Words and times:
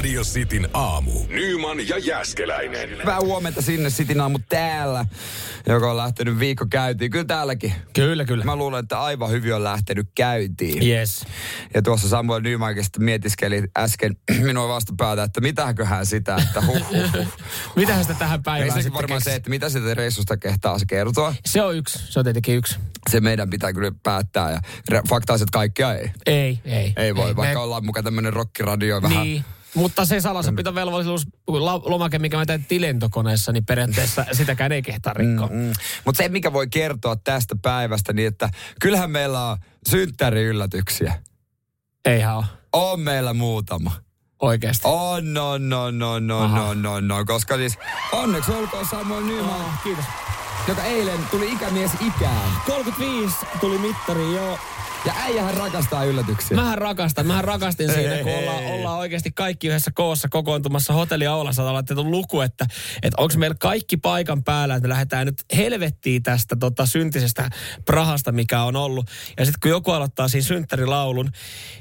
Radio 0.00 0.22
Cityn 0.22 0.68
aamu. 0.74 1.12
Nyman 1.28 1.88
ja 1.88 1.98
Jäskeläinen. 1.98 2.90
Hyvää 2.90 3.20
huomenta 3.20 3.62
sinne 3.62 3.90
Sitin 3.90 4.20
aamu 4.20 4.38
täällä, 4.48 5.06
joka 5.66 5.90
on 5.90 5.96
lähtenyt 5.96 6.38
viikko 6.38 6.66
käyntiin. 6.70 7.10
Kyllä 7.10 7.24
täälläkin. 7.24 7.74
Kyllä, 7.92 8.24
kyllä. 8.24 8.44
Mä 8.44 8.56
luulen, 8.56 8.80
että 8.80 9.00
aivan 9.00 9.30
hyvin 9.30 9.54
on 9.54 9.64
lähtenyt 9.64 10.08
käyntiin. 10.14 10.86
Yes. 10.86 11.24
Ja 11.74 11.82
tuossa 11.82 12.08
Samuel 12.08 12.40
Nymankista 12.40 13.00
mietiskeli 13.00 13.62
äsken 13.78 14.16
minua 14.46 14.68
vastapäätä, 14.68 15.22
että 15.22 15.40
mitäköhän 15.40 16.06
sitä, 16.06 16.36
että 16.36 16.60
huh, 16.60 16.88
huh, 16.90 17.12
huh. 17.16 17.26
Mitähän 17.76 18.04
sitä 18.04 18.14
tähän 18.14 18.38
Ei 18.38 18.42
päivään 18.44 18.72
se 18.72 18.82
sitten 18.82 18.94
varmaan 18.94 19.20
se, 19.20 19.24
keksi? 19.24 19.36
että 19.36 19.50
mitä 19.50 19.68
sitä 19.68 19.94
reissusta 19.94 20.36
kehtaa 20.36 20.78
se 20.78 20.86
kertoa. 20.86 21.34
Se 21.46 21.62
on 21.62 21.76
yksi, 21.76 21.98
se 22.12 22.18
on 22.18 22.24
tietenkin 22.24 22.56
yksi. 22.56 22.76
Se 23.10 23.20
meidän 23.20 23.50
pitää 23.50 23.72
kyllä 23.72 23.92
päättää. 24.02 24.50
Ja 24.50 24.60
re- 24.92 25.08
fakta 25.08 25.32
on, 25.32 25.38
se, 25.38 25.42
että 25.42 25.52
kaikkea 25.58 25.94
ei. 25.94 26.10
Ei, 26.26 26.60
ei. 26.64 26.92
Ei 26.96 27.16
voi, 27.16 27.36
vaikka 27.36 27.58
Me- 27.58 27.64
ollaan 27.64 27.84
mukaan 27.84 28.04
tämmönen 28.04 28.32
rockiradio 28.32 29.02
vähän. 29.02 29.22
Niin. 29.22 29.44
Mutta 29.74 30.04
se 30.04 30.20
salassapitovelvollisuus, 30.20 31.26
la- 31.48 31.82
lomake, 31.84 32.18
mikä 32.18 32.36
mä 32.36 32.46
tein 32.46 32.80
lentokoneessa, 32.80 33.52
niin 33.52 33.64
periaatteessa 33.66 34.26
sitäkään 34.32 34.72
ei 34.72 34.82
kehtaa 34.82 35.12
rikkoa. 35.12 35.46
Mm, 35.46 35.56
Mm. 35.56 35.72
Mutta 36.04 36.22
se, 36.22 36.28
mikä 36.28 36.52
voi 36.52 36.66
kertoa 36.68 37.16
tästä 37.16 37.56
päivästä, 37.62 38.12
niin 38.12 38.28
että 38.28 38.48
kyllähän 38.80 39.10
meillä 39.10 39.46
on 39.50 39.56
synttäriyllätyksiä. 39.88 41.22
Eihän 42.04 42.36
ole. 42.36 42.44
On 42.72 43.00
meillä 43.00 43.34
muutama. 43.34 43.92
Oikeasti. 44.42 44.82
On, 44.88 45.36
on, 45.38 45.72
on, 45.72 46.02
on, 46.02 46.30
Aha. 46.32 46.62
on, 46.62 46.86
on, 46.86 47.10
on, 47.12 47.26
koska 47.26 47.56
siis 47.56 47.78
onneksi 48.12 48.52
olkoon 48.52 48.86
Samuel 48.86 49.22
Nyman, 49.24 49.60
Oh, 49.60 49.82
kiitos. 49.84 50.04
joka 50.68 50.84
eilen 50.84 51.18
tuli 51.30 51.52
ikämies 51.52 51.90
ikään. 52.00 52.50
35 52.66 53.36
tuli 53.60 53.78
mittari, 53.78 54.34
joo. 54.34 54.58
Ja 55.04 55.12
äijähän 55.16 55.54
rakastaa 55.54 56.04
yllätyksiä. 56.04 56.56
Mähän 56.56 56.78
rakastan, 56.78 57.26
mähän 57.26 57.44
rakastin 57.44 57.92
siinä, 57.92 58.16
kun 58.22 58.32
ollaan, 58.32 58.64
ollaan 58.64 58.98
oikeasti 58.98 59.30
kaikki 59.34 59.68
yhdessä 59.68 59.90
koossa 59.94 60.28
kokoontumassa 60.28 60.92
hotelli 60.92 61.26
Aulassa. 61.26 61.62
Ollaan 61.62 61.74
laitettu 61.74 62.10
luku, 62.10 62.40
että, 62.40 62.66
että 63.02 63.22
onko 63.22 63.34
meillä 63.36 63.56
kaikki 63.60 63.96
paikan 63.96 64.44
päällä, 64.44 64.74
että 64.74 64.88
me 64.88 64.92
lähdetään 64.92 65.26
nyt 65.26 65.44
helvettiin 65.56 66.22
tästä 66.22 66.56
tota, 66.60 66.86
syntisestä 66.86 67.50
Prahasta, 67.84 68.32
mikä 68.32 68.62
on 68.62 68.76
ollut. 68.76 69.10
Ja 69.38 69.44
sitten 69.44 69.60
kun 69.60 69.70
joku 69.70 69.90
aloittaa 69.90 70.28
siinä 70.28 70.46
synttärilaulun, 70.46 71.30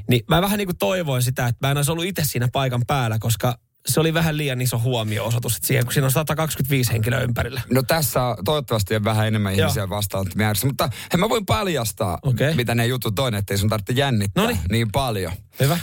niin 0.08 0.22
mä 0.28 0.42
vähän 0.42 0.58
niin 0.58 0.68
kuin 0.68 0.78
toivoin 0.78 1.24
sitä, 1.24 1.48
että 1.48 1.68
mä 1.68 1.72
en 1.72 1.78
olisi 1.78 1.92
ollut 1.92 2.06
itse 2.06 2.22
siinä 2.26 2.48
paikan 2.54 2.82
päällä, 2.88 3.20
koska 3.20 3.58
se 3.88 4.00
oli 4.00 4.14
vähän 4.14 4.38
liian 4.38 4.62
iso 4.62 4.80
huomio-osoitus 4.80 5.56
että 5.56 5.68
siihen, 5.68 5.86
kun 5.86 5.94
siinä 5.94 6.06
on 6.06 6.12
125 6.12 6.92
henkilöä 6.92 7.20
ympärillä. 7.20 7.62
No 7.74 7.84
tässä 7.84 8.24
on 8.24 8.38
toivottavasti 8.46 8.96
on 8.96 9.04
vähän 9.04 9.28
enemmän 9.28 9.58
Joo. 9.58 9.68
ihmisiä 9.68 9.90
vastaan 9.90 10.26
määrässä, 10.36 10.68
mutta 10.68 10.90
he 11.14 11.18
mä 11.18 11.30
voin 11.30 11.46
paljastaa, 11.46 12.20
Okei. 12.22 12.56
mitä 12.56 12.76
ne 12.76 12.86
jutut 12.86 13.20
on, 13.20 13.36
ettei 13.36 13.58
sun 13.58 13.70
tarvitse 13.70 13.94
jännittää 13.94 14.44
Noniin. 14.44 14.60
niin 14.72 14.92
paljon. 14.92 15.34
Hyvä. 15.60 15.80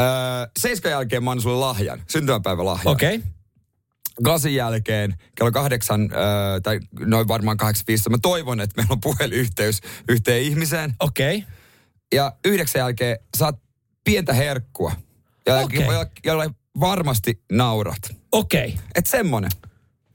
Öö, 0.00 0.06
seiskan 0.58 0.90
jälkeen 0.90 1.24
mä 1.24 1.30
annan 1.30 1.42
sulle 1.42 1.56
lahjan, 1.56 2.02
syntymäpäivälahjan. 2.08 2.92
Okei. 2.92 3.16
Okay. 3.16 3.28
Kasin 4.24 4.54
jälkeen, 4.54 5.14
kello 5.34 5.52
kahdeksan, 5.52 6.10
öö, 6.12 6.60
tai 6.60 6.80
noin 7.06 7.28
varmaan 7.28 7.56
8.15, 7.62 8.10
mä 8.10 8.16
toivon, 8.22 8.60
että 8.60 8.76
meillä 8.76 8.92
on 8.92 9.00
puhelinyhteys 9.00 9.80
yhteen 10.08 10.42
ihmiseen. 10.42 10.94
Okei. 11.00 11.36
Okay. 11.36 11.50
Ja 12.14 12.32
yhdeksän 12.44 12.80
jälkeen 12.80 13.18
saat 13.36 13.58
pientä 14.04 14.32
herkkua, 14.32 14.92
jolla, 15.46 15.60
Okei. 15.60 15.80
jolla, 15.80 16.06
jolla 16.24 16.44
varmasti 16.80 17.42
naurat. 17.52 18.16
Okei. 18.32 18.68
Okay. 18.68 18.84
Et 18.94 19.06
semmonen. 19.06 19.50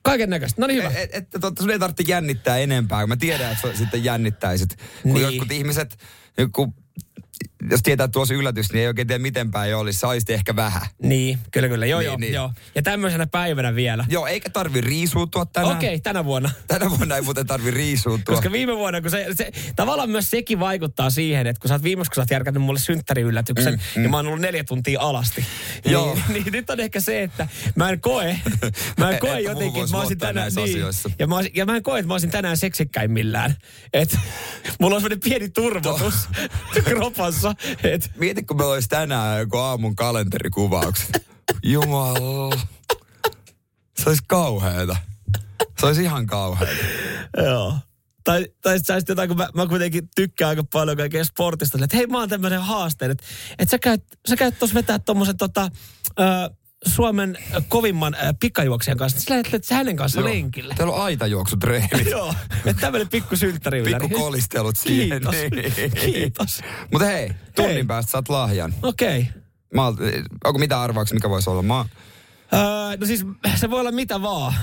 Kaiken 0.02 0.30
näköistä. 0.30 0.62
No 0.62 0.68
niin 0.68 0.78
hyvä. 0.78 0.88
Että 0.88 1.18
et, 1.18 1.36
et, 1.36 1.58
sun 1.60 1.72
ei 1.72 1.80
tarvitse 1.80 2.04
jännittää 2.08 2.58
enempää, 2.58 3.00
kun 3.00 3.10
mä 3.10 3.18
tiedän, 3.18 3.52
että 3.52 3.68
sä 3.72 3.78
sitten 3.78 4.04
jännittäisit. 4.04 4.78
Kun 5.04 5.14
Niin. 5.14 5.22
jotkut 5.22 5.52
ihmiset, 5.52 5.98
kun, 6.52 6.74
jos 7.72 7.81
tietää, 7.84 8.06
että 8.06 8.14
tuossa 8.14 8.34
yllätys, 8.34 8.74
niin 8.74 8.81
ei 8.81 8.88
oikein 8.88 9.08
tiedä 9.08 9.22
miten 9.22 9.52
päin 9.52 9.76
olisi. 9.76 10.00
Se 10.00 10.08
olisi 10.08 10.34
ehkä 10.34 10.56
vähän. 10.56 10.81
Niin, 11.02 11.40
kyllä, 11.52 11.68
kyllä. 11.68 11.86
Joo, 11.86 12.00
Niin, 12.00 12.06
joo, 12.06 12.18
niin. 12.18 12.34
joo. 12.34 12.52
Ja 12.76 12.81
tämmöisenä 12.81 13.28
päivänä 13.28 13.76
vielä. 13.76 14.06
Joo, 14.09 14.28
eikä 14.28 14.50
tarvi 14.50 14.81
riisuutua 14.81 15.46
tänään. 15.46 15.78
Okei, 15.78 15.90
okay, 15.90 16.00
tänä 16.00 16.26
vuonna. 16.26 16.52
Tänä 16.68 16.90
vuonna 16.90 17.16
ei 17.16 17.22
muuten 17.22 17.48
tarvi 17.48 17.72
riisuutua. 17.72 18.36
Koska 18.36 18.52
viime 18.52 18.76
vuonna, 18.76 19.02
kun 19.02 19.12
se, 19.12 19.26
se, 19.36 19.52
tavallaan 19.76 20.09
myös 20.09 20.30
sekin 20.30 20.59
vaikuttaa 20.59 21.09
siihen, 21.09 21.48
että 21.48 21.59
kun 21.59 21.68
sä 21.68 21.74
oot 21.74 21.84
viimeksi, 21.84 22.09
kun 22.09 22.16
sä 22.16 22.22
oot 22.22 22.31
järkännyt 22.31 22.64
mulle 22.64 22.80
synttäriyllätyksen, 22.80 23.74
mm, 23.74 23.80
mm. 23.96 24.03
ja 24.03 24.09
mä 24.09 24.18
oon 24.18 24.28
ollut 24.28 24.42
neljä 24.42 24.64
tuntia 24.64 25.02
alasti. 25.02 25.46
Joo. 25.86 26.14
Niin, 26.14 26.24
niin, 26.34 26.53
nyt 26.53 26.70
on 26.70 26.80
ehkä 26.80 27.00
se, 27.00 27.24
että 27.24 27.47
mä 27.76 27.90
en 27.90 28.02
koe, 28.02 28.40
mä 28.97 29.09
en 29.09 29.20
koe 29.26 29.30
Että 29.30 29.50
jotenkin, 29.50 29.84
että 29.84 29.96
mä 29.96 29.97
olisin 29.97 30.18
luottaa 30.18 30.28
tänään, 30.28 30.52
niin, 30.56 30.64
asioissa. 30.64 31.12
ja 31.20 31.28
mä, 31.28 31.36
ja 31.53 31.66
mä 31.66 31.76
en 31.76 31.84
koe, 31.84 32.00
että 32.00 32.08
mä 32.08 32.14
olisin 32.14 32.32
tänään 32.32 32.58
seksikkäimmillään. 32.58 33.56
Et, 33.94 34.18
mulla 34.80 34.96
on 34.96 35.02
semmoinen 35.02 35.20
pieni 35.20 35.50
turvotus 35.50 36.30
kropassa, 36.84 37.55
että 37.84 38.10
Mieti, 38.18 38.44
kun 38.44 38.58
meillä 38.58 38.74
olisi 38.74 38.90
tänään 38.90 39.40
joku 39.40 39.58
aamun 39.58 39.96
kalenterikuvaukset. 39.96 41.28
Jumala. 41.64 42.56
Se 43.98 44.10
olisi 44.10 44.24
kauheeta. 44.28 44.96
Se 45.80 45.86
olisi 45.86 46.02
ihan 46.02 46.28
kauheeta. 46.28 46.86
Joo. 47.38 47.74
Tai, 48.24 48.48
tai 48.62 48.78
sit 48.78 48.88
sä 48.88 48.94
olisit 48.94 49.10
jotain, 49.10 49.30
kun 49.30 49.38
mä, 49.38 49.50
mä 49.54 49.68
kuitenkin 49.68 50.10
tykkään 50.16 50.50
aika 50.50 50.64
paljon 50.74 50.98
kaikkea 50.98 51.24
sportista, 51.26 51.78
että 51.84 51.98
hei 51.98 52.08
mä 52.08 52.20
oon 52.20 52.30
tämmöinen 52.30 52.62
haasteen, 52.62 53.12
että, 53.12 53.24
että 53.60 53.72
sä 53.72 53.80
käyt, 53.80 54.04
sä 54.30 54.36
käyt 54.36 54.60
tuossa 54.60 54.76
vetää 54.76 55.00
tommosen 55.00 55.38
tota, 55.38 55.70
ö, 56.20 56.24
Suomen 56.85 57.38
kovimman 57.69 58.16
ö, 58.16 58.34
pikajuoksijan 58.40 58.97
kanssa, 58.97 59.19
sä 59.19 59.35
lähdet 59.35 59.69
hänen 59.69 59.96
kanssa 59.96 60.19
Joo. 60.19 60.29
lenkille. 60.29 60.73
Teillä 60.78 60.94
on 60.94 61.01
aitajuoksutreenit. 61.03 62.09
Joo, 62.12 62.34
että 62.66 62.81
tämmöinen 62.81 63.09
pikku 63.09 63.35
synttäriylläri. 63.35 64.07
Pikku 64.07 64.23
kolistelut 64.23 64.78
siihen. 64.78 65.22
Kiitos, 65.22 65.35
kiitos. 66.06 66.62
Mutta 66.91 67.06
hei, 67.06 67.31
tunnin 67.56 67.73
Hei. 67.73 67.85
päästä 67.85 68.12
saat 68.12 68.29
lahjan. 68.29 68.73
Okei. 68.84 69.19
Okay. 69.19 69.41
Mä, 69.73 69.88
onko 70.44 70.59
mitä 70.59 70.81
arvauksia, 70.81 71.16
mikä 71.16 71.29
voisi 71.29 71.50
olla? 71.50 71.62
Mä, 71.62 71.85
Öö, 72.53 72.97
no 73.00 73.06
siis 73.06 73.25
se 73.56 73.69
voi 73.69 73.79
olla 73.79 73.91
mitä 73.91 74.22
vaan. 74.22 74.53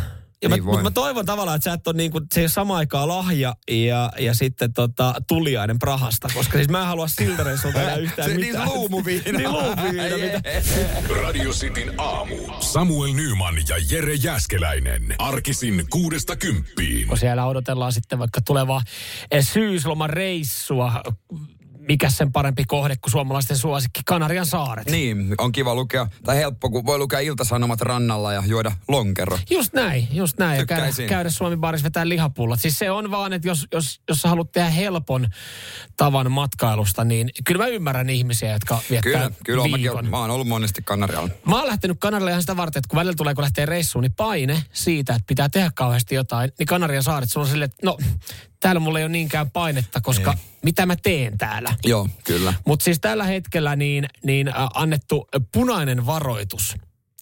Ja 0.42 0.48
Niin 0.48 0.60
mä, 0.62 0.66
voi. 0.66 0.72
mutta 0.72 0.82
mä 0.82 0.90
toivon 0.90 1.26
tavallaan, 1.26 1.56
että 1.56 1.64
sä 1.70 1.72
et 1.74 1.86
ole 1.86 1.96
niin 1.96 2.10
kuin, 2.10 2.24
se 2.34 2.40
ei 2.40 2.44
ole 2.44 2.48
samaan 2.50 2.78
aikaan 2.78 3.08
lahja 3.08 3.54
ja, 3.70 4.12
ja 4.18 4.34
sitten 4.34 4.72
tota, 4.72 5.14
tuliainen 5.28 5.78
Prahasta, 5.78 6.28
koska 6.34 6.58
siis 6.58 6.68
mä 6.68 6.80
en 6.80 6.86
halua 6.86 7.08
siltä 7.08 7.44
reissulta 7.44 7.82
enää 7.82 7.96
yhtään 8.06 8.28
Se- 8.30 8.36
niin 8.36 8.46
mitään. 8.46 8.68
se 8.68 8.74
luumuviina. 8.74 9.38
niin 9.38 9.52
luumuviina, 9.52 10.16
mitä. 10.16 10.42
Radio 11.22 11.50
Cityn 11.52 11.94
aamu. 11.98 12.36
Samuel 12.60 13.12
Nyman 13.12 13.54
ja 13.68 13.76
Jere 13.90 14.14
Jäskeläinen. 14.14 15.14
Arkisin 15.18 15.86
kuudesta 15.90 16.36
kymppiin. 16.36 17.06
kun 17.08 17.18
siellä 17.18 17.46
odotellaan 17.46 17.92
sitten 17.92 18.18
vaikka 18.18 18.40
tulevaa 18.40 18.82
eh, 19.30 19.44
syysloman 19.46 20.10
reissua, 20.10 21.02
mikä 21.88 22.10
sen 22.10 22.32
parempi 22.32 22.64
kohde 22.64 22.96
kuin 22.96 23.10
suomalaisten 23.10 23.56
suosikki 23.56 24.00
Kanarian 24.06 24.46
saaret. 24.46 24.90
niin, 24.90 25.34
on 25.38 25.52
kiva 25.52 25.74
lukea, 25.74 26.06
tai 26.24 26.36
helppo, 26.36 26.70
kun 26.70 26.86
voi 26.86 26.98
lukea 26.98 27.18
iltasanomat 27.20 27.80
rannalla 27.80 28.32
ja 28.32 28.42
juoda 28.46 28.72
lonkero. 28.88 29.38
Just 29.50 29.72
näin, 29.72 30.08
just 30.12 30.38
näin. 30.38 30.58
Ja 30.58 30.66
käydä, 30.66 30.86
käydä 31.08 31.30
Suomi 31.30 31.56
baarissa 31.56 31.84
vetää 31.84 32.08
lihapullat. 32.08 32.60
Siis 32.60 32.78
se 32.78 32.90
on 32.90 33.10
vaan, 33.10 33.32
että 33.32 33.48
jos, 33.48 33.66
jos, 33.72 34.00
jos 34.08 34.20
sä 34.22 34.28
haluat 34.28 34.52
tehdä 34.52 34.70
helpon 34.70 35.28
tavan 35.96 36.32
matkailusta, 36.32 37.04
niin 37.04 37.30
kyllä 37.44 37.64
mä 37.64 37.68
ymmärrän 37.68 38.10
ihmisiä, 38.10 38.52
jotka 38.52 38.78
viettää 38.90 39.12
Kyllä, 39.12 39.30
kyllä 39.44 39.62
mäkin 39.62 39.74
viikon. 39.74 39.96
oon, 39.96 40.10
mä 40.10 40.18
oon 40.18 40.30
ollut 40.30 40.48
monesti 40.48 40.82
Kanarialla. 40.84 41.28
Mä 41.46 41.58
oon 41.58 41.66
lähtenyt 41.66 41.96
Kanarialle 42.00 42.30
ihan 42.30 42.42
sitä 42.42 42.56
varten, 42.56 42.80
että 42.80 42.88
kun 42.88 42.96
välillä 42.96 43.14
tulee, 43.16 43.34
kun 43.34 43.42
lähtee 43.42 43.66
reissuun, 43.66 44.02
niin 44.02 44.14
paine 44.14 44.62
siitä, 44.72 45.12
että 45.12 45.26
pitää 45.26 45.48
tehdä 45.48 45.70
kauheasti 45.74 46.14
jotain, 46.14 46.52
niin 46.58 46.66
Kanarian 46.66 47.02
saaret, 47.02 47.30
sulla 47.30 47.44
on 47.44 47.50
silleen, 47.50 47.70
että 47.70 47.86
no, 47.86 47.98
täällä 48.62 48.80
mulla 48.80 48.98
ei 48.98 49.04
ole 49.04 49.12
niinkään 49.12 49.50
painetta, 49.50 50.00
koska 50.00 50.30
Ei. 50.30 50.38
mitä 50.62 50.86
mä 50.86 50.96
teen 50.96 51.38
täällä? 51.38 51.74
Joo, 51.84 52.08
kyllä. 52.24 52.54
Mutta 52.66 52.84
siis 52.84 53.00
tällä 53.00 53.24
hetkellä 53.24 53.76
niin, 53.76 54.08
niin 54.24 54.48
äh, 54.48 54.54
annettu 54.74 55.28
punainen 55.52 56.06
varoitus 56.06 56.74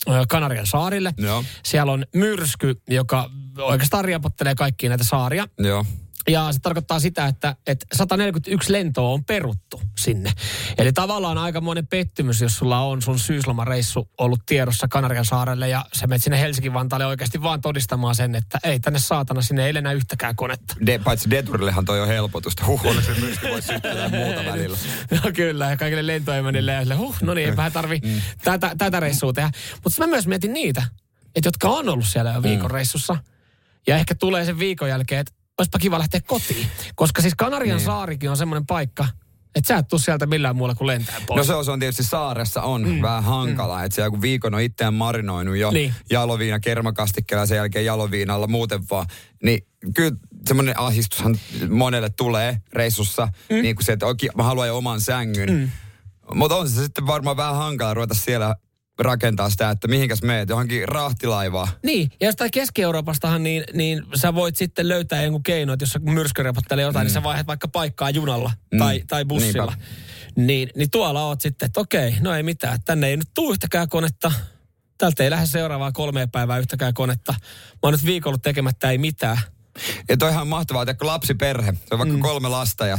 äh, 0.09 0.15
Kanarian 0.29 0.67
saarille. 0.67 1.15
Joo. 1.19 1.45
Siellä 1.65 1.93
on 1.93 2.05
myrsky, 2.15 2.83
joka 2.89 3.31
oikeastaan 3.59 4.05
riapottelee 4.05 4.55
kaikkia 4.55 4.89
näitä 4.89 5.05
saaria. 5.05 5.49
Joo. 5.59 5.85
Ja 6.29 6.53
se 6.53 6.59
tarkoittaa 6.59 7.01
sitä, 7.01 7.27
että, 7.27 7.57
että 7.67 7.87
141 7.93 8.73
lentoa 8.73 9.09
on 9.11 9.25
peruttu 9.25 9.81
sinne. 9.99 10.33
Eli 10.79 10.93
tavallaan 10.93 11.39
aikamoinen 11.39 11.87
pettymys, 11.87 12.41
jos 12.41 12.57
sulla 12.57 12.79
on 12.81 13.03
sun 13.03 13.19
syyslomareissu 13.19 14.09
ollut 14.19 14.41
tiedossa 14.47 14.89
Kanarian 14.89 15.25
saarelle 15.25 15.69
ja 15.69 15.85
sä 15.95 16.07
menet 16.07 16.23
sinne 16.23 16.41
Helsinki-Vantaalle 16.41 17.07
oikeasti 17.07 17.43
vaan 17.43 17.61
todistamaan 17.61 18.15
sen, 18.15 18.35
että 18.35 18.59
ei 18.65 18.81
tänne 18.81 18.99
saatana, 18.99 19.43
sinne 19.43 19.67
ei 19.67 19.75
lennä 19.75 19.93
yhtäkään 19.93 20.37
konetta. 20.37 20.75
De, 20.87 20.99
paitsi 20.99 21.31
Deturillehan 21.31 21.85
toi 21.85 22.01
on 22.01 22.09
helpotusta. 22.09 22.67
Huh, 22.67 22.87
onneksi 22.87 23.15
se 23.15 23.21
myrsky 23.21 23.49
voi 23.49 23.63
syttyä 23.63 23.93
ja 23.95 24.09
muuta 24.09 24.45
välillä. 24.53 24.79
No 25.25 25.31
kyllä, 25.35 25.71
ja 25.71 25.77
kaikille 25.77 26.07
lentoemänille 26.07 26.73
ja 26.73 26.81
sille, 26.81 26.95
huh, 26.95 27.17
no 27.23 27.35
niin, 27.35 27.49
eipähän 27.49 27.73
tarvi 27.73 28.01
Mm. 28.05 28.21
tätä, 28.45 28.75
tätä 28.79 29.01
reissua 29.01 29.33
tehdä. 29.33 29.51
Mutta 29.85 30.03
mä 30.03 30.07
myös 30.07 30.27
mietin 30.27 30.53
niitä, 30.53 30.83
että 31.37 31.47
jotka 31.49 31.69
on 31.69 31.89
ollut 31.89 32.07
siellä 32.07 32.31
jo 32.33 32.43
viikon 32.43 32.71
Mm. 32.71 32.75
reissussa. 32.75 33.17
Ja 33.87 33.97
ehkä 33.97 34.15
tulee 34.15 34.45
sen 34.45 34.59
viikon 34.59 34.89
jälkeen, 34.89 35.21
että 35.21 35.33
olisipa 35.61 35.79
kiva 35.79 35.99
lähteä 35.99 36.21
kotiin. 36.27 36.67
Koska 36.95 37.23
siis 37.23 37.35
Kanarian 37.37 37.77
niin. 37.77 37.85
saarikin 37.85 38.31
on 38.31 38.37
semmoinen 38.37 38.67
paikka, 38.67 39.07
että 39.55 39.69
sä 39.69 39.77
et 39.77 39.89
tuu 39.89 39.99
sieltä 39.99 40.27
millään 40.27 40.57
muulla 40.57 40.75
kuin 40.75 40.87
lentää 40.87 41.21
pois. 41.27 41.37
No 41.37 41.45
se 41.45 41.55
on, 41.55 41.65
se 41.65 41.71
on 41.71 41.81
tietysti 41.81 42.05
saaressa 42.05 42.63
on 42.63 42.89
mm. 42.89 43.03
vähän 43.03 43.25
hankala, 43.25 43.79
mm. 43.79 43.85
että 43.85 43.97
se 43.97 44.11
kun 44.11 44.23
viikon 44.23 44.55
on 44.55 44.61
itseään 44.61 44.95
marinoinut 44.95 45.57
jo 45.57 45.71
niin. 45.71 45.95
jaloviina 46.11 46.61
kermakastikkeella 46.61 47.47
sen 47.47 47.57
jälkeen 47.57 47.85
jaloviinalla 47.85 48.47
muuten 48.47 48.81
vaan, 48.91 49.07
niin 49.43 49.67
kyllä 49.95 50.17
semmoinen 50.47 50.79
ahdistushan 50.79 51.37
monelle 51.69 52.11
tulee 52.11 52.63
reissussa, 52.73 53.29
mm. 53.51 53.63
niin 53.63 53.77
kuin 53.77 53.85
se, 53.85 53.93
että 53.93 54.07
okay, 54.07 54.29
mä 54.37 54.43
haluan 54.43 54.69
jo 54.69 54.77
oman 54.77 55.01
sängyn. 55.01 55.53
Mm. 55.53 55.71
Mutta 56.35 56.57
on 56.57 56.69
se 56.69 56.83
sitten 56.83 57.07
varmaan 57.07 57.37
vähän 57.37 57.57
hankala 57.57 57.95
ruveta 57.95 58.15
siellä 58.15 58.55
rakentaa 59.05 59.51
sitä, 59.51 59.71
että 59.71 59.89
mihinkäs 59.89 60.23
meet, 60.23 60.49
johonkin 60.49 60.89
rahtilaivaa. 60.89 61.69
Niin, 61.83 62.11
ja 62.21 62.27
jostain 62.27 62.51
Keski-Euroopastahan, 62.51 63.43
niin, 63.43 63.65
niin 63.73 64.03
sä 64.15 64.35
voit 64.35 64.57
sitten 64.57 64.89
löytää 64.89 65.23
jonkun 65.23 65.43
keino, 65.43 65.73
että 65.73 65.83
jos 65.83 65.91
sä 65.91 65.99
myrsky 65.99 66.43
repottelee 66.43 66.85
jotain, 66.85 67.05
mm. 67.05 67.07
niin 67.07 67.15
sä 67.15 67.23
vaihdat 67.23 67.47
vaikka 67.47 67.69
paikkaa 67.69 68.11
junalla 68.11 68.53
mm. 68.73 68.79
tai, 68.79 69.03
tai 69.09 69.25
bussilla. 69.25 69.75
Niin, 70.37 70.71
niin 70.77 70.91
tuolla 70.91 71.27
oot 71.27 71.41
sitten, 71.41 71.67
että 71.67 71.81
okei, 71.81 72.17
no 72.21 72.35
ei 72.35 72.43
mitään, 72.43 72.79
tänne 72.85 73.07
ei 73.07 73.17
nyt 73.17 73.29
tule 73.35 73.53
yhtäkään 73.53 73.89
konetta. 73.89 74.33
Tältä 74.99 75.25
ei 75.25 75.31
lähde 75.31 75.47
seuraavaa 75.47 75.93
kolmea 75.93 76.27
päivää 76.27 76.59
yhtäkään 76.59 76.95
konetta. 76.95 77.33
Mä 77.33 77.79
oon 77.83 77.95
nyt 77.95 78.05
viikolla 78.05 78.39
tekemättä 78.39 78.91
ei 78.91 78.99
mitään. 78.99 79.39
Ja 80.09 80.17
toihan 80.17 80.49
mahtavaa, 80.49 80.83
että 80.83 81.07
lapsiperhe, 81.07 81.73
se 81.73 81.95
on 81.95 81.99
vaikka 81.99 82.17
mm. 82.17 82.23
kolme 82.23 82.49
lasta 82.49 82.87
ja 82.87 82.99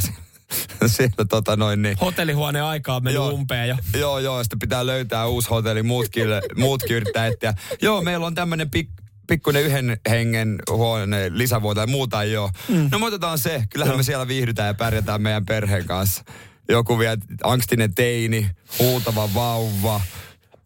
siellä 0.86 1.24
tota 1.28 1.56
noin 1.56 1.82
niin. 1.82 1.96
Hotellihuoneen 2.00 2.64
aikaa 2.64 3.00
mennyt 3.00 3.14
joo, 3.14 3.28
umpeen 3.28 3.68
jo. 3.68 3.76
Joo, 4.00 4.18
joo, 4.18 4.42
sitten 4.42 4.58
pitää 4.58 4.86
löytää 4.86 5.26
uusi 5.26 5.48
hotelli, 5.48 5.82
muutkin, 5.82 6.26
muutkin 6.56 6.96
yrittää 6.96 7.26
etsiä. 7.26 7.54
Joo, 7.82 8.02
meillä 8.02 8.26
on 8.26 8.34
tämmöinen 8.34 8.70
pik, 8.70 8.88
pikkuinen 9.26 9.62
yhden 9.62 10.00
hengen 10.10 10.58
huone, 10.70 11.30
lisävuotta 11.30 11.80
ja 11.80 11.86
muuta 11.86 12.22
ei 12.22 12.36
ole. 12.36 12.50
Mm. 12.68 12.88
No 12.92 12.98
me 12.98 13.06
otetaan 13.06 13.38
se, 13.38 13.64
kyllähän 13.70 13.92
no. 13.92 13.96
me 13.96 14.02
siellä 14.02 14.28
viihdytään 14.28 14.66
ja 14.66 14.74
pärjätään 14.74 15.22
meidän 15.22 15.46
perheen 15.46 15.84
kanssa. 15.84 16.24
Joku 16.68 16.98
vielä 16.98 17.16
angstinen 17.44 17.94
teini, 17.94 18.50
huutava 18.78 19.34
vauva. 19.34 20.00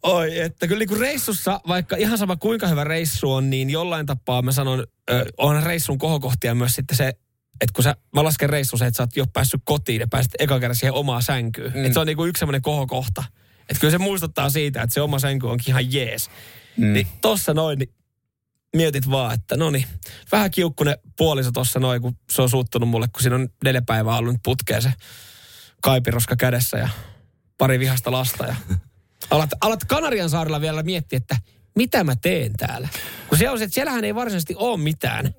Oi, 0.03 0.39
että 0.39 0.67
kyllä 0.67 0.85
niin 0.85 0.99
reissussa, 0.99 1.61
vaikka 1.67 1.95
ihan 1.95 2.17
sama 2.17 2.35
kuinka 2.35 2.67
hyvä 2.67 2.83
reissu 2.83 3.33
on, 3.33 3.49
niin 3.49 3.69
jollain 3.69 4.05
tapaa 4.05 4.41
mä 4.41 4.51
sanon, 4.51 4.87
on 5.37 5.63
reissun 5.63 5.97
kohokohtia 5.97 6.55
myös 6.55 6.75
sitten 6.75 6.97
se 6.97 7.13
että 7.61 7.73
kun 7.73 7.83
sä, 7.83 7.95
mä 8.15 8.23
lasken 8.23 8.49
reissussa, 8.49 8.85
että 8.85 8.97
sä 8.97 9.03
oot 9.03 9.15
jo 9.15 9.25
päässyt 9.33 9.61
kotiin 9.65 9.99
ja 9.99 10.07
pääsit 10.07 10.31
eka 10.39 10.59
kerran 10.59 10.75
siihen 10.75 10.93
omaan 10.93 11.23
sänkyyn. 11.23 11.73
Mm. 11.73 11.85
Että 11.85 11.93
se 11.93 11.99
on 11.99 12.07
niinku 12.07 12.25
yksi 12.25 12.39
semmoinen 12.39 12.61
kohokohta. 12.61 13.23
Että 13.59 13.81
kyllä 13.81 13.91
se 13.91 13.97
muistuttaa 13.97 14.49
siitä, 14.49 14.81
että 14.81 14.93
se 14.93 15.01
oma 15.01 15.19
sänky 15.19 15.47
onkin 15.47 15.67
ihan 15.67 15.93
jees. 15.93 16.29
Mm. 16.77 16.93
Niin 16.93 17.07
tossa 17.21 17.53
noin, 17.53 17.79
niin 17.79 17.93
mietit 18.75 19.09
vaan, 19.09 19.33
että 19.33 19.57
no 19.57 19.69
niin, 19.69 19.85
vähän 20.31 20.51
kiukkunen 20.51 20.97
puoliso 21.17 21.51
tossa 21.51 21.79
noin, 21.79 22.01
kun 22.01 22.17
se 22.31 22.41
on 22.41 22.49
suuttunut 22.49 22.89
mulle, 22.89 23.07
kun 23.07 23.21
siinä 23.21 23.35
on 23.35 23.49
neljä 23.63 23.81
päivää 23.81 24.17
ollut 24.17 24.33
nyt 24.33 24.41
putkeen 24.43 24.81
se 24.81 24.93
kaipiroska 25.81 26.35
kädessä 26.35 26.77
ja 26.77 26.89
pari 27.57 27.79
vihasta 27.79 28.11
lasta. 28.11 28.45
Ja 28.45 28.55
alat, 29.29 29.49
alat 29.61 29.85
Kanarian 29.85 30.29
saarella 30.29 30.61
vielä 30.61 30.83
miettiä, 30.83 31.17
että 31.17 31.37
mitä 31.75 32.03
mä 32.03 32.15
teen 32.15 32.53
täällä. 32.57 32.87
Kun 33.29 33.37
siellä 33.37 33.51
on 33.51 33.57
se, 33.57 33.63
että 33.63 33.75
siellähän 33.75 34.03
ei 34.03 34.15
varsinaisesti 34.15 34.55
ole 34.55 34.77
mitään 34.77 35.33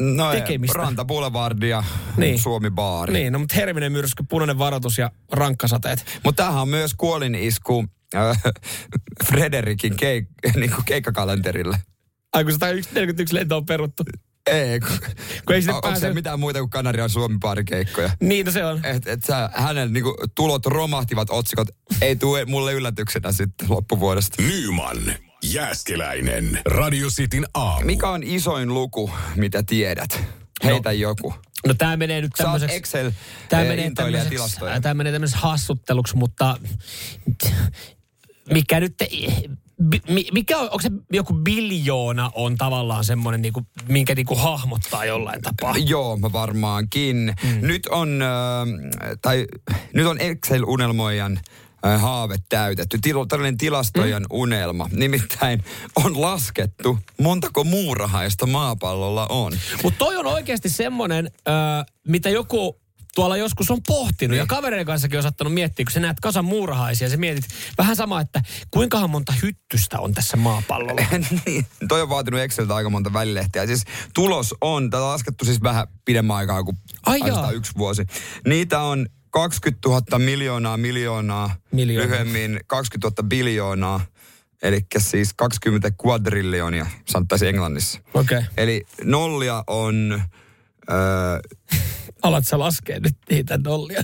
no 0.00 0.32
tekemistä. 0.32 0.78
Ranta 0.78 1.04
Boulevard 1.04 1.62
ja 1.62 1.84
niin. 2.16 2.38
Suomi 2.38 2.70
Baari. 2.70 3.12
Niin, 3.12 3.32
no 3.32 3.38
mutta 3.38 3.54
hervinen 3.54 3.92
myrsky, 3.92 4.24
punainen 4.28 4.58
varoitus 4.58 4.98
ja 4.98 5.10
rankkasateet. 5.32 6.20
Mutta 6.24 6.42
tämähän 6.42 6.62
on 6.62 6.68
myös 6.68 6.94
kuolinisku 6.94 7.84
äh, 8.14 8.42
Frederikin 9.28 9.92
keik- 9.92 10.56
niin 10.56 10.74
keikkakalenterille. 10.84 11.78
Ai 12.32 12.44
kun 12.44 12.52
141 12.52 13.34
lento 13.34 13.56
on 13.56 13.66
peruttu. 13.66 14.04
Ei, 14.46 14.80
kun, 14.80 14.98
kun 15.46 15.54
ei 15.54 15.62
sinne 15.62 15.80
pääse... 15.82 16.14
mitään 16.14 16.40
muita 16.40 16.58
kuin 16.58 16.70
Kanarian 16.70 17.10
Suomi 17.10 17.38
keikkoja? 17.68 18.10
Niin, 18.20 18.46
no 18.46 18.52
se 18.52 18.64
on. 18.64 18.84
Et, 18.84 19.06
et 19.06 19.24
sä, 19.24 19.50
hänen 19.54 19.92
niin 19.92 20.04
kuin, 20.04 20.14
tulot 20.34 20.66
romahtivat 20.66 21.30
otsikot. 21.30 21.68
Ei 22.00 22.16
tule 22.16 22.44
mulle 22.44 22.72
yllätyksenä 22.72 23.32
sitten 23.32 23.70
loppuvuodesta. 23.70 24.42
Nyman 24.42 24.96
Jääskeläinen. 25.52 26.60
Radio 26.64 27.08
Cityn 27.08 27.46
aamu. 27.54 27.86
Mikä 27.86 28.08
on 28.08 28.22
isoin 28.22 28.74
luku, 28.74 29.10
mitä 29.36 29.62
tiedät? 29.62 30.20
Heitä 30.64 30.88
no, 30.88 30.92
joku. 30.92 31.34
No 31.66 31.74
tämä 31.74 31.96
menee 31.96 32.20
nyt 32.20 32.32
tämmöiseksi... 32.36 32.76
Excel 32.76 33.10
tämä 33.48 33.62
eh, 33.62 33.68
menee 33.68 33.90
tämmöiseksi, 33.94 34.56
tämä 34.82 34.94
menee 34.94 35.12
tämmöiseksi 35.12 35.42
hassutteluksi, 35.42 36.16
mutta 36.16 36.56
mikä 38.50 38.80
nyt... 38.80 38.94
Mikä 40.32 40.58
on, 40.58 40.64
onko 40.64 40.80
se 40.80 40.90
joku 41.12 41.34
biljoona 41.34 42.30
on 42.34 42.56
tavallaan 42.56 43.04
semmoinen, 43.04 43.42
niinku, 43.42 43.62
minkä 43.88 44.14
niinku 44.14 44.34
hahmottaa 44.34 45.04
jollain 45.04 45.42
tapaa? 45.42 45.74
Joo, 45.86 46.18
varmaankin. 46.22 47.34
Mm. 47.42 47.66
Nyt 47.66 47.86
on, 47.86 48.22
äh, 48.22 49.08
tai 49.22 49.46
nyt 49.94 50.06
on 50.06 50.18
Excel-unelmoijan 50.20 51.40
haave 51.98 52.36
täytetty. 52.48 52.98
Tilo, 53.02 53.26
tällainen 53.26 53.58
tilastojan 53.58 54.22
mm. 54.22 54.26
unelma. 54.30 54.88
Nimittäin 54.92 55.64
on 56.04 56.20
laskettu, 56.20 56.98
montako 57.20 57.64
muurahaista 57.64 58.46
maapallolla 58.46 59.26
on. 59.26 59.52
Mutta 59.82 59.98
toi 59.98 60.16
on 60.16 60.26
oikeasti 60.26 60.68
semmoinen, 60.68 61.30
äh, 61.48 61.86
mitä 62.08 62.30
joku 62.30 62.80
tuolla 63.16 63.36
joskus 63.36 63.70
on 63.70 63.82
pohtinut 63.86 64.30
niin. 64.30 64.38
ja 64.38 64.46
kavereiden 64.46 64.86
kanssakin 64.86 65.16
on 65.18 65.22
saattanut 65.22 65.54
miettiä, 65.54 65.84
kun 65.84 65.92
sä 65.92 66.00
näet 66.00 66.20
kasan 66.20 66.44
muurahaisia, 66.44 67.10
sä 67.10 67.16
mietit 67.16 67.44
vähän 67.78 67.96
sama, 67.96 68.20
että 68.20 68.42
kuinkahan 68.70 69.10
monta 69.10 69.32
hyttystä 69.42 70.00
on 70.00 70.14
tässä 70.14 70.36
maapallolla. 70.36 71.00
niin, 71.46 71.66
toi 71.88 72.02
on 72.02 72.08
vaatinut 72.08 72.40
Exceltä 72.40 72.74
aika 72.74 72.90
monta 72.90 73.12
välilehtiä. 73.12 73.66
Siis 73.66 73.84
tulos 74.14 74.54
on, 74.60 74.90
tätä 74.90 75.02
on 75.02 75.10
laskettu 75.10 75.44
siis 75.44 75.62
vähän 75.62 75.86
pidemmän 76.04 76.36
aikaa 76.36 76.64
kuin 76.64 76.76
Ai 77.06 77.20
yksi 77.54 77.72
vuosi. 77.78 78.06
Niitä 78.46 78.80
on 78.80 79.06
20 79.36 79.88
000 79.88 80.18
miljoonaa 80.18 80.76
miljoonaa, 80.76 81.56
Miljoona. 81.72 82.10
lyhyemmin 82.10 82.60
20 82.66 83.22
000 83.22 83.28
biljoonaa. 83.28 84.00
Eli 84.62 84.86
siis 84.98 85.34
20 85.34 85.90
quadrillionia, 86.06 86.86
sanottaisiin 87.06 87.48
Englannissa. 87.48 88.00
Okei. 88.14 88.38
Okay. 88.38 88.50
Eli 88.56 88.86
nollia 89.04 89.64
on... 89.66 90.22
Öö, 90.90 90.96
Alat 92.22 92.46
sä 92.46 92.58
laskea 92.58 93.00
nyt 93.00 93.16
niitä 93.30 93.58
nollia? 93.64 94.02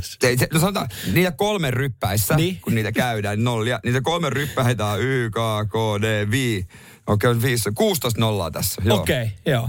no 0.52 0.60
sanotaan, 0.60 0.88
niitä 1.12 1.32
kolme 1.32 1.70
ryppäissä, 1.70 2.34
niin. 2.34 2.60
kun 2.60 2.74
niitä 2.74 2.92
käydään, 2.92 3.44
nollia. 3.44 3.80
Niitä 3.84 4.00
kolme 4.00 4.30
ryppäitä 4.30 4.86
on 4.86 5.00
Y, 5.00 5.30
K, 5.30 5.34
K, 5.68 6.02
D, 6.02 6.30
V. 6.30 6.62
Okei, 7.06 7.30
okay, 7.30 7.50
16 7.74 8.20
nollaa 8.20 8.50
tässä. 8.50 8.82
Okei, 8.90 9.22
okay, 9.22 9.36
joo. 9.46 9.68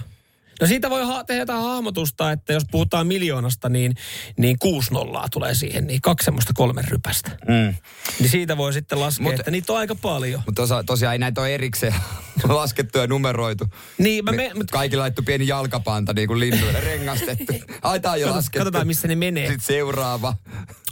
No 0.61 0.67
siitä 0.67 0.89
voi 0.89 1.05
ha- 1.05 1.23
tehdä 1.23 1.41
jotain 1.41 1.63
hahmotusta, 1.63 2.31
että 2.31 2.53
jos 2.53 2.63
puhutaan 2.71 3.07
miljoonasta, 3.07 3.69
niin, 3.69 3.95
niin 4.37 4.59
kuusi 4.59 4.93
nollaa 4.93 5.27
tulee 5.31 5.55
siihen, 5.55 5.87
niin 5.87 6.01
kaksi 6.01 6.25
semmoista 6.25 6.53
kolmen 6.55 6.85
rypästä. 6.87 7.29
Mm. 7.29 7.75
Niin 8.19 8.29
siitä 8.29 8.57
voi 8.57 8.73
sitten 8.73 8.99
laskea, 8.99 9.23
mut, 9.23 9.33
että 9.33 9.51
niitä 9.51 9.73
on 9.73 9.79
aika 9.79 9.95
paljon. 9.95 10.41
Mutta 10.45 10.61
tosa, 10.61 10.83
tosiaan 10.83 11.13
ei 11.13 11.19
näitä 11.19 11.41
ole 11.41 11.55
erikseen 11.55 11.95
laskettu 12.47 12.97
ja 12.97 13.07
numeroitu. 13.07 13.65
Niin, 13.97 14.25
mä 14.25 14.31
me, 14.31 14.51
me, 14.53 14.63
kaikki 14.71 14.97
laittu 14.97 15.23
pieni 15.23 15.47
jalkapanta 15.47 16.13
niin 16.13 16.27
kuin 16.27 16.39
linnuille 16.39 16.81
rengastettu. 16.81 17.53
Ai, 17.81 17.99
tää 17.99 18.11
on 18.11 18.21
jo 18.21 18.29
laskettu. 18.29 18.59
Katsotaan, 18.59 18.87
missä 18.87 19.07
ne 19.07 19.15
menee. 19.15 19.47
Sitten 19.47 19.65
seuraava. 19.65 20.35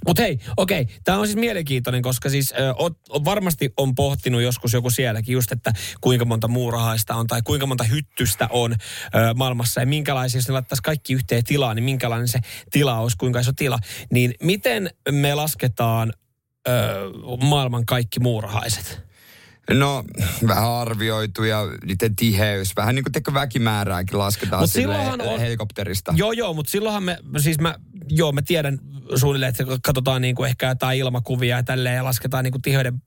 Mutta 0.07 0.21
hei, 0.21 0.39
okei, 0.57 0.81
okay, 0.81 0.95
tämä 1.03 1.17
on 1.17 1.27
siis 1.27 1.37
mielenkiintoinen, 1.37 2.01
koska 2.01 2.29
siis 2.29 2.53
ö, 2.59 2.73
o, 2.73 2.89
varmasti 3.25 3.73
on 3.77 3.95
pohtinut 3.95 4.41
joskus 4.41 4.73
joku 4.73 4.89
sielläkin 4.89 5.33
just, 5.33 5.51
että 5.51 5.73
kuinka 6.01 6.25
monta 6.25 6.47
muurahaista 6.47 7.15
on 7.15 7.27
tai 7.27 7.41
kuinka 7.41 7.65
monta 7.65 7.83
hyttystä 7.83 8.47
on 8.51 8.71
ö, 8.71 8.77
maailmassa 9.35 9.81
ja 9.81 9.85
minkälaisia, 9.87 10.37
jos 10.37 10.47
ne 10.47 10.51
laittaisi 10.51 10.83
kaikki 10.83 11.13
yhteen 11.13 11.43
tilaan, 11.43 11.75
niin 11.75 11.83
minkälainen 11.83 12.27
se 12.27 12.39
tila 12.71 12.99
olisi, 12.99 13.17
kuinka 13.17 13.39
iso 13.39 13.51
tila. 13.55 13.79
Niin 14.11 14.33
miten 14.41 14.89
me 15.11 15.35
lasketaan 15.35 16.13
ö, 16.67 16.71
maailman 17.43 17.85
kaikki 17.85 18.19
muurahaiset? 18.19 19.10
No, 19.69 20.03
vähän 20.47 20.71
arvioitu 20.71 21.43
ja 21.43 21.61
niiden 21.85 22.15
tiheys. 22.15 22.75
Vähän 22.75 22.95
niin 22.95 23.03
kuin 23.03 23.13
teko 23.13 23.33
väkimäärääkin 23.33 24.19
lasketaan 24.19 24.61
mut 24.61 25.25
on, 25.27 25.39
helikopterista. 25.39 26.13
Joo, 26.15 26.31
joo, 26.31 26.53
mutta 26.53 26.71
silloinhan 26.71 27.03
me, 27.03 27.17
siis 27.37 27.59
mä, 27.59 27.75
joo, 28.09 28.31
mä 28.31 28.41
tiedän 28.41 28.79
suunnilleen, 29.15 29.49
että 29.49 29.63
katsotaan 29.83 30.21
niin 30.21 30.35
kuin 30.35 30.49
ehkä 30.49 30.67
jotain 30.67 30.99
ilmakuvia 30.99 31.57
ja 31.57 31.63
tälleen 31.63 31.95
ja 31.95 32.03
lasketaan 32.03 32.43
niin 32.43 32.51
kuin 32.51 32.61
tiheyden 32.61 33.01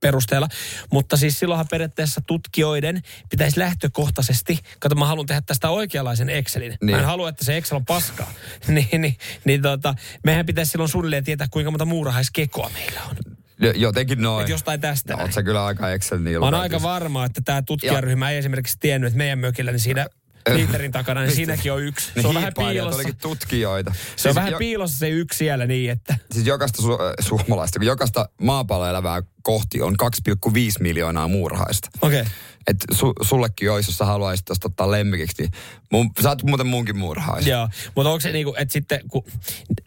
perusteella. 0.00 0.48
Mutta 0.92 1.16
siis 1.16 1.38
silloinhan 1.38 1.66
periaatteessa 1.70 2.20
tutkijoiden 2.26 3.02
pitäisi 3.30 3.58
lähtökohtaisesti, 3.58 4.58
kato 4.78 4.94
mä 4.94 5.06
haluan 5.06 5.26
tehdä 5.26 5.42
tästä 5.46 5.70
oikeanlaisen 5.70 6.30
Excelin. 6.30 6.74
Niin. 6.82 6.90
Mä 6.90 7.00
en 7.00 7.06
halua, 7.06 7.28
että 7.28 7.44
se 7.44 7.56
Excel 7.56 7.76
on 7.76 7.84
paskaa. 7.84 8.32
niin, 8.68 9.00
niin, 9.00 9.16
niin 9.44 9.62
tota, 9.62 9.94
mehän 10.24 10.46
pitäisi 10.46 10.70
silloin 10.70 10.88
suunnilleen 10.88 11.24
tietää, 11.24 11.46
kuinka 11.50 11.70
monta 11.70 11.84
muurahaiskekoa 11.84 12.70
meillä 12.74 13.00
on. 13.10 13.37
Jotenkin 13.74 14.22
noin. 14.22 14.42
Et 14.42 14.48
jostain 14.48 14.80
tästä. 14.80 15.16
No, 15.16 15.28
sä 15.30 15.42
kyllä 15.42 15.66
aika 15.66 15.90
Excel 15.90 16.18
niin 16.18 16.38
Mä 16.38 16.44
oon 16.44 16.54
aika 16.54 16.82
varma, 16.82 17.24
että 17.24 17.40
tämä 17.44 17.62
tutkijaryhmä 17.62 18.26
ja. 18.26 18.30
ei 18.30 18.38
esimerkiksi 18.38 18.76
tiennyt, 18.80 19.08
että 19.08 19.18
meidän 19.18 19.38
mökillä, 19.38 19.70
niin 19.70 19.80
siinä 19.80 20.06
liiterin 20.54 20.92
takana, 20.92 21.20
niin 21.20 21.34
siinäkin 21.34 21.72
on 21.72 21.82
yksi. 21.82 22.12
Se 22.20 22.28
on 22.28 22.34
vähän 22.34 22.52
piilossa. 22.58 23.08
tutkijoita. 23.22 23.92
Se 23.92 23.98
siis 24.16 24.26
on 24.26 24.34
vähän 24.34 24.52
jo, 24.52 24.58
piilossa 24.58 24.98
se 24.98 25.08
yksi 25.08 25.38
siellä 25.38 25.66
niin, 25.66 25.90
että... 25.90 26.16
Siis 26.32 26.46
jokaista 26.46 26.82
su, 26.82 26.98
suomalaista, 27.20 27.78
kun 27.78 27.86
jokaista 27.86 28.28
maapalloelävää 28.40 29.22
kohti 29.42 29.82
on 29.82 29.94
2,5 30.02 30.50
miljoonaa 30.80 31.28
muurahaista. 31.28 31.88
Okei. 32.02 32.20
Okay. 32.20 32.32
Että 32.66 32.86
su, 32.94 33.12
sullekin 33.22 33.70
olisi, 33.70 33.90
jos 33.90 33.98
sä 33.98 34.04
haluaisit 34.04 34.44
tosta 34.44 34.68
ottaa 34.68 34.90
lemmikiksi, 34.90 35.42
niin 35.42 35.52
mun, 35.92 36.10
sä 36.22 36.28
oot 36.28 36.42
muuten 36.42 36.66
muunkin 36.66 36.98
muurahaista. 36.98 37.50
Joo, 37.50 37.68
mutta 37.94 38.10
onko 38.10 38.20
se 38.20 38.32
niinku, 38.32 38.54
että 38.58 38.72
sitten, 38.72 39.00
kun 39.08 39.24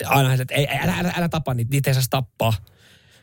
aina 0.05 0.33
että 0.33 0.55
ei, 0.55 0.67
älä, 0.67 0.95
älä, 0.99 1.13
älä 1.17 1.29
tapa 1.29 1.53
niitä, 1.53 1.71
niitä 1.71 1.89
ei 1.89 1.93
saa 1.93 2.03
tappaa. 2.09 2.53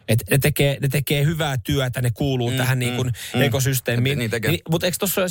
Et 0.09 0.23
ne, 0.31 0.39
tekee, 0.39 0.79
ne 0.81 0.89
tekee 0.89 1.25
hyvää 1.25 1.57
työtä, 1.65 2.03
ne 2.03 2.11
kuuluu 2.15 2.51
mm, 2.51 2.57
tähän 2.57 2.79
niin 2.79 2.97
kuin 2.97 3.13
mm, 3.35 3.43
ekosysteemiin. 3.43 4.19
Niin 4.19 4.31
niin, 4.31 4.61
Mutta 4.71 4.87
eikö 4.87 4.97
tuossa 4.99 5.21
ole, 5.21 5.29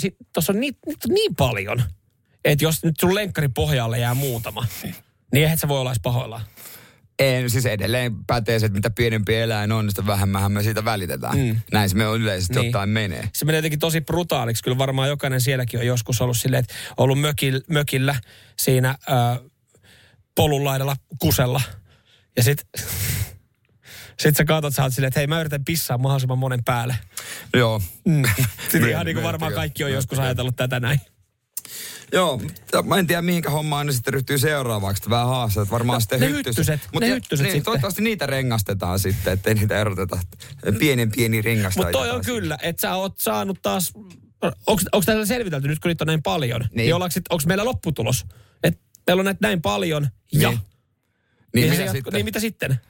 on 0.49 0.59
niin, 0.59 0.73
niin 1.07 1.35
paljon, 1.35 1.83
että 2.45 2.65
jos 2.65 2.83
nyt 2.83 2.95
sun 2.99 3.15
lenkkarin 3.15 3.53
pohjalle 3.53 3.99
jää 3.99 4.13
muutama, 4.13 4.65
niin 5.33 5.43
eihän 5.43 5.57
se 5.57 5.67
voi 5.67 5.79
olla 5.79 5.91
edes 5.91 6.01
pahoillaan. 6.03 6.41
Ei, 7.19 7.49
siis 7.49 7.65
edelleen 7.65 8.25
pätee 8.27 8.59
se, 8.59 8.65
että 8.65 8.77
mitä 8.77 8.89
pienempi 8.89 9.35
eläin 9.35 9.71
on, 9.71 9.85
niin 9.85 9.91
sitä 9.91 10.07
vähemmän 10.07 10.51
me 10.51 10.63
siitä 10.63 10.85
välitetään. 10.85 11.37
Mm. 11.37 11.61
Näin 11.71 11.89
se 11.89 11.95
me 11.95 12.07
on 12.07 12.21
yleisesti 12.21 12.53
niin. 12.53 12.65
ottaen 12.65 12.89
menee. 12.89 13.29
Se 13.33 13.45
menee 13.45 13.57
jotenkin 13.57 13.79
tosi 13.79 14.01
brutaaliksi. 14.01 14.63
Kyllä 14.63 14.77
varmaan 14.77 15.09
jokainen 15.09 15.41
sielläkin 15.41 15.79
on 15.79 15.85
joskus 15.85 16.21
ollut 16.21 16.37
silleen, 16.37 16.59
että 16.59 16.73
ollut 16.97 17.21
mökillä, 17.21 17.61
mökillä 17.69 18.15
siinä 18.59 18.89
äh, 18.89 19.39
polun 20.35 20.63
laidalla 20.63 20.95
kusella. 21.19 21.61
Ja 22.37 22.43
sitten 22.43 22.67
sitten 24.19 24.35
sä 24.35 24.45
katsot, 24.45 24.75
sä 24.75 24.83
oot 24.83 24.93
silleen, 24.93 25.07
että 25.07 25.19
hei 25.19 25.27
mä 25.27 25.39
yritän 25.39 25.65
pissaa 25.65 25.97
mahdollisimman 25.97 26.37
monen 26.37 26.63
päälle. 26.63 26.95
Joo. 27.53 27.81
Mm. 28.05 28.23
Sitten 28.61 28.89
ihan 28.89 29.05
niin 29.05 29.15
kuin 29.15 29.23
varmaan 29.23 29.53
kaikki 29.53 29.83
on 29.83 29.91
joskus 29.91 30.19
ajatellut 30.19 30.55
tätä 30.55 30.79
näin. 30.79 31.01
Joo, 32.13 32.41
mä 32.83 32.97
en 32.97 33.07
tiedä 33.07 33.21
mihinkä 33.21 33.49
hommaan 33.49 33.85
ne 33.85 33.91
sitten 33.93 34.13
ryhtyy 34.13 34.37
seuraavaksi. 34.37 35.09
Vähän 35.09 35.27
haastaa, 35.27 35.65
varmaan 35.71 35.95
no, 35.95 35.99
sitten 35.99 36.19
ne 36.19 36.29
hyttyset. 36.29 36.79
Mut 36.93 37.01
ne 37.01 37.09
hyttyset 37.09 37.43
niin, 37.43 37.51
sitten. 37.51 37.65
Toivottavasti 37.65 38.01
niitä 38.01 38.25
rengastetaan 38.25 38.99
sitten, 38.99 39.33
ettei 39.33 39.53
niitä 39.53 39.77
eroteta. 39.77 40.19
Pienen 40.79 41.11
pieni 41.11 41.41
rengasta. 41.41 41.79
Mutta 41.79 41.91
toi 41.91 42.09
on 42.09 42.21
kyllä, 42.25 42.57
että 42.61 42.81
sä 42.81 42.95
oot 42.95 43.19
saanut 43.19 43.61
taas... 43.61 43.93
Onko 44.67 45.01
täällä 45.05 45.25
selvitelty 45.25 45.67
nyt, 45.67 45.79
kun 45.79 45.89
niitä 45.89 46.03
on 46.03 46.07
näin 46.07 46.23
paljon? 46.23 46.61
Niin. 46.61 46.75
niin 46.75 46.95
onko 46.95 47.43
meillä 47.45 47.65
lopputulos? 47.65 48.25
Että 48.63 48.79
meillä 49.07 49.21
on 49.21 49.25
näitä 49.25 49.39
näin 49.41 49.61
paljon 49.61 50.07
ja... 50.31 50.49
Niin, 50.49 50.59
niin, 51.53 51.69
niin, 51.69 51.79
mitä, 51.79 51.91
sitten? 51.91 52.13
niin 52.13 52.25
mitä 52.25 52.39
sitten? 52.39 52.81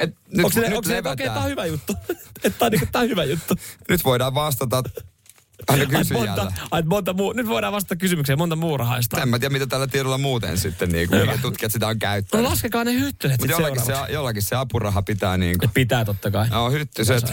Et 0.00 0.14
nyt, 0.28 0.44
onko 0.44 0.50
se, 0.50 0.60
nyt 0.60 0.76
onko 0.76 0.88
se 0.88 0.98
okei, 0.98 1.12
okay, 1.12 1.26
tämä 1.26 1.40
on 1.40 1.50
hyvä 1.50 1.66
juttu? 1.66 1.92
että 2.44 2.58
tämä 2.58 2.66
on, 2.66 2.72
niin, 2.72 2.88
on 2.94 3.08
hyvä 3.08 3.24
juttu. 3.24 3.54
nyt 3.88 4.04
voidaan 4.04 4.34
vastata 4.34 4.82
aina 5.68 5.86
kysyjällä. 5.86 6.26
Monta, 6.26 6.52
ai, 6.70 6.82
monta 6.82 7.12
muu, 7.12 7.32
nyt 7.32 7.46
voidaan 7.46 7.72
vastata 7.72 7.96
kysymykseen, 7.96 8.38
monta 8.38 8.56
muurahaista. 8.56 9.22
En 9.22 9.28
mä 9.28 9.38
tiedä, 9.38 9.52
mitä 9.52 9.66
tällä 9.66 9.86
tiedolla 9.86 10.18
muuten 10.18 10.58
sitten, 10.58 10.88
niin 10.88 11.08
kuin, 11.08 11.20
mikä 11.20 11.38
tutkijat 11.42 11.72
sitä 11.72 11.86
on 11.86 11.98
käyttänyt. 11.98 12.44
No 12.44 12.50
laskekaa 12.50 12.84
ne 12.84 12.92
hyttyset 12.92 13.38
Mutta 13.38 13.52
jollakin 13.52 13.82
se, 13.82 13.92
jollakin 14.08 14.42
se 14.42 14.56
apuraha 14.56 15.02
pitää 15.02 15.36
niin 15.36 15.58
kuin. 15.58 15.70
Pitää 15.70 16.04
totta 16.04 16.30
kai. 16.30 16.48
No 16.48 16.70
hyttyset. 16.70 17.32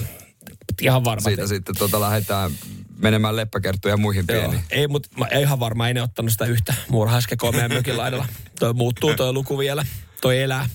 Ihan 0.81 1.03
varma. 1.03 1.23
Siitä 1.23 1.47
sitten 1.47 1.75
tota, 1.75 2.01
lähdetään 2.01 2.51
menemään 2.97 3.35
leppäkerttuja 3.35 3.93
ja 3.93 3.97
muihin 3.97 4.27
pieniin. 4.27 4.61
Ei, 4.69 4.87
mutta 4.87 5.09
mä 5.17 5.27
ihan 5.39 5.59
varma, 5.59 5.87
ei 5.87 5.93
ne 5.93 6.01
ottanut 6.01 6.31
sitä 6.31 6.45
yhtä 6.45 6.73
muurahaiskekoa 6.89 7.51
meidän 7.51 7.73
mökin 7.73 7.97
laidalla. 7.97 8.25
Toi 8.59 8.73
muuttuu 8.73 9.13
toi 9.13 9.33
luku 9.33 9.57
vielä. 9.57 9.85
Toi 10.21 10.41
elää. 10.41 10.69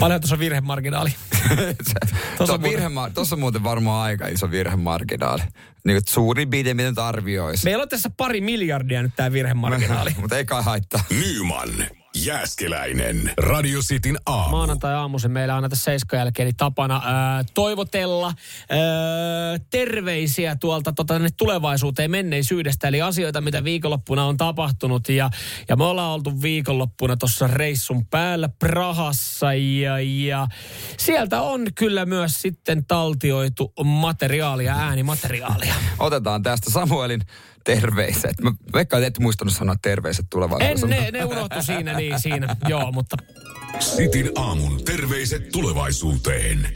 Paljon 0.00 0.20
tuossa 0.20 0.38
virhemarginaali? 0.38 1.10
tuossa, 2.38 2.54
on 2.54 2.62
virhe, 2.62 2.90
tuossa 3.14 3.36
on 3.36 3.40
muuten 3.40 3.64
varmaan 3.64 4.02
aika 4.02 4.28
iso 4.28 4.50
virhemarginaali. 4.50 5.42
Niin 5.84 6.00
suuri 6.08 6.46
bide, 6.46 6.74
mitä 6.74 6.92
tarvioisi. 6.92 7.64
Meillä 7.64 7.82
on 7.82 7.88
tässä 7.88 8.10
pari 8.16 8.40
miljardia 8.40 9.02
nyt 9.02 9.12
tämä 9.16 9.32
virhemarginaali. 9.32 10.10
Mutta 10.20 10.36
ei 10.36 10.44
kai 10.44 10.62
haittaa. 10.62 11.04
Nyman 11.10 11.68
Jääskeläinen. 12.16 13.32
Radio 13.36 13.80
Cityn 13.80 14.18
aamu. 14.26 14.50
Maanantai-aamuisen 14.50 15.30
meillä 15.30 15.54
on 15.56 15.62
näitä 15.62 15.76
seiskon 15.76 16.18
jälkeen 16.18 16.46
niin 16.46 16.56
tapana 16.56 17.02
ää, 17.04 17.44
toivotella 17.54 18.26
ää, 18.26 18.78
terveisiä 19.70 20.56
tuolta 20.56 20.92
tota, 20.92 21.14
tulevaisuuteen 21.36 22.10
menneisyydestä. 22.10 22.88
Eli 22.88 23.02
asioita, 23.02 23.40
mitä 23.40 23.64
viikonloppuna 23.64 24.24
on 24.24 24.36
tapahtunut. 24.36 25.08
Ja, 25.08 25.30
ja 25.68 25.76
me 25.76 25.84
ollaan 25.84 26.10
oltu 26.10 26.42
viikonloppuna 26.42 27.16
tuossa 27.16 27.46
reissun 27.46 28.06
päällä 28.06 28.48
Prahassa. 28.48 29.54
Ja, 29.54 30.00
ja 30.00 30.48
sieltä 30.96 31.40
on 31.40 31.66
kyllä 31.74 32.06
myös 32.06 32.32
sitten 32.34 32.84
taltioitu 32.84 33.72
materiaalia, 33.84 34.74
äänimateriaalia. 34.74 35.74
Otetaan 35.98 36.42
tästä 36.42 36.70
Samuelin 36.70 37.20
terveiset. 37.68 38.40
Mä 38.42 38.52
veikkaan, 38.72 39.02
että 39.02 39.18
et 39.18 39.22
muistanut 39.22 39.54
sanoa 39.54 39.76
terveiset 39.82 40.26
tulevaisuudessa. 40.30 40.86
En, 40.86 41.12
ne, 41.12 41.18
ne 41.18 41.24
unohtu 41.24 41.62
siinä, 41.62 41.92
niin 41.92 42.20
siinä, 42.20 42.56
joo, 42.68 42.92
mutta... 42.92 43.16
Sitin 43.80 44.30
aamun 44.34 44.84
terveiset 44.84 45.48
tulevaisuuteen. 45.48 46.68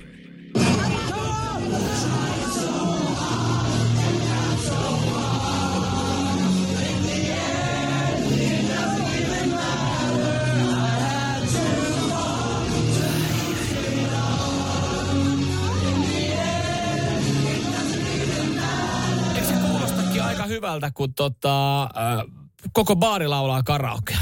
Hyvältä, 20.53 20.91
kun 20.91 21.15
tota, 21.15 21.83
äh, 21.83 21.89
koko 22.73 22.97
baari 22.97 23.29
laulaa 23.29 23.63
karaokea. 23.63 24.19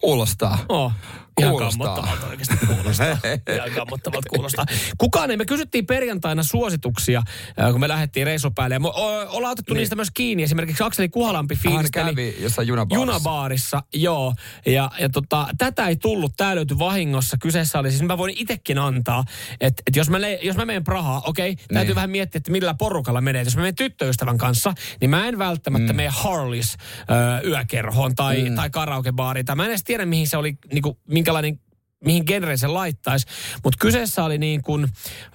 Kuulostaa. 0.00 0.58
Oh. 0.68 0.92
Ihan 1.40 1.56
kammottavalta 1.56 2.26
oikeasti 2.26 2.66
kuulostaa. 2.66 3.06
Ihan 3.56 3.70
kammottavalta 3.74 4.28
kuulostaa. 4.28 4.64
Kukaan 4.98 5.30
ei, 5.30 5.36
me 5.36 5.44
kysyttiin 5.44 5.86
perjantaina 5.86 6.42
suosituksia, 6.42 7.22
äh, 7.60 7.70
kun 7.72 7.80
me 7.80 7.88
lähdettiin 7.88 8.26
reissupäälle. 8.26 8.74
Ja 8.74 8.80
me 8.80 8.88
ollaan 8.88 9.52
otettu 9.52 9.74
niin. 9.74 9.78
niistä 9.78 9.96
myös 9.96 10.10
kiinni. 10.14 10.42
Esimerkiksi 10.42 10.82
Akseli 10.82 11.08
Kuhalampi 11.08 11.56
fiilisteli. 11.56 12.10
kävi 12.10 12.36
jossain 12.40 12.68
junabaarissa. 12.68 13.00
Junabaarissa, 13.00 13.82
joo. 13.94 14.34
Ja, 14.66 14.90
ja 14.98 15.08
tota, 15.08 15.48
tätä 15.58 15.86
ei 15.86 15.96
tullut, 15.96 16.32
tämä 16.36 16.54
löytyi 16.54 16.78
vahingossa. 16.78 17.36
Kyseessä 17.40 17.78
oli 17.78 17.90
siis, 17.90 18.02
mä 18.02 18.18
voin 18.18 18.34
itsekin 18.36 18.78
antaa, 18.78 19.24
että 19.60 19.82
et 19.86 19.96
jos, 19.96 20.10
mä 20.10 20.20
le, 20.20 20.38
jos 20.42 20.56
mä 20.56 20.64
menen 20.64 20.84
Prahaan, 20.84 21.22
okei, 21.24 21.52
okay, 21.52 21.64
täytyy 21.72 21.88
niin. 21.88 21.94
vähän 21.94 22.10
miettiä, 22.10 22.38
että 22.38 22.52
millä 22.52 22.74
porukalla 22.74 23.20
menee. 23.20 23.42
Jos 23.42 23.56
mä 23.56 23.62
menen 23.62 23.74
tyttöystävän 23.74 24.38
kanssa, 24.38 24.74
niin 25.00 25.10
mä 25.10 25.28
en 25.28 25.38
välttämättä 25.38 25.92
mm. 25.92 25.96
mene 25.96 26.08
Harleys 26.08 26.76
ö, 26.76 27.48
yökerhoon 27.48 28.14
tai, 28.14 28.50
mm. 28.50 28.54
tai 28.54 28.70
karaokebaariin. 28.70 29.46
Tai 29.46 29.56
mä 29.56 29.64
en 29.64 29.70
edes 29.70 29.84
tiedä, 29.84 30.06
mihin 30.06 30.28
se 30.28 30.36
oli, 30.36 30.58
niinku, 30.72 30.98
minkälainen, 31.26 31.60
mihin 32.04 32.22
genreen 32.26 32.58
se 32.58 32.66
laittaisi. 32.66 33.26
Mutta 33.64 33.78
kyseessä 33.80 34.24
oli 34.24 34.38
niin 34.38 34.62
kuin, 34.62 34.88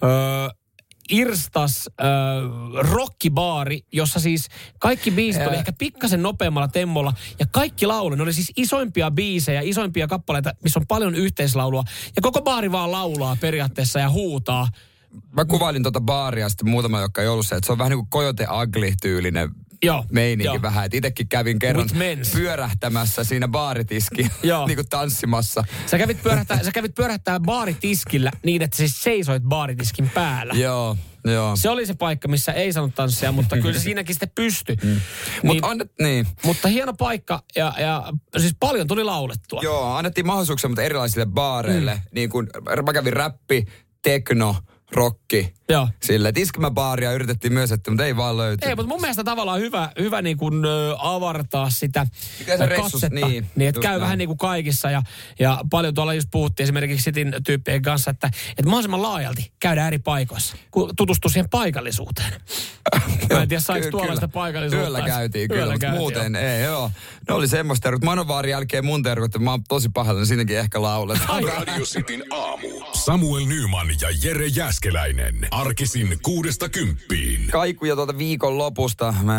öö, 0.03 0.09
Irstas 1.09 1.89
äh, 1.89 2.05
rockibaari, 2.91 3.81
jossa 3.91 4.19
siis 4.19 4.47
kaikki 4.79 5.11
biisit 5.11 5.47
oli 5.47 5.55
ehkä 5.55 5.73
pikkasen 5.73 6.23
nopeammalla 6.23 6.67
temmolla 6.67 7.13
ja 7.39 7.45
kaikki 7.51 7.85
laulu, 7.85 8.15
ne 8.15 8.23
oli 8.23 8.33
siis 8.33 8.51
isoimpia 8.57 9.11
biisejä, 9.11 9.61
isoimpia 9.61 10.07
kappaleita, 10.07 10.53
missä 10.63 10.79
on 10.79 10.87
paljon 10.87 11.15
yhteislaulua 11.15 11.83
ja 12.15 12.21
koko 12.21 12.41
baari 12.41 12.71
vaan 12.71 12.91
laulaa 12.91 13.37
periaatteessa 13.41 13.99
ja 13.99 14.09
huutaa. 14.09 14.67
Mä 15.31 15.45
kuvailin 15.45 15.83
tuota 15.83 16.01
baaria 16.01 16.49
sitten 16.49 16.69
muutama, 16.69 17.01
joka 17.01 17.21
ei 17.21 17.27
ollut 17.27 17.47
se, 17.47 17.55
että 17.55 17.65
se 17.65 17.71
on 17.71 17.77
vähän 17.77 17.89
niin 17.89 17.99
kuin 17.99 18.09
Coyote 18.09 18.45
Ugly-tyylinen 18.45 19.49
Joo, 19.83 20.05
meininki 20.11 20.55
jo. 20.55 20.61
vähän. 20.61 20.89
Itsekin 20.93 21.27
kävin 21.27 21.59
kerran 21.59 21.89
pyörähtämässä 22.33 23.23
siinä 23.23 23.47
baaritiski, 23.47 24.21
niin 24.67 24.75
kuin 24.75 24.89
tanssimassa. 24.89 25.63
Sä 25.85 25.97
kävit, 25.97 26.23
pyörähtää, 26.23 26.63
sä 26.63 26.71
kävit 26.71 26.95
pyörähtää 26.95 27.39
baaritiskillä 27.39 28.31
niin, 28.43 28.61
että 28.61 28.77
siis 28.77 29.03
seisoit 29.03 29.43
baaritiskin 29.43 30.09
päällä. 30.09 30.53
Joo. 30.53 30.97
Joo. 31.25 31.55
Se 31.55 31.69
oli 31.69 31.85
se 31.85 31.93
paikka, 31.93 32.27
missä 32.27 32.51
ei 32.51 32.73
saanut 32.73 32.95
tanssia, 32.95 33.31
mutta 33.31 33.57
kyllä 33.57 33.73
se 33.73 33.79
siinäkin 33.79 34.15
sitten 34.15 34.31
pystyi. 34.35 34.75
Mm. 34.83 34.89
Niin, 34.89 35.01
Mut 35.43 35.57
annet, 35.61 35.91
niin. 36.01 36.27
Mutta 36.45 36.67
hieno 36.67 36.93
paikka 36.93 37.43
ja, 37.55 37.73
ja 37.79 38.03
siis 38.37 38.55
paljon 38.59 38.87
tuli 38.87 39.03
laulettua. 39.03 39.61
Joo, 39.63 39.95
annettiin 39.95 40.25
mahdollisuuksia 40.25 40.69
mutta 40.69 40.81
erilaisille 40.81 41.25
baareille. 41.25 41.93
Mm. 41.95 42.01
Niin 42.11 42.29
kuin 42.29 42.47
mä 42.85 42.93
kävin 42.93 43.13
räppi, 43.13 43.65
tekno, 44.03 44.55
rokki. 44.91 45.53
Joo. 45.69 45.89
Sille, 46.03 46.33
iskelmäbaaria 46.35 47.11
yritettiin 47.11 47.53
myös, 47.53 47.71
että, 47.71 47.91
mutta 47.91 48.05
ei 48.05 48.15
vaan 48.15 48.37
löyty. 48.37 48.67
Ei, 48.67 48.75
mutta 48.75 48.89
mun 48.89 49.01
mielestä 49.01 49.23
tavallaan 49.23 49.59
hyvä, 49.59 49.91
hyvä 49.99 50.21
niin 50.21 50.37
kuin, 50.37 50.65
ö, 50.65 50.95
avartaa 50.97 51.69
sitä 51.69 52.07
se 52.45 52.67
katsetta. 52.75 53.27
Niin, 53.27 53.49
niin 53.55 53.69
että 53.69 53.81
käy 53.81 53.91
näin. 53.91 54.01
vähän 54.01 54.17
niin 54.17 54.27
kuin 54.27 54.37
kaikissa. 54.37 54.91
Ja, 54.91 55.01
ja 55.39 55.61
paljon 55.69 55.93
tuolla 55.93 56.13
just 56.13 56.27
puhuttiin 56.31 56.63
esimerkiksi 56.63 57.03
Sitin 57.03 57.35
tyyppien 57.45 57.81
kanssa, 57.81 58.11
että, 58.11 58.27
että 58.49 58.65
mahdollisimman 58.65 59.01
laajalti 59.01 59.51
käydään 59.59 59.87
eri 59.87 59.99
paikoissa, 59.99 60.57
kun 60.71 60.95
tutustuu 60.95 61.29
siihen 61.29 61.49
paikallisuuteen. 61.49 62.33
Mä 63.33 63.41
en 63.41 63.47
tiedä, 63.47 63.61
saiko 63.61 63.91
tuollaista 63.91 64.27
paikallisuutta. 64.27 64.83
Yöllä 64.83 65.01
käytiin 65.01 65.49
kyllä, 65.49 65.59
Yöllä 65.59 65.73
mutta 65.73 65.85
käytiin, 65.85 66.01
muuten 66.01 66.33
joo. 66.33 66.43
ei, 66.43 66.63
joo. 66.63 66.91
Ne 67.27 67.33
oli 67.33 67.47
semmoista 67.47 67.83
terkut. 67.83 68.03
Manovaarin 68.03 68.51
jälkeen 68.51 68.85
mun 68.85 69.03
terkut, 69.03 69.39
mä 69.39 69.51
oon 69.51 69.63
tosi 69.63 69.89
pahoillani, 69.93 70.25
siinäkin 70.25 70.57
ehkä 70.57 70.81
lauletaan. 70.81 71.43
Radio 71.43 71.85
Cityn 71.85 72.23
aamu. 72.31 72.67
Samuel 72.93 73.45
Nyman 73.45 73.87
ja 74.01 74.07
Jere 74.23 74.47
Jäskeläinen. 74.85 75.47
Arkisin 75.51 76.17
kuudesta 76.21 76.69
kymppiin. 76.69 77.47
Kaikuja 77.51 77.95
tuolta 77.95 78.17
viikon 78.17 78.57
lopusta. 78.57 79.13
Me 79.23 79.33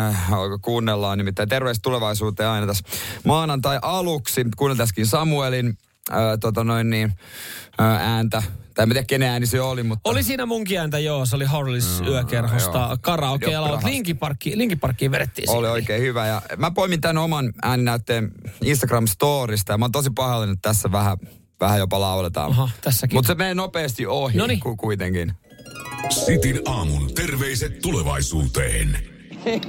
kuunnellaan 0.61 1.17
nimittäin 1.17 1.49
terveys 1.49 1.79
tulevaisuuteen 1.81 2.49
aina 2.49 2.67
tässä 2.67 2.83
maanantai 3.25 3.79
aluksi. 3.81 4.45
Kuunneltaisikin 4.57 5.07
Samuelin 5.07 5.77
ää, 6.11 6.37
tota 6.37 6.63
noin 6.63 6.89
niin, 6.89 7.13
ää, 7.77 8.15
ääntä. 8.15 8.43
Tai 8.73 8.83
en 8.83 8.89
tiedä, 8.89 9.03
kenen 9.07 9.29
ääni 9.29 9.45
se 9.45 9.61
oli, 9.61 9.83
mutta... 9.83 10.09
Oli 10.09 10.23
siinä 10.23 10.45
munkin 10.45 10.79
ääntä, 10.79 10.99
joo. 10.99 11.25
Se 11.25 11.35
oli 11.35 11.45
Harlis 11.45 11.99
Mm, 12.01 12.07
yökerhosta 12.07 12.77
joo. 12.77 12.97
karaokealla. 13.01 13.67
Prahassa. 13.67 13.89
Linkiparkkiin, 13.89 14.57
Linkiparkkiin 14.57 15.11
vedettiin 15.11 15.49
Oli 15.49 15.57
siinä. 15.57 15.71
oikein 15.71 16.01
hyvä. 16.01 16.27
Ja 16.27 16.41
mä 16.57 16.71
poimin 16.71 17.01
tämän 17.01 17.17
oman 17.17 17.53
ääninäytteen 17.61 18.31
Instagram-storista. 18.65 19.71
Ja 19.73 19.77
mä 19.77 19.85
oon 19.85 19.91
tosi 19.91 20.09
pahoillani, 20.15 20.51
että 20.51 20.69
tässä 20.69 20.91
vähän, 20.91 21.17
vähän 21.59 21.79
jopa 21.79 21.99
lauletaan. 21.99 22.51
Aha, 22.51 22.69
tässäkin. 22.81 23.17
Mutta 23.17 23.27
se 23.27 23.35
menee 23.35 23.53
nopeasti 23.53 24.05
ohi 24.05 24.37
Noniin. 24.37 24.59
ku, 24.59 24.75
kuitenkin. 24.75 25.33
Sitin 26.09 26.59
aamun 26.65 27.13
terveiset 27.13 27.79
tulevaisuuteen. 27.81 28.97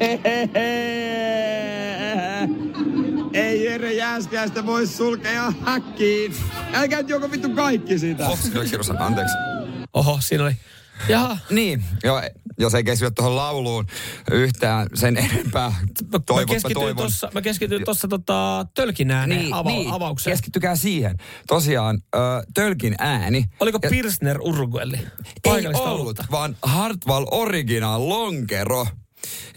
Ei 3.34 3.64
Jere 3.64 3.92
Jääskeläistä 3.92 4.66
voi 4.66 4.86
sulkea 4.86 5.52
häkkiin. 5.64 6.34
Älkää 6.72 6.98
nyt 7.00 7.08
joko 7.08 7.30
vittu 7.30 7.48
kaikki 7.50 7.98
sitä. 7.98 8.28
Oh, 8.28 8.38
kirjoisan, 8.64 9.02
anteeksi. 9.02 9.34
Oho, 9.92 10.18
siinä 10.20 10.44
oli. 10.44 10.56
Jaha, 11.08 11.38
Niin, 11.50 11.84
joo, 12.04 12.22
jos 12.58 12.74
ei 12.74 12.84
keskitytä 12.84 13.14
tuohon 13.14 13.36
lauluun 13.36 13.86
yhtään 14.30 14.86
sen 14.94 15.16
enempää. 15.16 15.70
mä 16.12 16.18
Toivon, 16.26 16.46
keskityin 16.46 16.74
toivon. 16.74 16.96
tuossa, 16.96 17.30
mä 17.34 17.42
keskityin 17.42 17.84
tuossa 17.84 18.08
tota, 18.08 18.66
tölkin 18.74 19.10
ääneen 19.10 19.40
Niin, 19.40 19.54
ava- 19.54 19.64
niin, 19.66 19.90
avaukseen. 19.92 20.32
keskittykää 20.36 20.76
siihen. 20.76 21.16
Tosiaan, 21.46 22.00
ö, 22.16 22.18
tölkin 22.54 22.94
ääni. 22.98 23.44
Oliko 23.60 23.78
Ja- 23.82 23.90
Pilsner 23.90 24.38
Uruguelli? 24.40 24.96
Ei 24.96 25.06
Paikallista 25.44 25.82
ollut, 25.84 26.00
olutta. 26.02 26.24
vaan 26.30 26.56
Hartwall 26.62 27.26
Original 27.30 28.08
Lonkero. 28.08 28.86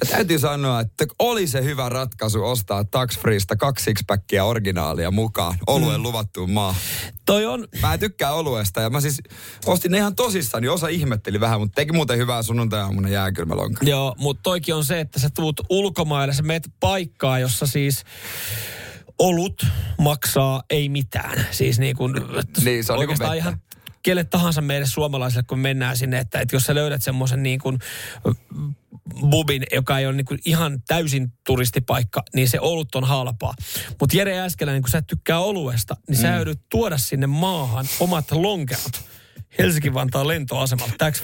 Ja 0.02 0.10
täytyy 0.10 0.40
sanoa, 0.40 0.80
että 0.80 1.06
oli 1.20 1.48
se 1.48 1.64
hyvä 1.64 1.90
ratkaisu 1.90 2.44
ostaa 2.46 2.84
Tax 2.84 3.20
Freesta 3.20 3.56
kaksi 3.56 3.84
sixpackia 3.86 4.44
originaalia 4.46 5.12
mukaan 5.12 5.56
oluen 5.68 6.00
mm. 6.00 6.04
luvattuun 6.04 6.52
maahan. 6.52 6.82
Toi 7.26 7.46
on, 7.46 7.68
Mä 7.82 7.98
tykkään 7.98 8.34
oluesta 8.36 8.82
ja 8.82 8.90
mä 8.90 9.02
siis 9.02 9.22
ostin 9.66 9.92
ne 9.92 9.98
ihan 9.98 10.16
tosissaan, 10.16 10.62
niin 10.62 10.72
osa 10.72 10.88
ihmetteli 10.88 11.40
vähän, 11.40 11.60
mutta 11.60 11.76
teki 11.76 11.92
muuten 11.92 12.18
hyvää 12.18 12.44
sunnuntai-aamuna 12.44 13.10
jääkylmälonka. 13.10 13.86
joo, 13.86 14.16
mutta 14.18 14.44
toikin 14.44 14.76
on 14.76 14.86
se, 14.86 15.00
että 15.00 15.20
sä 15.20 15.30
tuut 15.30 15.62
ulkomaille, 15.70 16.34
sä 16.34 16.44
meet 16.44 16.70
paikkaa, 16.80 17.40
jossa 17.40 17.66
siis 17.68 18.04
olut 19.20 19.66
maksaa 20.00 20.64
ei 20.70 20.90
mitään. 20.90 21.46
Siis 21.52 21.80
niin 21.80 21.96
kuin, 21.96 22.14
Niin, 22.14 22.24
se 22.24 22.30
on 22.64 22.64
niin 22.64 22.84
kuin 22.84 22.94
oikeastaan 23.00 23.32
vettä. 23.32 23.36
ihan 23.36 23.62
kelle 24.08 24.24
tahansa 24.24 24.62
meille 24.62 24.88
suomalaisille, 24.88 25.44
kun 25.44 25.60
mennään 25.60 25.98
sinne, 25.98 26.20
että, 26.20 26.40
että 26.40 26.56
jos 26.56 26.64
sä 26.64 26.76
löydät 26.76 27.04
semmoisen 27.04 27.44
niin 27.44 27.60
kuin 27.60 27.80
bubin, 29.30 29.64
joka 29.72 30.00
ei 30.00 30.06
ole 30.06 30.16
niin 30.16 30.26
kuin 30.26 30.40
ihan 30.46 30.82
täysin 30.88 31.34
turistipaikka, 31.46 32.24
niin 32.36 32.50
se 32.50 32.60
olut 32.60 32.96
on 32.96 33.04
halpaa. 33.04 33.54
Mutta 34.00 34.18
Jere 34.18 34.40
Äskeläinen, 34.40 34.82
kun 34.82 34.90
sä 34.90 35.02
tykkää 35.02 35.40
oluesta, 35.40 35.96
niin 36.10 36.18
sä 36.18 36.28
joudut 36.28 36.60
tuoda 36.70 36.98
sinne 36.98 37.28
maahan 37.28 37.86
omat 38.00 38.32
lonkerot. 38.32 39.02
Helsinki-Vantaan 39.60 40.28
lentoasemalta 40.28 40.94
tax. 40.98 41.22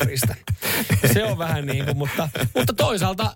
Se 1.14 1.24
on 1.24 1.38
vähän 1.38 1.66
niin 1.66 1.86
kuin, 1.86 1.98
mutta, 1.98 2.30
mutta 2.56 2.74
toisaalta 2.74 3.36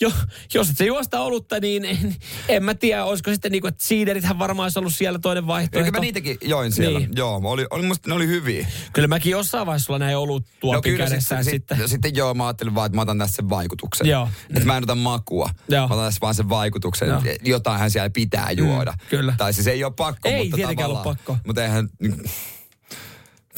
jo, 0.00 0.12
jos 0.54 0.70
et 0.70 0.76
se 0.76 0.84
juosta 0.84 1.20
olutta, 1.20 1.60
niin 1.60 1.84
en, 1.84 2.16
en 2.48 2.64
mä 2.64 2.74
tiedä, 2.74 3.04
olisiko 3.04 3.30
sitten 3.30 3.52
niin 3.52 3.60
kuin, 3.62 3.68
että 3.72 3.84
siiderithän 3.84 4.38
varmaan 4.38 4.64
olisi 4.66 4.78
ollut 4.78 4.94
siellä 4.94 5.18
toinen 5.18 5.46
vaihtoehto. 5.46 5.86
Eikö 5.86 5.98
mä 5.98 6.00
niitäkin 6.00 6.38
join 6.42 6.72
siellä? 6.72 6.98
Niin. 6.98 7.10
Joo, 7.16 7.40
oli, 7.44 7.66
oli, 7.70 7.82
musta 7.86 8.08
ne 8.08 8.14
oli 8.14 8.26
hyviä. 8.26 8.66
Kyllä 8.92 9.08
mäkin 9.08 9.30
jossain 9.30 9.66
vaiheessa 9.66 9.86
sulla 9.86 9.98
näin 9.98 10.16
olut 10.16 10.44
tuopin 10.60 10.92
no, 10.92 10.98
kädessään 10.98 11.44
sitten, 11.44 11.60
sitten. 11.60 11.76
sitten. 11.76 11.88
sitten 11.88 12.16
joo, 12.16 12.34
mä 12.34 12.46
ajattelin 12.46 12.74
vaan, 12.74 12.86
että 12.86 12.96
mä 12.96 13.02
otan 13.02 13.18
tässä 13.18 13.36
sen 13.36 13.50
vaikutuksen. 13.50 14.06
Joo. 14.06 14.28
Että 14.50 14.64
mä 14.64 14.76
en 14.76 14.82
ota 14.82 14.94
makua. 14.94 15.50
Joo. 15.68 15.88
Mä 15.88 15.94
otan 15.94 16.06
tässä 16.06 16.20
vaan 16.20 16.34
sen 16.34 16.48
vaikutuksen. 16.48 17.08
Joo. 17.08 17.22
Jotainhan 17.44 17.90
siellä 17.90 18.10
pitää 18.10 18.50
juoda. 18.52 18.92
Mm, 18.92 18.98
kyllä. 19.10 19.34
Tai 19.38 19.52
siis 19.52 19.66
ei 19.66 19.84
ole 19.84 19.92
pakko, 19.96 20.28
Ei 20.28 20.42
mutta 20.42 20.56
tietenkään 20.56 20.90
ollut 20.90 21.02
tavallaan- 21.02 21.24
pakko. 21.24 21.38
Mutta 21.46 21.62
eihän 21.62 21.88
niin, 21.98 22.24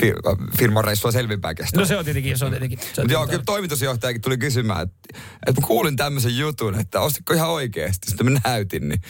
fir- 0.02 0.56
firman 0.58 0.84
reissua 0.84 1.12
selvinpäin. 1.12 1.56
No 1.76 1.84
se 1.84 1.96
on 1.96 2.04
tietenkin, 2.04 2.38
se 2.38 2.44
on 2.44 2.50
tietenkin. 2.50 2.78
Se 2.78 2.84
on 2.84 2.90
Mutta 2.90 3.00
joo, 3.00 3.06
tietenkin. 3.06 3.30
kyllä 3.30 3.44
toimitusjohtajakin 3.44 4.22
tuli 4.22 4.38
kysymään, 4.38 4.82
että, 4.82 4.96
että 5.46 5.60
mä 5.60 5.66
kuulin 5.66 5.96
tämmöisen 5.96 6.38
jutun, 6.38 6.80
että 6.80 7.00
ostitko 7.00 7.34
ihan 7.34 7.48
oikeasti. 7.50 8.06
Sitten 8.10 8.32
mä 8.32 8.40
näytin, 8.44 8.88
niin 8.88 9.00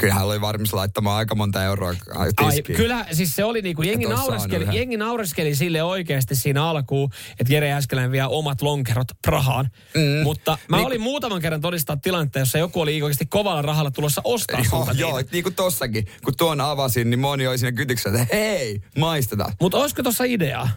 kyllähän 0.00 0.24
oli 0.26 0.40
varmis 0.40 0.72
laittamaan 0.72 1.16
aika 1.16 1.34
monta 1.34 1.64
euroa 1.64 1.94
Ai, 2.14 2.30
tiskiin. 2.50 2.76
kyllä, 2.76 3.06
siis 3.12 3.36
se 3.36 3.44
oli 3.44 3.62
niinku, 3.62 3.82
jengi, 3.82 4.06
naureskeli, 4.06 4.66
jengi 4.76 4.96
naureskeli 4.96 5.54
sille 5.54 5.82
oikeasti 5.82 6.34
siinä 6.34 6.64
alkuun, 6.64 7.10
että 7.40 7.52
Jere 7.52 7.72
Äskeläinen 7.72 8.12
vie 8.12 8.24
omat 8.24 8.62
lonkerot 8.62 9.08
Prahaan. 9.22 9.68
Mm. 9.94 10.22
Mutta 10.22 10.58
mä 10.68 10.76
Niin- 10.76 10.86
olin 10.86 11.00
muutaman 11.00 11.40
kerran 11.42 11.60
todistaa 11.60 11.96
tilannetta, 11.96 12.38
jossa 12.38 12.58
joku 12.58 12.80
oli 12.80 13.02
oikeasti 13.02 13.26
kovalla 13.26 13.62
rahalla 13.62 13.90
tulossa 13.90 14.20
ostaa 14.24 14.60
Joo, 14.60 14.70
sulta 14.70 14.92
joo, 14.92 15.22
niin 15.32 15.42
kuin 15.42 15.54
tossakin, 15.54 16.06
kun 16.24 16.36
tuon 16.36 16.60
avasin, 16.60 17.10
niin 17.10 17.20
moni 17.20 17.46
oli 17.46 17.58
siinä 17.58 17.72
kytyksessä, 17.76 18.22
että 18.22 18.36
hei, 18.36 18.80
maistetaan. 18.98 19.52
Mutta 19.76 19.84
olisiko 19.84 20.02
tuossa 20.02 20.24
ideaa? 20.24 20.68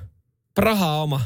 Prahaa 0.56 1.02
oma 1.02 1.22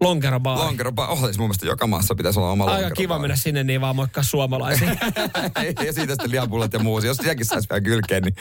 lonkerobaari. 0.00 0.62
Lonkeropa, 0.62 1.06
oh, 1.06 1.24
siis 1.24 1.38
mun 1.38 1.46
mielestä 1.46 1.66
joka 1.66 1.86
maassa 1.86 2.14
pitäisi 2.14 2.38
olla 2.38 2.50
oma 2.50 2.64
Aika 2.64 2.72
lonkerobaari. 2.72 2.96
kiva 2.96 3.18
mennä 3.18 3.36
sinne 3.36 3.64
niin 3.64 3.80
vaan 3.80 3.96
moikkaa 3.96 4.22
suomalaisia. 4.22 4.88
ja 5.86 5.92
siitä 5.92 6.12
sitten 6.12 6.30
lihapullat 6.30 6.72
ja 6.72 6.78
muu. 6.78 7.00
Jos 7.00 7.16
sitäkin 7.16 7.46
saisi 7.46 7.68
vielä 7.70 7.80
kylkeen, 7.80 8.22
niin 8.22 8.34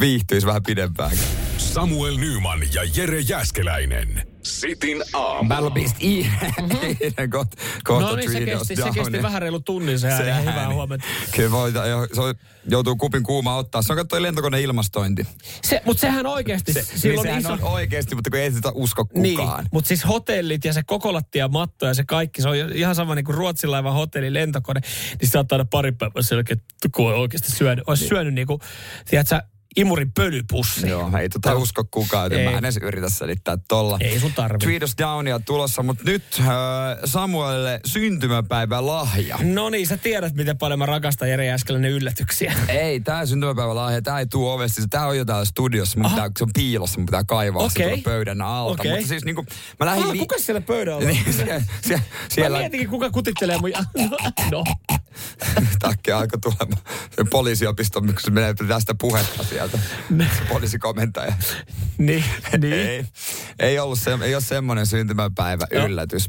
viihtyisi 0.00 0.46
vähän 0.46 0.62
pidempään. 0.62 1.10
Samuel 1.58 2.16
Nyman 2.16 2.60
ja 2.74 2.82
Jere 2.96 3.20
Jäskeläinen. 3.20 4.31
Sitin 4.42 5.02
aamu. 5.12 5.48
Battle 5.48 5.70
Beast 5.70 5.96
I. 6.02 6.26
kohta 7.32 7.56
kohta 7.84 8.06
no 8.10 8.16
niin, 8.16 8.32
se 8.32 8.40
kesti, 8.40 8.76
se 8.76 8.82
kesti 8.94 9.22
vähän 9.22 9.42
reilu 9.42 9.60
tunnin 9.60 9.98
se, 9.98 10.10
Se 10.16 10.30
ääni. 10.30 10.46
Hyvää 10.50 10.72
huomenta. 10.74 11.06
Kyllä 11.36 11.50
voi, 11.50 11.72
jo- 11.72 12.06
se 12.06 12.38
joutuu 12.68 12.96
kupin 12.96 13.22
kuuma 13.22 13.56
ottaa. 13.56 13.82
Se 13.82 13.92
on 13.92 14.08
toi 14.08 14.22
lentokone 14.22 14.60
ilmastointi. 14.60 15.26
Se, 15.64 15.82
mutta 15.84 16.00
sehän 16.00 16.26
oikeasti, 16.26 16.72
Se, 16.72 16.82
se, 16.82 16.90
niin 16.92 17.00
silloin 17.00 17.26
sehän 17.26 17.40
iso... 17.40 17.52
on 17.52 17.62
oikeasti, 17.62 18.14
mutta 18.14 18.30
kun 18.30 18.38
ei 18.38 18.52
sitä 18.52 18.70
usko 18.74 19.06
Niin, 19.14 19.38
kukaan. 19.38 19.66
mutta 19.72 19.88
siis 19.88 20.08
hotellit 20.08 20.64
ja 20.64 20.72
se 20.72 20.82
koko 20.82 21.12
lattia 21.12 21.48
matto 21.48 21.86
ja 21.86 21.94
se 21.94 22.04
kaikki, 22.04 22.42
se 22.42 22.48
on 22.48 22.56
ihan 22.74 22.94
sama 22.94 23.14
niin 23.14 23.24
kuin 23.24 23.36
Ruotsin 23.36 23.70
laivan 23.70 23.92
hotelli, 23.94 24.34
lentokone, 24.34 24.80
niin 25.20 25.28
se 25.28 25.30
saattaa 25.32 25.56
aina 25.56 25.68
pari 25.70 25.92
päivää 25.92 26.22
selkeä, 26.22 26.52
että 26.52 26.88
kun 26.96 27.08
on 27.12 27.18
oikeasti 27.18 27.50
syönyt, 27.52 27.84
olisi 27.86 28.08
syönyt 28.08 28.34
niin 28.34 28.46
kuin, 28.46 28.60
tiedätkö, 29.10 29.40
imurin 29.76 30.12
pölypussi. 30.12 30.88
Joo, 30.88 31.10
ei 31.20 31.28
tota 31.28 31.54
usko 31.54 31.84
kukaan, 31.90 32.24
joten 32.24 32.38
Ei. 32.38 32.44
mä 32.44 32.50
en 32.50 32.64
edes 32.64 32.76
yritä 32.76 33.10
selittää 33.10 33.56
tolla. 33.68 33.98
Ei 34.00 34.20
sun 34.20 34.32
tarvi. 34.32 34.58
Three 34.58 34.80
Doors 34.80 34.94
Downia 34.98 35.40
tulossa, 35.40 35.82
mutta 35.82 36.02
nyt 36.06 36.22
äh, 36.40 36.46
Samuelille 37.04 37.80
syntymäpäivä 37.86 38.86
lahja. 38.86 39.38
No 39.42 39.70
niin, 39.70 39.86
sä 39.86 39.96
tiedät, 39.96 40.34
miten 40.34 40.58
paljon 40.58 40.78
mä 40.78 40.86
rakastan 40.86 41.28
Jere 41.28 41.46
Jääskeläinen 41.46 41.90
yllätyksiä. 41.90 42.52
Ei, 42.68 43.00
tää 43.00 43.26
syntymäpäivä 43.26 43.74
lahja, 43.74 44.02
tää 44.02 44.18
ei 44.18 44.26
tuu 44.26 44.48
ovesta. 44.48 44.82
Tää 44.90 45.06
on 45.06 45.18
jo 45.18 45.24
täällä 45.24 45.44
studiossa, 45.44 46.00
mun 46.00 46.10
pitää, 46.10 46.30
se 46.38 46.44
on 46.44 46.50
piilossa, 46.54 46.98
mun 46.98 47.06
pitää 47.06 47.24
kaivaa 47.24 47.68
se 47.68 47.72
Okei. 47.72 47.86
tuolla 47.86 48.02
pöydän 48.04 48.42
alta. 48.42 48.72
Okei. 48.72 48.92
Mutta 48.92 49.08
siis 49.08 49.24
niinku, 49.24 49.46
mä 49.80 49.86
lähdin... 49.86 50.04
Ah, 50.04 50.18
kuka 50.18 50.38
siellä 50.38 50.60
pöydällä 50.60 50.98
on? 51.02 51.06
Niin, 51.06 51.32
siellä, 51.32 51.62
siellä, 52.28 52.56
Mä 52.56 52.58
mietinkin, 52.58 52.88
kuka 52.88 53.10
kutittelee 53.10 53.58
mun... 53.58 53.70
No, 54.52 54.64
yhtäkkiä 55.62 56.18
alkoi 56.18 56.40
tulemaan 56.40 56.82
se 57.16 57.24
poliisiopisto, 57.30 58.00
kun 58.00 58.14
menee 58.30 58.54
tästä 58.68 58.94
puhetta 59.00 59.44
sieltä. 59.44 59.78
Se 60.08 60.44
poliisikomentaja. 60.48 61.34
niin, 61.98 62.24
niin. 62.58 62.72
Ei, 62.88 63.04
ei, 63.58 63.78
ollut 63.78 63.98
se, 63.98 64.18
ei 64.22 64.34
ole 64.34 64.42
semmoinen 64.42 64.86
syntymäpäivä 64.86 65.66
Joo. 65.70 65.86
yllätys. 65.86 66.26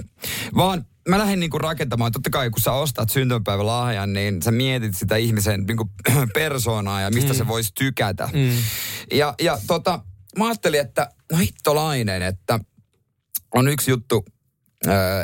Vaan 0.56 0.86
mä 1.10 1.18
lähdin 1.18 1.40
niinku 1.40 1.58
rakentamaan, 1.58 2.12
totta 2.12 2.30
kai 2.30 2.50
kun 2.50 2.62
sä 2.62 2.72
ostat 2.72 3.10
syntymäpäivälahjan, 3.10 4.14
niin 4.14 4.42
sä 4.42 4.52
mietit 4.52 4.96
sitä 4.96 5.16
ihmisen 5.16 5.64
niinku 5.64 5.92
persoonaa 6.34 7.02
ja 7.02 7.12
mistä 7.12 7.34
mm. 7.34 7.38
se 7.38 7.48
voisi 7.48 7.72
tykätä. 7.76 8.30
Mm. 8.34 8.58
Ja, 9.12 9.36
ja 9.42 9.58
tota, 9.68 10.00
mä 10.38 10.46
ajattelin, 10.46 10.80
että 10.80 11.10
no 11.32 11.38
hittolainen, 11.38 12.22
että 12.22 12.60
on 13.54 13.68
yksi 13.68 13.92
juttu, 13.92 14.26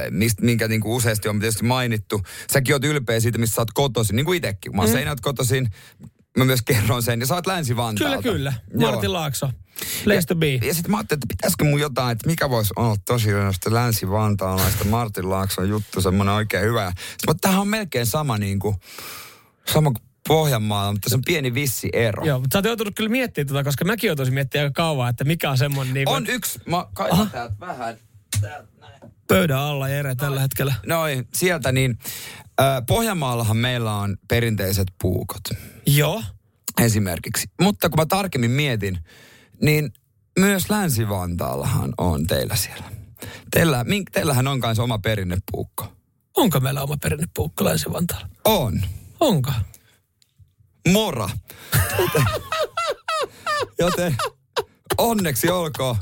mistä, 0.09 0.45
minkä 0.45 0.67
niinku 0.67 0.95
useasti 0.95 1.29
on 1.29 1.39
tietysti 1.39 1.63
mainittu. 1.63 2.21
Säkin 2.53 2.75
oot 2.75 2.83
ylpeä 2.83 3.19
siitä, 3.19 3.37
missä 3.37 3.55
sä 3.55 3.61
oot 3.61 3.71
kotoisin, 3.73 4.15
niin 4.15 4.25
kuin 4.25 4.37
itsekin. 4.37 4.75
Mä 4.75 4.81
oon 4.81 4.89
mm. 4.89 4.93
Seinäjoelta 4.93 5.21
kotoisin, 5.21 5.69
mä 6.37 6.45
myös 6.45 6.61
kerron 6.61 7.03
sen, 7.03 7.19
ja 7.19 7.25
sä 7.25 7.35
oot 7.35 7.47
Länsi-Vantaalta. 7.47 8.21
Kyllä, 8.21 8.53
kyllä. 8.71 8.91
Martin 8.91 9.13
Laakso. 9.13 9.49
Place 10.03 10.25
to 10.27 10.35
be. 10.35 10.53
Ja 10.53 10.73
sitten 10.73 10.91
mä 10.91 10.97
ajattelin, 10.97 11.17
että 11.17 11.27
pitäisikö 11.27 11.63
mun 11.63 11.79
jotain, 11.79 12.11
että 12.11 12.27
mikä 12.27 12.49
voisi 12.49 12.73
olla 12.75 12.95
tosi 13.05 13.31
noista 13.31 13.73
länsi-vantaalaista 13.73 14.85
Martin 14.85 15.29
Laakson 15.29 15.69
juttu, 15.69 16.01
semmoinen 16.01 16.35
oikein 16.35 16.65
hyvä. 16.65 16.91
Sitten 16.97 17.39
tämähän 17.41 17.61
on 17.61 17.67
melkein 17.67 18.05
sama 18.05 18.37
niin 18.37 18.59
kuin, 18.59 18.75
sama 19.73 19.91
kuin 19.91 20.09
Pohjanmaalla, 20.27 20.91
mutta 20.91 21.09
se 21.09 21.15
on 21.15 21.21
pieni 21.25 21.53
vissi 21.53 21.89
ero. 21.93 22.25
Joo, 22.25 22.39
mutta 22.39 22.55
sä 22.55 22.57
oot 22.57 22.65
joutunut 22.65 22.93
kyllä 22.95 23.09
miettimään 23.09 23.47
tota, 23.47 23.63
koska 23.63 23.85
mäkin 23.85 24.07
joutuisin 24.07 24.33
miettimään 24.33 24.65
aika 24.65 24.73
kauan, 24.73 25.09
että 25.09 25.23
mikä 25.23 25.51
on 25.51 25.57
semmoinen 25.57 25.93
niin 25.93 26.09
On 26.09 26.27
yksi, 26.27 26.59
mä 26.65 26.85
kaivan 26.93 27.29
täältä 27.29 27.55
vähän. 27.59 27.97
Täältä 28.41 28.67
näin. 28.79 29.13
Pöydän 29.29 29.59
alla 29.59 29.89
Jere 29.89 30.15
tällä 30.15 30.39
hetkellä. 30.39 30.73
Noin, 30.85 31.27
sieltä 31.33 31.71
niin. 31.71 31.99
Äh, 32.61 32.85
Pohjanmaallahan 32.87 33.57
meillä 33.57 33.95
on 33.95 34.17
perinteiset 34.27 34.87
puukot 35.01 35.41
Joo. 35.85 36.23
esimerkiksi. 36.81 37.47
Mutta 37.61 37.89
kun 37.89 37.99
mä 37.99 38.05
tarkemmin 38.05 38.51
mietin, 38.51 38.99
niin 39.61 39.93
myös 40.39 40.69
Länsi-Vantaallahan 40.69 41.93
on 41.97 42.27
teillä 42.27 42.55
siellä. 42.55 42.91
Teillä, 43.51 43.83
mink, 43.83 44.09
teillähän 44.11 44.47
on 44.47 44.59
kanssa 44.59 44.83
oma 44.83 44.99
perinnepuukko. 44.99 45.93
Onko 46.37 46.59
meillä 46.59 46.81
oma 46.81 46.97
perinnepuukko 46.97 47.65
Länsi-Vantaalla? 47.65 48.27
On. 48.45 48.81
Onko? 49.19 49.51
Mora. 50.87 51.29
Joten, 51.99 52.25
joten 53.79 54.15
onneksi 54.97 55.49
olkoon 55.49 55.95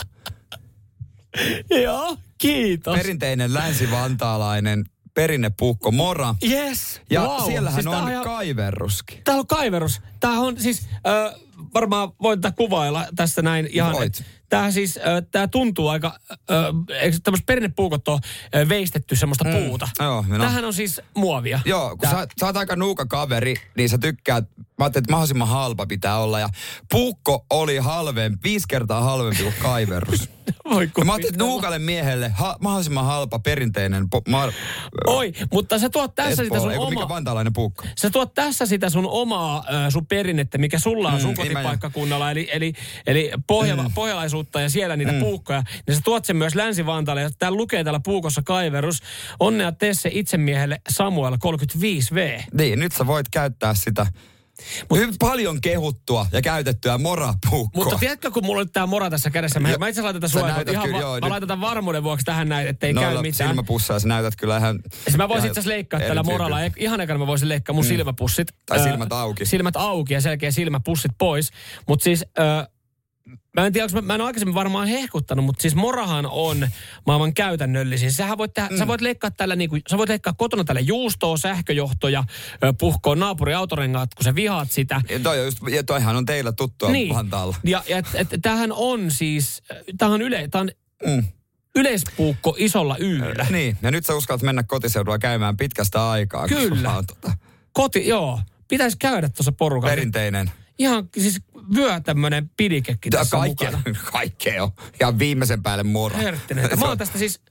Joo, 1.83 2.17
kiitos. 2.37 2.95
perinteinen 2.95 3.53
länsi-vantaalainen 3.53 4.85
perinnepuukko 5.13 5.91
Mora. 5.91 6.35
Yes. 6.49 7.01
Ja 7.09 7.21
wow. 7.21 7.45
siellähän 7.45 7.83
Siis 7.83 7.95
on 7.95 8.11
ihan- 8.11 8.23
kaiverruskin. 8.23 9.21
Täällä 9.23 9.39
on 9.39 9.47
kaiverus. 9.47 10.01
Tää 10.19 10.31
on 10.31 10.61
siis, 10.61 10.87
äh, 10.93 11.41
varmaan 11.73 12.11
voin 12.21 12.41
tätä 12.41 12.55
kuvailla 12.57 13.05
tässä 13.15 13.41
näin 13.41 13.67
ihan. 13.71 13.93
Voit. 13.93 14.23
Tää 14.49 14.71
siis, 14.71 14.97
äh, 14.97 15.03
tää 15.31 15.47
tuntuu 15.47 15.87
aika, 15.87 16.19
äh, 16.31 16.97
eikö 17.01 17.17
tämmöiset 17.23 17.45
perinnepuukot 17.45 18.07
ole 18.07 18.19
äh, 18.55 18.69
veistetty 18.69 19.15
semmoista 19.15 19.43
mm. 19.43 19.51
puuta. 19.53 19.89
joo, 19.99 20.25
no. 20.27 20.37
Tämähän 20.37 20.65
on 20.65 20.73
siis 20.73 21.01
muovia. 21.15 21.59
Joo, 21.65 21.89
kun 21.89 21.99
Tää- 21.99 22.11
sä, 22.11 22.27
sä 22.39 22.45
oot 22.45 22.57
aika 22.57 22.75
nuuka 22.75 23.05
kaveri, 23.05 23.55
niin 23.77 23.89
sä 23.89 23.97
tykkäät, 23.97 24.43
mä 24.57 24.63
ajattelin, 24.79 25.03
että 25.03 25.11
mahdollisimman 25.11 25.47
halpa 25.47 25.85
pitää 25.85 26.17
olla. 26.19 26.39
Ja 26.39 26.49
puukko 26.91 27.45
oli 27.49 27.77
halvempi, 27.77 28.39
viisi 28.43 28.67
kertaa 28.67 29.01
halvempi 29.01 29.43
kuin 29.43 29.55
kaiverus. 29.61 30.29
Voi 30.73 30.89
mä 31.05 31.13
ajattelin, 31.13 31.37
nuukalle 31.37 31.79
miehelle 31.79 32.29
ha, 32.29 32.57
mahdollisimman 32.61 33.05
halpa 33.05 33.39
perinteinen 33.39 34.09
po, 34.09 34.21
mar, 34.29 34.51
Oi, 35.07 35.33
mutta 35.53 35.79
sä 35.79 35.89
tuot 35.89 36.15
tässä 36.15 36.43
sitä 36.43 36.59
sun 36.59 36.73
kun 36.73 36.89
mikä 36.89 37.01
omaa... 37.01 37.09
vantaalainen 37.09 37.53
puukko. 37.53 37.83
Sä 37.97 38.09
tuot 38.09 38.33
tässä 38.33 38.65
sitä 38.65 38.89
sun 38.89 39.07
omaa 39.09 39.57
äh, 39.57 39.89
sun 39.89 40.05
perinnettä, 40.05 40.57
mikä 40.57 40.79
sulla 40.79 41.09
on 41.09 41.17
Mm, 41.17 41.21
sun 41.21 41.35
kotipaikkakunnalla, 41.35 42.31
eli, 42.31 42.49
eli, 42.51 42.73
eli 43.07 43.31
pohja, 43.47 43.75
mm. 43.75 43.91
pohjalaisuutta 43.95 44.61
ja 44.61 44.69
siellä 44.69 44.95
niitä 44.95 45.11
mm. 45.11 45.19
puukkoja, 45.19 45.63
niin 45.87 45.95
sä 45.95 46.01
tuot 46.05 46.25
sen 46.25 46.35
myös 46.35 46.55
Länsi-Vantaalle. 46.55 47.21
Ja 47.21 47.29
täällä 47.39 47.57
lukee 47.57 47.83
täällä 47.83 47.99
puukossa 48.03 48.41
kaiverus. 48.41 49.01
Onnea 49.39 49.71
tee 49.71 49.93
se 49.93 50.09
itsemiehelle 50.13 50.81
Samuel 50.89 51.33
35V. 51.33 52.43
Niin, 52.53 52.79
nyt 52.79 52.91
sä 52.91 53.07
voit 53.07 53.29
käyttää 53.29 53.73
sitä 53.73 54.05
Mut, 54.89 54.99
hyvin 54.99 55.15
paljon 55.19 55.61
kehuttua 55.61 56.25
ja 56.31 56.41
käytettyä 56.41 56.97
morapuukkoa. 56.97 57.83
Mutta 57.83 57.99
tiedätkö, 57.99 58.31
kun 58.31 58.45
mulla 58.45 58.59
on 58.59 58.65
nyt 58.65 58.73
tää 58.73 58.85
mora 58.85 59.09
tässä 59.09 59.29
kädessä, 59.29 59.59
mä, 59.59 59.69
Jo, 59.69 59.77
mä 59.77 59.87
itse 59.87 60.01
laitan 60.01 60.21
tätä 60.21 60.31
suojaa, 60.31 60.61
ihan 60.71 60.85
kyllä, 60.85 60.97
va- 60.97 61.01
joo, 61.01 61.19
mä 61.19 61.29
laitan 61.29 61.47
tämän 61.47 61.67
varmuuden 61.69 62.03
vuoksi 62.03 62.25
tähän 62.25 62.49
näin, 62.49 62.67
ettei 62.67 62.93
käy 62.93 63.03
Noilla 63.03 63.21
mitään. 63.21 63.49
silmäpusseja 63.49 63.99
sä 63.99 64.07
näytät 64.07 64.35
kyllä 64.35 64.57
ihan... 64.57 64.79
Siis 65.03 65.17
mä 65.17 65.29
voisin 65.29 65.47
itse 65.47 65.59
asiassa 65.59 65.75
leikkaa 65.75 65.99
tällä 65.99 66.23
moralla. 66.23 66.57
Ihan 66.77 67.01
ekana 67.01 67.19
mä 67.19 67.27
voisin 67.27 67.49
leikkaa 67.49 67.73
mun 67.73 67.83
mm. 67.85 67.87
silmäpussit. 67.87 68.47
Tai 68.65 68.79
silmät 68.79 69.13
auki. 69.13 69.45
Silmät 69.45 69.75
auki 69.75 70.13
ja 70.13 70.21
selkeä 70.21 70.51
silmäpussit 70.51 71.11
pois. 71.17 71.51
Mutta 71.87 72.03
siis, 72.03 72.25
ö, 72.39 72.67
mä 73.57 73.65
en 73.65 73.73
tiedä, 73.73 73.85
onko 73.85 74.01
mä, 74.01 74.07
mä 74.07 74.15
en 74.15 74.21
aikaisemmin 74.21 74.55
varmaan 74.55 74.87
hehkuttanut, 74.87 75.45
mutta 75.45 75.61
siis 75.61 75.75
morahan 75.75 76.25
on 76.31 76.67
maailman 77.05 77.33
käytännöllisin. 77.33 78.11
Sähän 78.11 78.37
voit 78.37 78.53
tehdä, 78.53 78.69
mm. 78.69 78.77
sä 78.77 78.87
voit 78.87 79.01
leikkaa 79.01 79.31
tällä 79.31 79.55
niinku, 79.55 79.77
sä 79.89 79.97
voit 79.97 80.09
leikkaa 80.09 80.33
kotona 80.33 80.63
tällä 80.63 80.81
juustoa, 80.81 81.37
sähköjohtoja, 81.37 82.23
puhkoa 82.79 83.15
naapuri 83.15 83.53
autorengaat, 83.53 84.15
kun 84.15 84.23
sä 84.23 84.35
vihaat 84.35 84.71
sitä. 84.71 85.01
Ja, 85.09 85.19
toi 85.19 85.39
on 85.39 85.45
just, 85.45 85.57
ja 85.69 85.83
toihan 85.83 86.15
on 86.15 86.25
teillä 86.25 86.51
tuttua 86.51 86.91
Niin. 86.91 87.15
Vantaalla. 87.15 87.55
Ja, 87.63 87.83
ja 87.89 87.97
et, 87.97 88.05
et, 88.15 88.29
tämähän 88.41 88.71
on 88.71 89.11
siis, 89.11 89.61
tämähän 89.97 90.15
on, 90.15 90.21
yle, 90.21 90.47
tää 90.51 90.61
on 90.61 90.71
Mm. 91.05 91.23
yleispuukko 91.75 92.55
isolla 92.57 92.97
yllä. 92.97 93.45
Niin, 93.49 93.77
ja 93.81 93.91
nyt 93.91 94.05
sä 94.05 94.15
uskallat 94.15 94.41
mennä 94.41 94.63
kotiseudulla 94.63 95.19
käymään 95.19 95.57
pitkästä 95.57 96.09
aikaa. 96.09 96.47
Kyllä. 96.47 97.03
tota, 97.07 97.37
Koti, 97.73 98.07
joo. 98.07 98.39
Pitäisi 98.67 98.97
käydä 98.97 99.29
tuossa 99.29 99.51
porukalla. 99.51 99.95
perinteinen. 99.95 100.51
Ihan 100.79 101.09
siis 101.17 101.39
vyö 101.75 101.99
tämmönen 102.01 102.51
pidikekin 102.57 103.11
Tää 103.11 103.21
tässä 103.21 103.37
kaikkea, 103.37 103.71
mukana. 103.71 103.95
kaikkea 104.11 104.63
on. 104.63 104.71
Ja 104.99 105.19
viimeisen 105.19 105.63
päälle 105.63 105.83
mora. 105.83 106.17
Herttinen. 106.17 106.63
Mä 106.79 106.85
on- 106.85 106.87
oon 106.89 106.97
tästä 106.97 107.17
siis, 107.17 107.41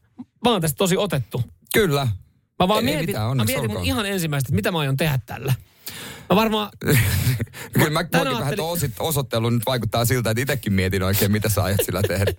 mä 0.45 0.51
oon 0.51 0.61
tästä 0.61 0.77
tosi 0.77 0.97
otettu. 0.97 1.43
Kyllä. 1.75 2.09
Mä 2.59 2.69
vaan 2.69 2.79
Ei 2.79 2.85
mietin, 2.85 3.07
mitään, 3.07 3.37
mä 3.37 3.45
mietin 3.45 3.73
mun 3.73 3.85
ihan 3.85 4.07
ensimmäistä, 4.07 4.47
että 4.47 4.55
mitä 4.57 4.71
mä 4.73 4.79
aion 4.79 4.97
tehdä 4.97 5.19
tällä. 5.27 5.55
Mä 6.31 6.37
varmaan, 6.37 6.69
Kyllä 7.73 7.91
mä 7.91 8.05
tänään 8.05 8.39
vähän 8.39 8.61
osit, 8.61 8.93
osoittelu 8.99 9.51
nyt 9.51 9.63
vaikuttaa 9.67 10.05
siltä, 10.05 10.31
että 10.31 10.41
itsekin 10.41 10.73
mietin 10.73 11.03
oikein, 11.03 11.33
mitä 11.33 11.49
sä 11.49 11.63
aiot 11.63 11.81
sillä 11.85 12.03
tehdä. 12.03 12.33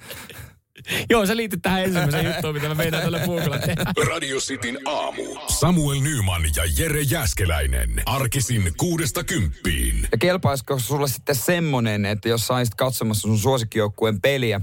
joo 1.10 1.26
se 1.26 1.38
liittyy 1.38 1.60
tähän 1.60 1.84
ensimmäiseen 1.84 2.26
juttuun, 2.26 2.54
mitä 2.54 2.68
mä 2.68 2.76
meinaan 2.76 3.04
tällä 3.04 3.20
puukolla 3.26 3.60
tehdä. 3.60 3.84
Radio 4.08 4.38
Cityn 4.38 4.78
aamu. 4.86 5.24
Samuel 5.48 6.02
Nyman 6.02 6.42
ja 6.56 6.64
Jere 6.78 7.02
Jäskeläinen. 7.02 8.02
Arkisin 8.06 8.74
kuudesta 8.78 9.24
kymppiin. 9.24 10.08
Ja 10.12 10.18
kelpaisiko 10.18 10.80
sulle 10.80 11.08
sitten 11.08 11.36
semmonen, 11.36 12.06
että 12.06 12.30
jos 12.30 12.48
saisit 12.48 12.76
katsomassa 12.76 13.22
sun 13.22 13.40
suosikkijoukkueen 13.40 14.22
peliä, 14.22 14.62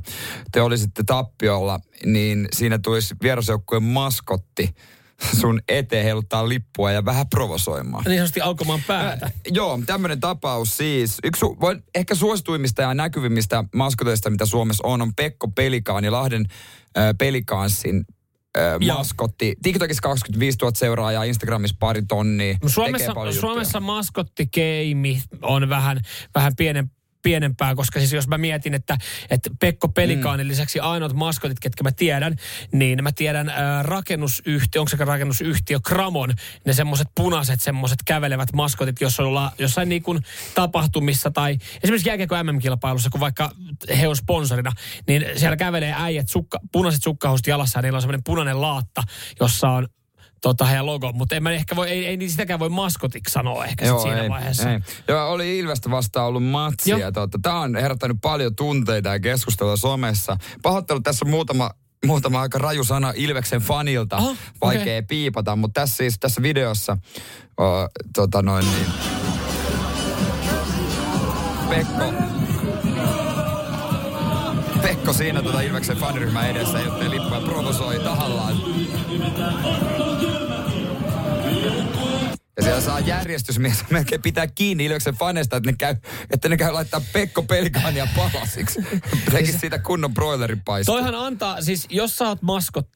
te 0.52 0.62
olisitte 0.62 1.02
tappiolla, 1.06 1.80
niin 2.04 2.48
siinä 2.52 2.78
tulisi 2.78 3.14
vierasjoukkueen 3.22 3.82
maskotti 3.82 4.74
sun 5.40 5.60
eteen 5.68 6.04
heiluttaa 6.04 6.48
lippua 6.48 6.92
ja 6.92 7.04
vähän 7.04 7.28
provosoimaan. 7.28 8.04
Niin 8.04 8.18
sanotusti 8.18 8.40
aukomaan 8.40 8.80
päätä. 8.86 9.26
Äh, 9.26 9.32
joo, 9.50 9.80
tämmöinen 9.86 10.20
tapaus 10.20 10.76
siis. 10.76 11.18
Yksi 11.24 11.46
su- 11.46 11.60
voi, 11.60 11.82
ehkä 11.94 12.14
suosituimmista 12.14 12.82
ja 12.82 12.94
näkyvimmistä 12.94 13.64
maskoteista, 13.74 14.30
mitä 14.30 14.46
Suomessa 14.46 14.86
on, 14.86 15.02
on 15.02 15.14
Pekko 15.14 15.48
Pelikaani, 15.48 16.10
Lahden 16.10 16.46
äh, 16.98 17.04
Pelikanssin 17.18 18.04
äh, 18.58 18.96
maskotti. 18.96 19.54
TikTokissa 19.62 20.02
25 20.02 20.58
000 20.62 20.72
seuraajaa, 20.74 21.24
Instagramissa 21.24 21.76
pari 21.80 22.02
tonnia. 22.02 22.58
No 22.62 22.68
Suomessa, 22.68 23.12
Suomessa 23.40 23.80
maskottikeimi 23.80 25.22
on 25.42 25.68
vähän, 25.68 26.00
vähän 26.34 26.56
pienen, 26.56 26.90
pienempää, 27.24 27.74
koska 27.74 27.98
siis 27.98 28.12
jos 28.12 28.28
mä 28.28 28.38
mietin, 28.38 28.74
että, 28.74 28.98
että 29.30 29.50
Pekko 29.60 29.88
Pelikaanin 29.88 30.46
mm. 30.46 30.50
lisäksi 30.50 30.80
ainoat 30.80 31.12
maskotit, 31.12 31.60
ketkä 31.60 31.84
mä 31.84 31.92
tiedän, 31.92 32.36
niin 32.72 33.02
mä 33.02 33.12
tiedän 33.12 33.48
ää, 33.48 33.82
rakennusyhtiö, 33.82 34.80
onko 34.80 34.88
se 34.88 34.96
rakennusyhtiö 34.96 35.78
Kramon, 35.86 36.34
ne 36.64 36.72
semmoiset 36.72 37.08
punaiset 37.14 37.60
semmoiset 37.60 37.98
kävelevät 38.04 38.52
maskotit, 38.52 39.00
jos 39.00 39.20
ollaan 39.20 39.50
jossain 39.58 39.88
niin 39.88 40.02
kuin 40.02 40.18
tapahtumissa 40.54 41.30
tai 41.30 41.58
esimerkiksi 41.82 42.08
jääkiekko 42.08 42.42
MM-kilpailussa, 42.42 43.10
kun 43.10 43.20
vaikka 43.20 43.50
he 43.98 44.08
on 44.08 44.16
sponsorina, 44.16 44.72
niin 45.06 45.24
siellä 45.36 45.56
kävelee 45.56 45.94
äijät 45.98 46.28
sukka, 46.28 46.58
punaiset 46.72 47.02
sukkahousut 47.02 47.46
jalassa 47.46 47.78
ja 47.78 47.82
niillä 47.82 47.96
on 47.96 48.02
semmoinen 48.02 48.24
punainen 48.24 48.60
laatta, 48.60 49.02
jossa 49.40 49.68
on 49.68 49.88
tota, 50.44 50.64
heidän 50.64 50.86
logo, 50.86 51.12
mutta 51.12 51.36
en 51.36 51.42
mä 51.42 51.50
ehkä 51.50 51.76
voi, 51.76 51.88
ei, 51.88 52.06
ei 52.06 52.16
niin 52.16 52.30
sitäkään 52.30 52.60
voi 52.60 52.68
maskotiksi 52.68 53.32
sanoa 53.32 53.64
ehkä 53.64 53.86
sit 53.86 54.00
siinä 54.00 54.22
ei, 54.22 54.30
vaiheessa. 54.30 54.70
Ei. 54.70 54.80
Joo, 55.08 55.30
oli 55.30 55.58
Ilvestä 55.58 55.90
vastaan 55.90 56.26
ollut 56.26 56.44
matsi 56.44 56.90
Joo. 56.90 57.00
ja 57.00 57.12
tota, 57.12 57.38
tämä 57.42 57.60
on 57.60 57.76
herättänyt 57.76 58.16
paljon 58.22 58.56
tunteita 58.56 59.08
ja 59.08 59.20
keskustelua 59.20 59.76
somessa. 59.76 60.36
Pahoittelu 60.62 61.00
tässä 61.00 61.24
muutama 61.24 61.70
muutama 62.06 62.40
aika 62.40 62.58
raju 62.58 62.84
sana 62.84 63.12
Ilveksen 63.16 63.60
fanilta. 63.60 64.16
Aha, 64.16 64.36
Vaikea 64.60 65.02
piipata, 65.02 65.56
mutta 65.56 65.80
tässä 65.80 65.96
siis 65.96 66.18
tässä 66.20 66.42
videossa 66.42 66.96
o, 67.60 67.64
tota 68.14 68.42
noin 68.42 68.66
niin, 68.66 68.86
Pekko 71.68 72.12
Pekko 74.82 75.12
siinä 75.12 75.42
tota 75.42 75.60
Ilveksen 75.60 75.96
faniryhmän 75.96 76.50
edessä 76.50 76.78
ei 76.78 77.10
lippua 77.10 77.38
ja 77.38 77.40
provosoi 77.40 78.00
tahallaan. 78.00 78.56
Ja 82.56 82.62
siellä 82.62 82.80
saa 82.80 83.00
järjestysmies 83.00 83.84
melkein 83.90 84.22
pitää 84.22 84.46
kiinni 84.46 84.84
Ilveksen 84.84 85.14
faneista, 85.14 85.56
että 85.56 85.70
ne 85.70 85.76
käy, 85.76 85.96
että 86.30 86.48
ne 86.48 86.56
käy 86.56 86.72
laittaa 86.72 87.00
Pekko 87.12 87.42
Pelikaania 87.42 88.08
palasiksi. 88.16 88.80
Tekisi 89.32 89.58
siitä 89.58 89.78
kunnon 89.78 90.14
broileripaista. 90.14 90.92
Toihan 90.92 91.14
antaa, 91.14 91.62
siis 91.62 91.86
jos 91.90 92.16
sä 92.16 92.28
oot 92.28 92.42
maskot, 92.42 92.88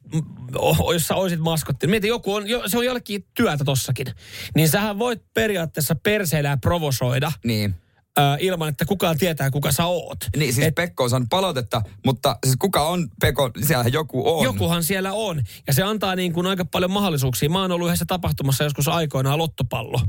jos 0.93 1.07
sä 1.07 1.15
oisit 1.15 1.41
maskotti, 1.41 1.87
niin 1.87 1.91
mieti 1.91 2.09
joku 2.09 2.35
on, 2.35 2.49
jo, 2.49 2.69
se 2.69 2.79
on 2.79 2.85
jollekin 2.85 3.25
työtä 3.35 3.65
tossakin, 3.65 4.07
niin 4.55 4.69
sähän 4.69 4.99
voit 4.99 5.23
periaatteessa 5.35 5.95
perseillä 5.95 6.49
ja 6.49 6.57
provosoida 6.57 7.33
Niin. 7.45 7.75
Ö, 8.19 8.37
ilman, 8.41 8.69
että 8.69 8.85
kukaan 8.85 9.19
tietää, 9.19 9.51
kuka 9.51 9.73
sä 9.73 9.87
oot. 9.87 10.19
Niin, 10.37 10.55
siis 10.55 10.67
Et 10.67 10.75
Pekko 10.75 11.05
on 11.05 11.11
saanut 11.11 11.29
palautetta, 11.31 11.83
mutta 12.07 12.37
siis 12.45 12.57
kuka 12.59 12.83
on 12.83 13.09
Pekko, 13.21 13.51
siellähän 13.67 13.93
joku 13.93 14.39
on. 14.39 14.45
Jokuhan 14.45 14.85
siellä 14.85 15.13
on. 15.13 15.43
Ja 15.67 15.75
se 15.75 15.83
antaa 15.83 16.17
niin 16.17 16.33
kuin 16.33 16.47
aika 16.47 16.65
paljon 16.65 16.91
mahdollisuuksia. 16.91 17.51
Mä 17.51 17.61
oon 17.61 17.73
ollut 17.73 17.89
yhdessä 17.89 18.05
tapahtumassa 18.09 18.65
joskus 18.65 18.89
aikoinaan 18.89 19.39
lottopallo. 19.39 20.01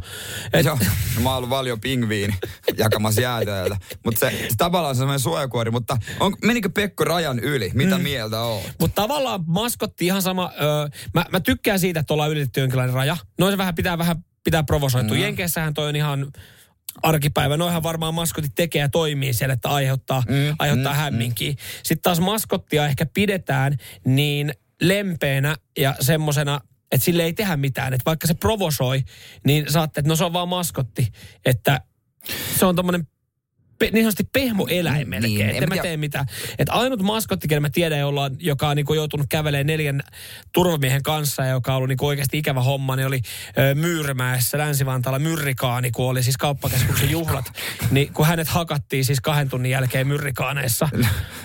Et, 0.54 0.65
Joo, 0.65 0.80
mä 1.24 1.30
oon 1.30 1.38
ollut 1.38 1.50
paljon 1.50 1.82
pingviini 1.82 2.34
jakamassa 2.78 3.22
jäätöitä. 3.22 3.78
Mutta 4.06 4.19
se, 4.19 4.30
se 4.50 4.56
tavallaan 4.58 4.89
on 4.89 4.95
semmoinen 4.95 5.19
suojakuori, 5.19 5.72
mutta 5.72 5.98
on, 6.19 6.36
menikö 6.43 6.69
Pekko 6.69 7.04
rajan 7.04 7.39
yli? 7.39 7.72
Mitä 7.74 7.98
mm. 7.98 8.04
mieltä 8.04 8.41
on? 8.41 8.62
Mutta 8.80 9.02
tavallaan 9.02 9.43
maskotti 9.48 10.06
ihan 10.06 10.22
sama. 10.22 10.52
Öö, 10.62 10.88
mä, 11.13 11.26
mä 11.32 11.39
tykkään 11.39 11.80
siitä, 11.80 12.00
että 12.00 12.13
ollaan 12.13 12.32
ylitetty 12.32 12.60
jonkinlainen 12.60 12.95
raja. 12.95 13.17
Noin 13.39 13.54
se 13.54 13.58
vähän 13.58 13.76
pitää 13.76 13.98
vähän 13.98 14.24
pitää 14.43 14.63
provosoitua. 14.63 15.17
Mm. 15.17 15.22
Jenkeissähän 15.22 15.74
toi 15.74 15.89
on 15.89 15.95
ihan 15.95 16.32
arkipäivä. 17.04 17.58
Noihan 17.58 17.84
varmaan 17.84 18.13
maskotit 18.13 18.52
tekee 18.56 18.82
ja 18.82 18.89
toimii 18.89 19.34
siellä, 19.34 19.54
että 19.54 19.69
aiheuttaa, 19.69 20.23
mm, 20.30 20.56
aiheuttaa 20.60 20.93
mm, 20.93 20.97
hämminkiä. 20.97 21.52
Mm. 21.52 21.58
Sitten 21.84 22.02
taas 22.02 22.19
maskottia 22.19 22.86
ehkä 22.86 23.06
pidetään 23.06 23.78
niin 24.06 24.54
lempeänä 24.82 25.56
ja 25.78 25.95
semmosena, 25.99 26.62
että 26.91 27.06
sille 27.06 27.23
ei 27.23 27.34
tehdä 27.34 27.58
mitään. 27.58 27.93
Että 27.93 28.06
vaikka 28.06 28.28
se 28.28 28.34
provosoi, 28.34 29.04
niin 29.45 29.71
saatte, 29.71 29.99
että 29.99 30.10
no 30.10 30.15
se 30.15 30.23
on 30.25 30.34
vaan 30.34 30.49
maskotti. 30.49 31.08
Että 31.45 31.82
se 32.60 32.65
on 32.65 32.75
tommonen 32.75 33.08
pe, 33.80 33.86
niin 33.94 34.04
sanotusti 34.04 34.24
pehmoeläin 34.34 35.10
melkein. 35.10 35.34
Niin, 35.34 35.48
Niin, 35.48 35.50
en 35.58 35.63
en 35.63 35.70
mä 35.70 35.76
tiedä- 35.76 35.82
tee 35.88 35.98
mitään. 35.98 36.26
Että 36.60 36.74
ainut 36.74 37.02
maskotti, 37.02 37.48
kenen 37.48 37.62
mä 37.62 37.70
tiedän, 37.70 38.00
jolla 38.00 38.24
on, 38.24 38.36
joka 38.39 38.68
on 38.70 38.76
niin 38.76 38.86
joutunut 38.96 39.26
kävelemään 39.30 39.68
neljän 39.68 40.02
turvamiehen 40.54 41.04
kanssa, 41.04 41.44
ja 41.46 41.50
joka 41.52 41.72
on 41.72 41.78
ollut 41.78 41.88
niin 41.89 41.98
oikeasti 42.02 42.38
ikävä 42.38 42.62
homma, 42.62 42.96
niin 42.96 43.08
oli 43.08 43.22
ö, 43.58 43.76
Myyrmäessä 43.76 44.58
Länsi-Vantaalla 44.58 45.20
Myrrikaani, 45.20 45.92
kun 45.92 46.10
oli 46.10 46.24
siis 46.24 46.38
kauppakeskuksen 46.38 47.10
juhlat. 47.10 47.46
niin 47.92 48.13
kun 48.13 48.26
hänet 48.28 48.48
hakattiin 48.48 49.06
siis 49.06 49.22
kahden 49.22 49.50
tunnin 49.50 49.72
jälkeen 49.72 50.08
Myrrikaaneissa. 50.08 50.89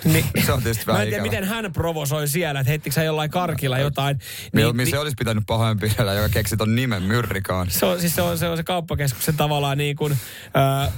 niin, 0.05 0.25
Se 0.45 0.51
on 0.53 0.63
tietysti 0.63 0.85
Mä 0.87 0.93
vähän 0.93 1.03
en 1.03 1.09
tiedä, 1.09 1.23
ikävä. 1.25 1.31
miten 1.41 1.49
hän 1.63 1.73
provosoi 1.73 2.27
siellä, 2.27 2.59
että 2.59 2.69
heittikö 2.69 2.93
hän 2.95 3.05
jollain 3.05 3.29
karkilla 3.31 3.79
jotain. 3.79 4.19
Niin, 4.53 4.77
niin, 4.77 4.89
se 4.89 4.99
olisi 4.99 5.15
pitänyt 5.19 5.43
pahoinpidellä, 5.47 6.13
joka 6.13 6.29
keksi 6.29 6.57
ton 6.57 6.75
nimen 6.75 7.03
Myrrikaan. 7.03 7.67
se 7.71 7.85
on, 7.85 7.99
siis 7.99 8.15
se 8.15 8.21
on, 8.21 8.37
se 8.37 8.47
on 8.49 8.57
se 8.57 8.63
kauppakeskuksen 8.63 9.37
tavallaan 9.37 9.77
niin 9.77 9.95
kuin, 9.95 10.17
öö, 10.55 10.91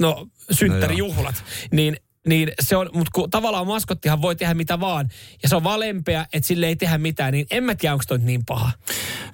no 0.00 0.26
synttärijuhlat. 0.50 1.44
niin, 1.72 1.96
niin 2.26 2.52
se 2.60 2.76
on, 2.76 2.90
mutta 2.94 3.10
kun 3.14 3.30
tavallaan 3.30 3.66
maskottihan 3.66 4.22
voi 4.22 4.36
tehdä 4.36 4.54
mitä 4.54 4.80
vaan, 4.80 5.08
ja 5.42 5.48
se 5.48 5.56
on 5.56 5.64
vaan 5.64 5.80
lempeä, 5.80 6.26
että 6.32 6.46
sille 6.46 6.66
ei 6.66 6.76
tehdä 6.76 6.98
mitään, 6.98 7.32
niin 7.32 7.46
en 7.50 7.64
mä 7.64 7.74
tiedä, 7.74 7.92
onko 7.92 8.04
toi 8.08 8.18
niin 8.18 8.44
paha. 8.44 8.72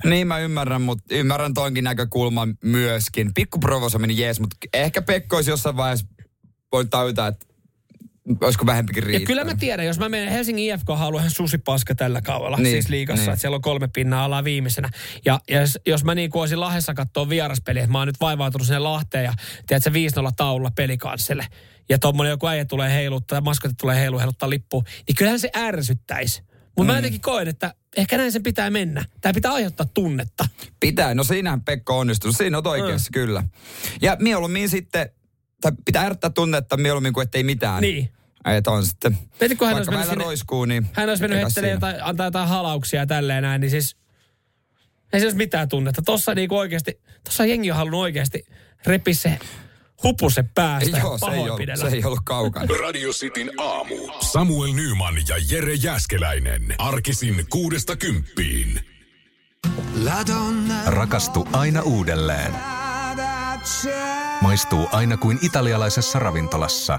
Niin 0.05 0.26
mä 0.26 0.38
ymmärrän, 0.38 0.83
mutta 0.83 1.14
ymmärrän 1.14 1.55
toinkin 1.55 1.85
näkökulman 1.85 2.55
myöskin. 2.64 3.35
Pikku 3.35 3.59
provosaminen 3.59 4.18
jees, 4.18 4.40
mutta 4.40 4.57
ehkä 4.74 5.02
Pekko 5.02 5.37
olisi 5.37 5.50
jossain 5.50 5.76
vaiheessa 5.76 6.07
voinut 6.72 6.90
tajuta, 6.90 7.26
että 7.26 7.46
olisiko 8.41 8.67
vähempikin 8.67 9.01
Ja 9.03 9.07
riittänyt. 9.07 9.27
kyllä 9.27 9.45
mä 9.45 9.55
tiedän, 9.55 9.87
jos 9.87 9.99
mä 9.99 10.09
menen 10.09 10.29
Helsingin 10.29 10.75
IFK 10.75 10.89
haluan 10.95 11.31
susipaska 11.31 11.95
tällä 11.95 12.23
kaudella, 12.23 12.57
Niin, 12.57 12.71
siis 12.71 12.89
liigassa, 12.89 13.23
niin. 13.23 13.33
että 13.33 13.41
siellä 13.41 13.55
on 13.55 13.62
kolme 13.62 13.89
pinnaa 13.89 14.25
alaa 14.25 14.45
viimeisenä. 14.45 14.91
Ja, 15.25 15.41
ja 15.51 15.61
jos, 15.61 15.79
jos 15.87 16.05
mä 16.05 16.15
niin 16.15 16.31
kuin 16.31 16.61
Lahdessa 16.61 16.95
katsoa 16.95 17.29
vieraspeliä, 17.29 17.83
että 17.83 17.93
mä 17.93 17.99
oon 17.99 18.09
nyt 18.09 18.21
vaivautunut 18.21 18.67
sinne 18.67 18.79
Lahteen 18.79 19.25
ja 19.25 19.33
tiedätkö, 19.67 19.91
5-0 19.91 20.33
taululla 20.37 20.71
pelikansselle. 20.77 21.47
Ja 21.89 21.99
tuommoinen 21.99 22.31
joku 22.31 22.47
äijä 22.47 22.65
tulee 22.65 22.93
heiluttaa, 22.95 23.37
ja 23.37 23.41
maskotti 23.41 23.77
tulee 23.81 23.97
heilu, 24.01 24.19
heiluttaa 24.19 24.51
lippu, 24.51 24.85
niin 25.09 25.15
kyllähän 25.17 25.41
se 25.41 25.51
ärsyttäisi. 25.57 26.43
Mutta 26.77 26.83
mm. 26.83 26.87
mä 26.87 26.99
jotenkin 26.99 27.21
koen, 27.21 27.49
että 27.49 27.75
ehkä 27.97 28.17
näin 28.17 28.33
sen 28.33 28.43
pitää 28.43 28.71
mennä. 28.71 29.05
Tämä 29.21 29.33
pitää 29.33 29.53
aiheuttaa 29.53 29.87
tunnetta. 29.95 30.49
Pitää, 30.81 31.15
no 31.15 31.25
siinähän 31.25 31.61
Pekko 31.62 31.99
onnistuu. 31.99 32.33
Siinä 32.33 32.59
on 32.59 32.67
oikeassa, 32.67 33.11
mm. 33.11 33.12
kyllä. 33.12 33.45
Ja 34.03 34.17
mieluummin 34.21 34.69
sitten, 34.69 35.11
tai 35.61 35.73
pitää 35.85 36.03
herättää 36.03 36.31
tunnetta 36.31 36.77
mieluummin 36.77 37.12
kuin 37.12 37.23
ettei 37.25 37.45
mitään. 37.45 37.81
Niin. 37.81 38.09
Että 38.46 38.70
on 38.70 38.87
sitten, 38.87 39.18
Mietin, 39.40 39.59
kun 39.59 39.66
hän 39.66 39.76
vaikka 39.76 39.90
olisi 39.90 39.90
mennyt 39.90 40.09
sinne- 40.09 40.24
roiskuu, 40.24 40.64
niin... 40.64 40.87
Hän 40.92 41.09
olisi 41.09 41.28
mennyt 41.28 41.52
siinä. 41.52 41.68
jotain, 41.68 41.96
antaa 42.02 42.26
jotain 42.26 42.48
halauksia 42.48 43.00
ja 43.00 43.06
tälleen 43.06 43.42
näin, 43.42 43.61
niin 43.61 43.70
siis 43.70 43.96
ei 45.12 45.20
se 45.20 45.26
olisi 45.26 45.37
mitään 45.37 45.68
tunnetta. 45.68 46.02
Tossa 46.02 46.35
niinku 46.35 46.56
oikeasti, 46.56 47.00
tossa 47.24 47.46
jengi 47.46 47.70
on 47.70 47.76
halunnut 47.76 48.00
oikeasti 48.00 48.46
repiä 48.87 49.14
se 49.14 49.38
hupuse 50.02 50.44
päästä 50.54 50.98
Joo, 50.98 51.18
se 51.18 51.26
ei, 51.26 51.50
ollut, 51.50 51.61
se 51.74 51.96
ei 51.96 52.04
ollut 52.04 52.20
kaukana. 52.24 52.66
Radio 52.87 53.11
Cityn 53.11 53.50
aamu. 53.59 53.94
Samuel 54.20 54.72
Nyman 54.72 55.14
ja 55.28 55.37
Jere 55.50 55.74
Jäskeläinen. 55.74 56.74
Arkisin 56.78 57.46
kuudesta 57.50 57.96
kymppiin. 57.96 58.80
Rakastu 60.87 61.48
aina 61.52 61.82
uudelleen. 61.82 62.52
Maistuu 64.40 64.88
aina 64.92 65.16
kuin 65.16 65.38
italialaisessa 65.42 66.18
ravintolassa. 66.18 66.98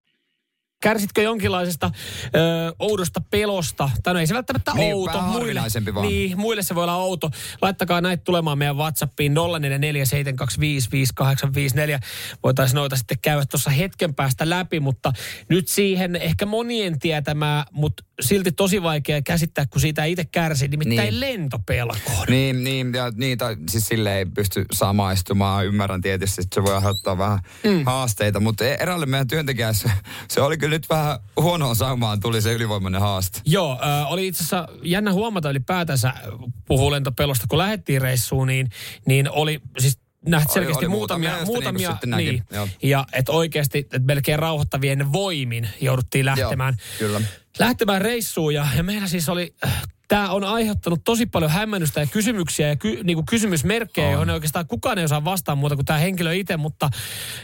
Kärsitkö 0.81 1.21
jonkinlaisesta 1.21 1.91
ö, 2.25 2.29
oudosta 2.79 3.21
pelosta? 3.29 3.89
Tai 4.03 4.13
no 4.13 4.19
ei 4.19 4.27
se 4.27 4.33
välttämättä 4.33 4.71
Niin, 4.73 4.95
outo. 4.95 5.19
harvinaisempi 5.19 5.93
vaan. 5.95 6.07
Niin, 6.07 6.39
muille 6.39 6.63
se 6.63 6.75
voi 6.75 6.83
olla 6.83 6.95
outo. 6.95 7.31
Laittakaa 7.61 8.01
näitä 8.01 8.23
tulemaan 8.23 8.57
meidän 8.57 8.77
WhatsAppiin 8.77 9.33
0447255854. 9.33 9.37
Voitaisiin 12.43 12.75
noita 12.75 12.95
sitten 12.95 13.17
käydä 13.21 13.45
tuossa 13.45 13.69
hetken 13.69 14.15
päästä 14.15 14.49
läpi, 14.49 14.79
mutta 14.79 15.13
nyt 15.49 15.67
siihen 15.67 16.15
ehkä 16.15 16.45
monien 16.45 16.99
tietämää, 16.99 17.65
mutta 17.71 18.03
silti 18.21 18.51
tosi 18.51 18.83
vaikea 18.83 19.21
käsittää, 19.21 19.65
kun 19.65 19.81
siitä 19.81 20.05
itse 20.05 20.25
kärsi. 20.25 20.67
Nimittäin 20.67 21.09
Niin. 21.09 21.19
lentopelkoon. 21.19 22.27
Niin, 22.29 22.63
niin, 22.63 22.93
ja 22.93 23.11
niitä 23.15 23.45
siis 23.69 23.85
sille 23.85 24.17
ei 24.17 24.25
pysty 24.25 24.65
samaistumaan. 24.71 25.65
Ymmärrän 25.65 26.01
tietysti, 26.01 26.41
että 26.41 26.55
se 26.55 26.63
voi 26.63 26.75
aiheuttaa 26.75 27.17
vähän 27.17 27.39
mm. 27.63 27.85
haasteita, 27.85 28.39
mutta 28.39 28.65
e- 28.65 28.77
eräälle 28.79 29.05
meidän 29.05 29.27
työntekijässä 29.27 29.89
se 30.27 30.41
oli 30.41 30.57
kyllä 30.57 30.70
nyt 30.71 30.89
vähän 30.89 31.19
huonoa 31.37 31.75
saumaan 31.75 32.19
tuli 32.19 32.41
se 32.41 32.53
ylivoimainen 32.53 33.01
haaste. 33.01 33.41
Joo, 33.45 33.79
äh, 33.85 34.11
oli 34.11 34.27
itse 34.27 34.43
asiassa 34.43 34.67
jännä 34.83 35.13
huomata 35.13 35.49
ylipäätänsä 35.49 36.13
puhuu 36.67 36.91
lentopelosta, 36.91 37.45
kun 37.49 37.57
lähdettiin 37.57 38.01
reissuun, 38.01 38.47
niin, 38.47 38.69
niin 39.05 39.31
oli 39.31 39.61
siis 39.79 39.99
nähty 40.27 40.47
Oli- 40.49 40.53
selkeästi 40.53 40.85
oli 40.85 40.91
muutamia, 40.91 41.45
muutamia, 41.45 41.81
josta 41.81 42.07
muutamia 42.07 42.17
näki, 42.17 42.31
niin, 42.31 42.43
joo. 42.51 42.67
ja 42.83 43.05
että 43.13 43.31
oikeasti 43.31 43.77
että 43.79 43.99
melkein 43.99 44.39
rauhoittavien 44.39 45.13
voimin 45.13 45.69
jouduttiin 45.81 46.25
lähtemään. 46.25 46.75
Joo, 46.79 47.07
kyllä. 47.07 47.21
Lähtemään 47.59 48.01
reissuun 48.01 48.53
ja, 48.53 48.67
ja 48.77 48.83
meillä 48.83 49.07
siis 49.07 49.29
oli, 49.29 49.55
tämä 50.11 50.29
on 50.29 50.43
aiheuttanut 50.43 51.01
tosi 51.03 51.25
paljon 51.25 51.51
hämmennystä 51.51 51.99
ja 51.99 52.05
kysymyksiä 52.05 52.67
ja 52.67 52.75
ky, 52.75 53.03
niin 53.03 53.17
kuin 53.17 53.25
kysymysmerkkejä, 53.25 54.07
On. 54.07 54.13
johon 54.13 54.29
ei 54.29 54.33
oikeastaan 54.33 54.67
kukaan 54.67 54.97
ei 54.97 55.05
osaa 55.05 55.25
vastaa 55.25 55.55
muuta 55.55 55.75
kuin 55.75 55.85
tämä 55.85 55.99
henkilö 55.99 56.33
itse, 56.33 56.57
mutta 56.57 56.89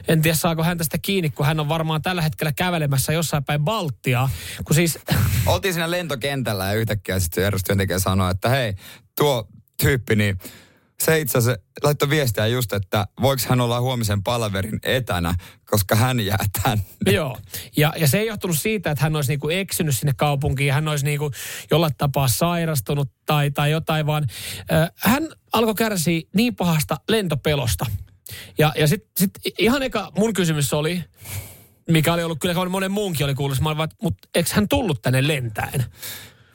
en 0.08 0.22
tiedä 0.22 0.36
saako 0.36 0.64
hän 0.64 0.78
tästä 0.78 0.98
kiinni, 0.98 1.30
kun 1.30 1.46
hän 1.46 1.60
on 1.60 1.70
varmaan 1.70 2.02
tällä 2.02 2.22
hetkellä 2.22 2.52
kävelemässä 2.52 3.14
jossain 3.14 3.44
päin 3.44 3.64
Baltiaa, 3.64 4.30
kun 4.66 4.76
siis 4.76 5.00
Oltiin 5.46 5.74
siinä 5.74 5.92
lentokentällä 5.92 6.66
ja 6.66 6.74
yhtäkkiä 6.74 7.20
sitten 7.20 7.44
järjestötyöntekijä 7.44 8.00
sanoi, 8.00 8.32
että 8.32 8.50
hei, 8.50 8.74
tuo 9.18 9.48
tyyppi, 9.82 10.16
niin 10.16 10.38
se 11.04 11.20
itse 11.20 11.38
asiassa 11.38 11.64
laittoi 11.84 12.10
viestiä 12.10 12.48
just, 12.48 12.74
että 12.74 13.08
voiko 13.22 13.44
hän 13.50 13.62
olla 13.62 13.82
huomisen 13.82 14.24
palaverin 14.24 14.80
etänä, 14.84 15.36
koska 15.66 15.96
hän 15.96 16.20
jää 16.20 16.46
tänne. 16.64 16.84
Joo, 17.06 17.38
ja, 17.78 17.94
ja 17.98 18.08
se 18.08 18.20
ei 18.20 18.28
johtunut 18.28 18.60
siitä, 18.60 18.92
että 18.92 19.04
hän 19.04 19.16
olisi 19.16 19.32
niinku 19.32 19.50
eksynyt 19.50 19.98
sinne 19.98 20.14
kaupunkiin, 20.18 20.74
hän 20.74 20.88
olisi 20.88 21.06
niinku 21.06 21.32
jollain 21.72 21.94
tapaa 21.98 22.28
sairastunut 22.28 23.10
tai, 23.26 23.52
tai 23.52 23.72
jotain, 23.72 24.06
vaan 24.06 24.28
äh, 24.72 24.90
hän 24.96 25.28
alkoi 25.54 25.76
kärsiä 25.76 26.22
niin 26.34 26.56
pahasta 26.56 26.98
lentopelosta. 27.10 27.86
Ja, 28.58 28.74
ja 28.78 28.88
sitten 28.88 29.10
sit 29.18 29.32
ihan 29.60 29.84
eka 29.84 30.12
mun 30.18 30.34
kysymys 30.34 30.74
oli, 30.74 31.04
mikä 31.90 32.14
oli 32.14 32.24
ollut 32.24 32.40
kyllä 32.40 32.70
monen 32.70 32.92
muunkin 32.92 33.26
oli 33.26 33.36
kuullut, 33.36 33.60
mutta 34.02 34.28
eikö 34.36 34.50
hän 34.54 34.68
tullut 34.68 35.02
tänne 35.02 35.28
lentäen? 35.28 35.86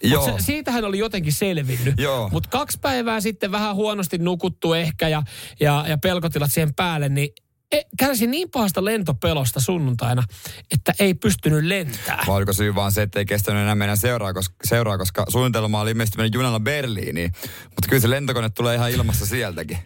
Joo. 0.03 0.29
Mut 0.29 0.41
se, 0.41 0.45
siitä 0.45 0.71
hän 0.71 0.85
oli 0.85 0.99
jotenkin 0.99 1.33
selvinnyt. 1.33 1.95
Mutta 2.33 2.49
kaksi 2.49 2.79
päivää 2.81 3.21
sitten 3.21 3.53
vähän 3.53 3.75
huonosti 3.75 4.19
nukuttu 4.19 4.73
ehkä 4.73 5.09
ja, 5.09 5.23
ja, 5.61 5.85
ja 5.89 5.99
pelkotilat 5.99 6.53
siihen 6.53 6.75
päälle, 6.75 7.09
niin 7.09 7.29
e, 7.73 7.81
kärsi 7.99 8.27
niin 8.27 8.51
pahasta 8.51 8.85
lentopelosta 8.85 9.61
sunnuntaina, 9.61 10.23
että 10.71 10.93
ei 10.99 11.15
pystynyt 11.15 11.65
lentämään. 11.65 12.27
Vai 12.27 12.37
oliko 12.37 12.53
syy 12.53 12.75
vaan 12.75 12.93
se, 12.93 13.03
että 13.03 13.19
ei 13.19 13.27
kestänyt 13.27 13.63
enää 13.63 13.75
meidän 13.75 13.97
seuraa, 13.97 14.33
koska, 14.33 14.55
seuraa, 14.65 14.99
koska 14.99 15.25
suunnitelma 15.29 15.81
oli 15.81 15.91
ilmeisesti 15.91 16.19
mennä 16.19 16.31
junalla 16.35 16.61
Berliiniin. 16.61 17.33
Mutta 17.65 17.89
kyllä 17.89 18.01
se 18.01 18.11
lentokone 18.11 18.51
tulee 18.51 18.75
ihan 18.75 18.91
ilmassa 18.91 19.27
sieltäkin. 19.27 19.79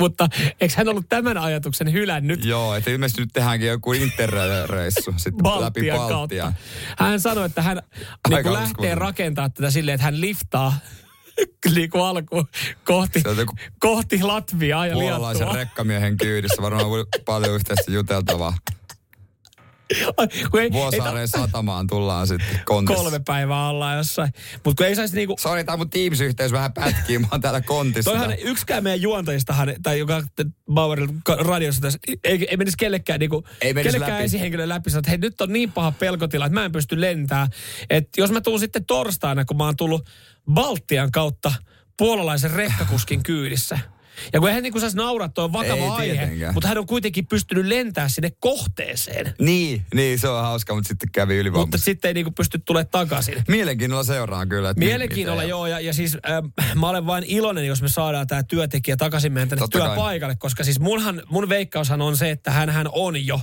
Mutta 0.00 0.28
eikö 0.60 0.74
hän 0.76 0.88
ollut 0.88 1.08
tämän 1.08 1.38
ajatuksen 1.38 1.92
hylännyt 1.92 2.44
Joo, 2.44 2.74
että 2.74 2.90
ilmeisesti 2.90 3.22
nyt 3.22 3.30
tehdäänkin 3.32 3.68
joku 3.68 3.92
interreissu 3.92 5.14
sitten 5.16 5.46
läpi 5.46 5.80
Baltian 5.80 5.98
Baltiaa. 5.98 6.52
kautta? 6.52 7.04
Hän 7.04 7.20
sanoi, 7.20 7.46
että 7.46 7.62
hän 7.62 7.82
niin 8.28 8.36
Aika 8.36 8.52
lähtee 8.52 8.94
rakentaa 8.94 9.48
tätä 9.48 9.70
silleen, 9.70 9.94
että 9.94 10.04
hän 10.04 10.20
liftaa 10.20 10.74
niin 11.74 11.90
kuin 11.90 12.04
alkuun 12.04 12.48
kohti, 12.84 13.22
joku 13.36 13.54
kohti 13.78 14.22
Latviaa 14.22 14.86
ja 14.86 14.94
puolalaisen 14.94 15.46
Liattua. 15.46 15.58
rekkamiehen 15.58 16.16
kyydissä. 16.16 16.62
Varmaan 16.62 16.86
paljon 17.24 17.54
yhteistä 17.54 17.92
juteltavaa. 17.92 18.54
Ei- 20.60 20.72
Vuosaareen 20.72 21.28
satamaan 21.28 21.86
tullaan 21.86 22.26
sitten 22.26 22.60
kontissa. 22.64 23.02
Kolme 23.02 23.20
päivää 23.26 23.68
ollaan 23.68 23.96
jossain. 23.96 24.30
Mutta 24.64 24.80
kun 24.82 24.86
ei 24.86 24.96
saisi 24.96 25.14
niinku... 25.14 25.36
Sori, 25.38 25.64
tää 25.64 25.76
mun 25.76 25.90
Teams-yhteys 25.90 26.52
vähän 26.52 26.72
pätkii, 26.72 27.18
mä 27.18 27.26
oon 27.32 27.40
täällä 27.40 27.60
kontissa. 27.60 28.10
Toihan 28.10 28.38
yksikään 28.38 28.82
meidän 28.84 29.02
juontajistahan, 29.02 29.74
tai 29.82 29.98
joka 29.98 30.22
Bauerilla 30.72 31.12
radiossa 31.38 31.80
tässä, 31.80 31.98
ei, 32.24 32.46
ei 32.50 32.56
menisi 32.56 32.76
kellekään, 32.76 33.20
niinku, 33.20 33.44
Ei 33.60 33.74
menisi 33.74 33.92
kellekään 33.92 34.18
läpi. 34.18 34.24
esihenkilön 34.24 34.68
läpi, 34.68 34.90
sanoo, 34.90 34.98
että 34.98 35.10
hei 35.10 35.18
nyt 35.18 35.40
on 35.40 35.52
niin 35.52 35.72
paha 35.72 35.92
pelkotila, 35.92 36.46
että 36.46 36.54
mä 36.60 36.64
en 36.64 36.72
pysty 36.72 37.00
lentää. 37.00 37.46
Että 37.90 38.20
jos 38.20 38.30
mä 38.30 38.40
tuun 38.40 38.60
sitten 38.60 38.84
torstaina, 38.84 39.44
kun 39.44 39.56
mä 39.56 39.64
oon 39.64 39.76
tullut 39.76 40.08
Baltian 40.52 41.10
kautta 41.12 41.52
puolalaisen 41.96 42.50
rekkakuskin 42.50 43.22
kyydissä. 43.22 43.78
Ja 44.32 44.40
kun 44.40 44.48
eihän 44.48 44.62
niin 44.62 44.72
kuin 44.72 44.80
saisi 44.80 44.96
nauraa, 44.96 45.28
toi 45.28 45.44
on 45.44 45.52
vakava 45.52 45.74
Ei 45.74 45.88
aihe, 45.90 46.14
tietenkään. 46.14 46.54
mutta 46.54 46.68
hän 46.68 46.78
on 46.78 46.86
kuitenkin 46.86 47.26
pystynyt 47.26 47.66
lentää 47.66 48.08
sinne 48.08 48.30
kohteeseen. 48.40 49.34
Niin, 49.38 49.84
niin, 49.94 50.18
se 50.18 50.28
on 50.28 50.42
hauska, 50.42 50.74
mutta 50.74 50.88
sitten 50.88 51.08
kävi 51.12 51.32
Mutta 51.34 51.40
ylivoimaisesti. 51.40 51.84
sitten 51.84 52.08
ei 52.08 52.14
niin 52.14 52.24
kuin 52.24 52.34
pysty 52.34 52.58
tulemaan 52.64 52.90
takaisin. 52.90 53.42
Mielenkiinnolla 53.48 54.04
seuraan 54.04 54.48
kyllä. 54.48 54.70
että 54.70 54.78
Mielenkiinnolla 54.84 55.44
joo, 55.44 55.66
ja, 55.66 55.80
ja 55.80 55.92
siis 55.92 56.14
äh, 56.14 56.74
mä 56.74 56.88
olen 56.88 57.06
vain 57.06 57.24
iloinen, 57.26 57.66
jos 57.66 57.82
me 57.82 57.88
saadaan 57.88 58.26
tämä 58.26 58.42
työntekijä 58.42 58.96
takaisin 58.96 59.32
meidän 59.32 59.48
tänne 59.48 59.60
Totta 59.60 59.78
kai. 59.78 59.88
työpaikalle, 59.88 60.36
koska 60.38 60.64
siis 60.64 60.80
munhan, 60.80 61.22
mun 61.30 61.48
veikkaushan 61.48 62.02
on 62.02 62.16
se, 62.16 62.30
että 62.30 62.50
hän 62.50 62.88
on 62.92 63.26
jo 63.26 63.40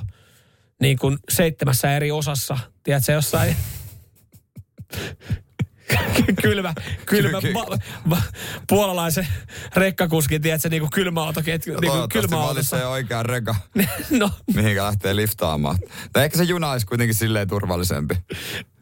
niin 0.82 0.98
kuin 0.98 1.18
seitsemässä 1.30 1.96
eri 1.96 2.12
osassa, 2.12 2.58
tiedätkö, 2.84 3.12
jossain 3.12 3.56
kylmä, 6.42 6.74
kylmä 7.06 7.42
Ky- 7.42 7.54
va, 7.54 7.66
va, 8.10 8.22
puolalaisen 8.70 9.28
rekkakuskin, 9.76 10.42
tiedätkö, 10.42 10.70
niin 10.70 10.82
kuin 10.82 10.90
kylmäautoketju, 10.92 11.74
niin 11.74 11.80
kuin 11.80 11.88
Toivottavasti 11.92 12.28
kylmäautossa. 12.28 12.76
valitsee 12.76 12.88
oikean 12.88 13.26
rekan, 13.26 13.56
No, 14.20 14.30
mihinkä 14.56 14.84
lähtee 14.84 15.16
liftaamaan. 15.16 15.78
Tai 16.14 16.24
ehkä 16.26 16.38
se 16.38 16.44
juna 16.44 16.72
olisi 16.72 16.86
kuitenkin 16.86 17.16
silleen 17.16 17.48
turvallisempi. 17.48 18.16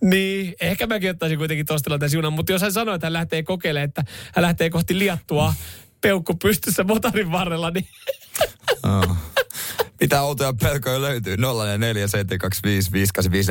Niin, 0.04 0.54
ehkä 0.62 0.88
mäkin 0.88 1.10
ottaisin 1.10 1.38
kuitenkin 1.38 1.66
tuosta 1.66 1.84
tilanteessa 1.84 2.18
junan, 2.18 2.34
mutta 2.34 2.52
jos 2.52 2.62
hän 2.62 2.74
sanoo, 2.74 2.96
että 2.96 3.06
hän 3.08 3.14
lähtee 3.14 3.44
kokeilemaan, 3.44 3.86
että 3.90 4.04
hän 4.36 4.44
lähtee 4.44 4.70
kohti 4.70 5.00
liattua 5.00 5.54
peukku 6.02 6.34
pystyssä 6.36 6.84
motorin 6.84 7.32
varrella, 7.32 7.72
niin 7.72 7.88
Oh. 8.84 9.16
Mitä 10.02 10.22
outoja 10.22 10.54
pelkoja 10.54 11.02
löytyy? 11.02 11.36
0447255854. 11.36 11.40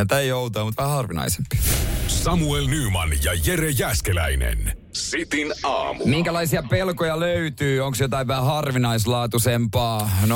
Tämä 0.08 0.20
ei 0.20 0.32
ole 0.32 0.40
outoa, 0.40 0.64
mutta 0.64 0.82
vähän 0.82 0.96
harvinaisempi. 0.96 1.58
Samuel 2.06 2.66
Nyman 2.66 3.10
ja 3.24 3.32
Jere 3.46 3.70
Jäskeläinen. 3.70 4.76
Sitin 4.92 5.52
aamu. 5.62 6.06
Minkälaisia 6.06 6.62
pelkoja 6.62 7.20
löytyy? 7.20 7.80
Onko 7.80 7.96
jotain 8.00 8.26
vähän 8.26 8.44
harvinaislaatuisempaa? 8.44 10.10
0447255854. 10.24 10.28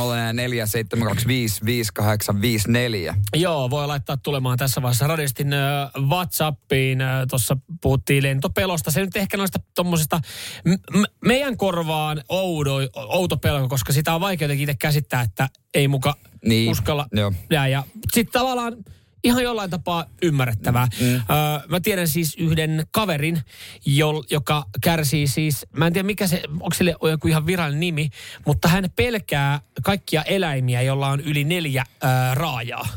Joo, 3.37 3.71
voi 3.71 3.87
laittaa 3.87 4.17
tulemaan 4.17 4.59
tässä 4.59 4.83
vaiheessa 4.83 5.07
radistin 5.07 5.53
äh, 5.53 5.91
Whatsappiin. 6.09 7.01
Äh, 7.01 7.27
Tuossa 7.31 7.57
puhuttiin 7.83 8.23
lentopelosta. 8.23 8.91
Se 8.91 9.01
nyt 9.01 9.17
ehkä 9.17 9.37
noista 9.37 9.59
tuommoisesta 9.75 10.21
m- 10.65 10.99
m- 10.99 11.05
meidän 11.25 11.57
korvaan 11.57 12.23
oudo, 12.29 12.73
outo 12.95 13.37
pelko, 13.37 13.69
koska 13.69 13.93
sitä 13.93 14.15
on 14.15 14.21
vaikea 14.21 14.45
jotenkin 14.47 14.71
itse 14.71 14.79
käsittää, 14.79 15.23
että 15.23 15.49
ei 15.75 15.89
muka 15.99 16.15
Niin, 16.45 16.71
uskalla 16.71 17.07
jää. 17.51 17.69
Ja 17.69 17.85
sitten 18.13 18.33
tavallaan 18.33 18.77
ihan 19.25 19.43
jollain 19.43 19.71
tapaa 19.71 20.05
ymmärrettävää. 20.23 20.89
Mm. 21.01 21.07
Öö, 21.15 21.21
mä 21.69 21.81
tiedän 21.81 22.09
siis 22.09 22.35
yhden 22.39 22.87
kaverin, 22.91 23.41
jol, 23.87 24.23
joka 24.31 24.65
kärsii 24.81 25.27
siis, 25.27 25.67
mä 25.77 25.87
en 25.87 25.93
tiedä 25.93 26.07
mikä 26.07 26.27
se, 26.27 26.43
onko 26.51 26.75
sille 26.75 26.95
joku 27.11 27.29
ihan 27.29 27.47
virallinen 27.47 27.81
nimi, 27.81 28.11
mutta 28.47 28.69
hän 28.69 28.85
pelkää 28.97 29.61
kaikkia 29.83 30.23
eläimiä, 30.23 30.83
jolla 30.83 31.09
on 31.09 31.21
yli 31.21 31.45
neljä 31.45 31.85
öö, 32.05 32.11
raajaa. 32.35 32.89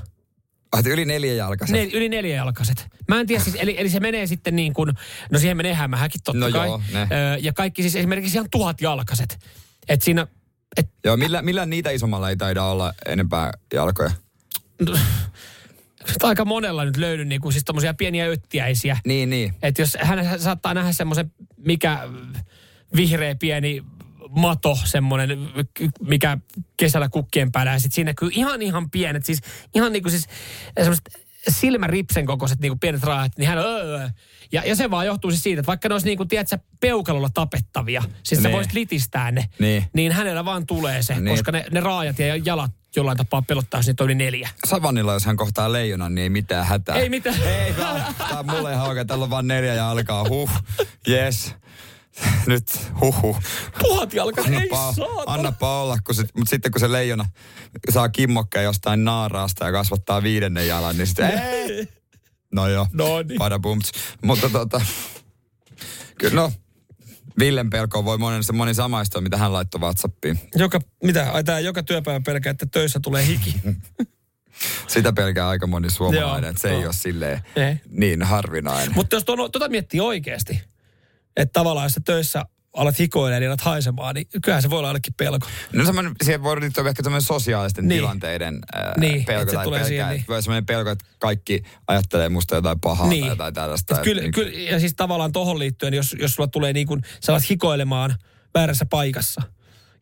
Ah, 0.72 0.86
yli 0.86 1.06
neljä 1.06 1.34
jalkaiset. 1.34 1.76
Ne, 1.76 1.84
yli 1.94 2.10
neljäjalkaiset. 2.10 2.88
Mä 3.08 3.20
en 3.20 3.28
tiedä 3.28 3.44
siis, 3.44 3.56
eli, 3.60 3.76
eli 3.78 3.90
se 3.90 4.00
menee 4.00 4.28
sitten 4.28 4.56
niin 4.56 4.74
kuin, 4.74 4.94
no 5.32 5.40
siihen 5.40 5.58
menee 5.58 5.74
hämähäkin 5.74 6.22
totta 6.24 6.40
No 6.46 6.52
kai. 6.52 6.68
joo, 6.68 6.82
ne. 6.94 7.00
Öö, 7.00 7.38
ja 7.42 7.54
kaikki 7.54 7.82
siis 7.82 7.96
esimerkiksi 7.96 8.38
ihan 8.38 8.50
tuhatjalkaiset. 8.52 9.40
Et 9.90 10.02
siinä, 10.02 10.28
et, 10.78 10.90
Joo, 11.04 11.18
millä, 11.18 11.42
millä 11.42 11.66
niitä 11.66 11.90
isommalla 11.90 12.30
ei 12.30 12.38
taida 12.38 12.64
olla 12.64 12.94
enempää 13.06 13.52
jalkoja? 13.74 14.12
aika 16.24 16.46
monella 16.46 16.86
nyt 16.86 16.98
löydy 16.98 17.26
niin 17.26 17.42
kuin 17.42 17.54
siis 17.54 17.64
tommosia 17.64 17.94
pieniä 17.94 18.26
öttiäisiä. 18.26 18.98
Niin, 19.06 19.30
niin. 19.30 19.54
Että 19.62 19.82
jos 19.82 19.98
hän 20.02 20.40
saattaa 20.40 20.74
nähdä 20.74 20.92
semmoisen, 20.92 21.32
mikä 21.58 22.00
vihreä 22.96 23.36
pieni 23.36 23.84
mato, 24.30 24.78
semmoinen, 24.86 25.50
mikä 26.02 26.38
kesällä 26.78 27.10
kukkien 27.10 27.52
päällä, 27.52 27.72
ja 27.72 27.80
sitten 27.80 27.96
siinä 27.96 28.10
näkyy 28.10 28.30
ihan 28.32 28.62
ihan 28.62 28.90
pienet, 28.90 29.26
siis 29.26 29.42
ihan 29.76 29.92
niin 29.92 30.04
kuin 30.04 30.12
siis 30.12 30.28
semmoiset 30.76 31.31
silmäripsen 31.50 32.26
kokoiset 32.26 32.60
niin 32.60 32.70
kuin 32.70 32.80
pienet 32.80 33.04
raajat, 33.04 33.32
niin 33.38 33.48
hän 33.50 33.58
on, 33.60 33.66
öö. 33.66 34.10
ja, 34.52 34.62
ja 34.66 34.76
se 34.76 34.92
vaan 34.92 35.06
johtuu 35.06 35.32
siis 35.32 35.44
siitä, 35.44 35.60
että 35.60 35.68
vaikka 35.68 35.90
ne 35.90 35.96
olisi 35.96 36.08
niin 36.08 36.18
kuin, 36.18 36.30
tiedätkö, 36.30 36.58
peukalolla 36.80 37.30
tapettavia, 37.34 38.04
siis 38.24 38.42
sä 38.42 38.48
Nee. 38.48 38.56
voisit 38.56 38.74
litistää 38.74 39.32
ne, 39.32 39.50
Niin. 39.60 39.86
niin 39.94 40.12
hänellä 40.12 40.46
vaan 40.46 40.66
tulee 40.68 41.02
se, 41.04 41.14
Niin. 41.20 41.28
koska 41.28 41.52
ne, 41.52 41.66
ne 41.72 41.80
raajat 41.80 42.20
ja 42.20 42.36
jalat 42.36 42.72
jollain 42.96 43.18
tapaa 43.18 43.42
pelottaa, 43.42 43.80
jos 43.80 43.88
niitä 43.88 44.04
on 44.04 44.06
yli 44.06 44.16
neljä. 44.16 44.50
Savannilla, 44.68 45.14
jos 45.14 45.26
hän 45.26 45.38
kohtaa 45.38 45.72
leijonan, 45.72 46.16
niin 46.16 46.24
ei 46.24 46.30
mitään 46.30 46.66
hätää. 46.66 46.96
Ei 46.96 47.10
mitään. 47.10 47.36
Ei 47.44 47.78
vaan. 47.78 48.02
Tää 48.18 48.40
on 48.40 48.46
mulle 48.46 48.72
ihan 48.74 48.88
oikein. 48.88 49.08
Täällä 49.08 49.24
on 49.24 49.30
vaan 49.30 49.48
neljä 49.48 49.74
jalkaa. 49.74 50.26
Huh. 50.30 50.50
Yes. 51.10 51.56
Nyt 52.48 52.92
huhu. 53.02 53.38
Tuhat 53.80 54.14
jalka, 54.14 54.42
ei 54.42 54.48
Annapa, 54.56 54.94
saatana. 54.94 55.24
annapa 55.26 55.82
olla, 55.82 55.98
kun 56.04 56.16
sit, 56.16 56.30
mutta 56.36 56.50
sitten 56.50 56.72
kun 56.72 56.80
se 56.80 56.92
leijona 56.92 57.26
saa 57.90 58.10
kimmokkeen 58.10 58.66
jostain 58.66 59.04
naaraasta 59.06 59.66
ja 59.66 59.72
kasvattaa 59.72 60.24
viidennen 60.24 60.68
jalan, 60.68 60.98
niin 60.98 61.08
sitten 61.08 61.40
ei. 61.40 61.88
No 62.54 62.68
joo, 62.68 62.88
No 62.94 63.22
niin. 63.22 63.38
pada. 63.38 63.60
Mutta 64.24 64.50
tota, 64.50 64.82
kyllä 66.18 66.36
no, 66.42 66.52
Villen 67.40 67.70
pelkoon 67.70 68.06
voi 68.06 68.18
moni, 68.18 68.44
se 68.44 68.54
moni 68.54 68.74
samaistua, 68.74 69.22
mitä 69.22 69.38
hän 69.38 69.54
laittoi 69.54 69.82
Whatsappiin. 69.82 70.40
Joka, 70.56 70.80
mitä, 71.04 71.32
ai 71.32 71.44
tää 71.44 71.60
joka 71.60 71.84
työpäivä 71.84 72.22
pelkää, 72.26 72.52
että 72.52 72.66
töissä 72.66 73.00
tulee 73.00 73.26
hiki. 73.26 73.56
Sitä 74.88 75.14
pelkää 75.14 75.50
aika 75.50 75.68
moni 75.68 75.90
suomalainen, 75.90 76.44
Joo, 76.44 76.50
että 76.50 76.62
se 76.62 76.68
ei 76.70 76.74
joo. 76.74 76.84
ole 76.86 76.94
silleen 76.94 77.42
Ei. 77.56 77.76
niin 77.90 78.24
harvinainen. 78.24 78.96
Mutta 78.96 79.16
jos 79.16 79.26
tuon, 79.26 79.52
tota 79.52 79.70
miettii 79.70 80.00
oikeasti, 80.00 80.62
että 81.38 81.54
tavallaan 81.54 81.86
jos 81.86 81.94
sä 81.94 82.02
töissä 82.06 82.46
alat 82.74 83.00
hikoilemaan 83.00 83.44
ja 83.44 83.50
alat 83.50 83.62
haisemaan, 83.62 84.16
niin 84.16 84.28
kyllähän 84.44 84.62
se 84.62 84.70
voi 84.70 84.80
olla 84.80 84.88
ainakin 84.88 85.14
pelko. 85.18 85.48
No 85.74 85.86
semmoinen, 85.86 86.14
siihen 86.24 86.44
voi 86.44 86.62
liittyä 86.62 86.90
ehkä 86.90 87.04
tämmöinen 87.04 87.22
sosiaalisten 87.22 87.88
Niin. 87.88 87.98
tilanteiden 88.00 88.60
ää, 88.74 88.94
Niin, 88.98 89.26
pelko 89.26 89.42
että 89.42 89.52
se 89.52 89.56
tai 89.56 89.66
tulee 89.66 89.80
pelkää. 89.80 89.88
siihen, 89.88 90.08
Niin. 90.08 90.16
niin. 90.18 90.26
Voi 90.28 90.42
semmoinen 90.44 90.66
pelko, 90.66 90.90
että 90.90 91.06
kaikki 91.20 91.64
ajattelee 91.88 92.30
musta 92.30 92.56
jotain 92.56 92.80
pahaa 92.80 93.08
Niin. 93.08 93.22
tai 93.22 93.30
jotain 93.30 93.54
tällaista. 93.54 93.96
Et 93.96 94.02
kyllä, 94.04 94.22
Niin- 94.22 94.32
kyllä, 94.32 94.52
ja 94.60 94.80
siis 94.80 94.94
tavallaan 94.96 95.32
tohon 95.32 95.60
liittyen, 95.60 95.94
jos, 95.94 96.16
jos 96.20 96.34
sulla 96.36 96.48
tulee 96.48 96.74
niin 96.74 96.88
kuin, 96.88 97.02
sä 97.26 97.32
alat 97.32 97.50
hikoilemaan 97.50 98.16
väärässä 98.54 98.86
paikassa, 98.86 99.42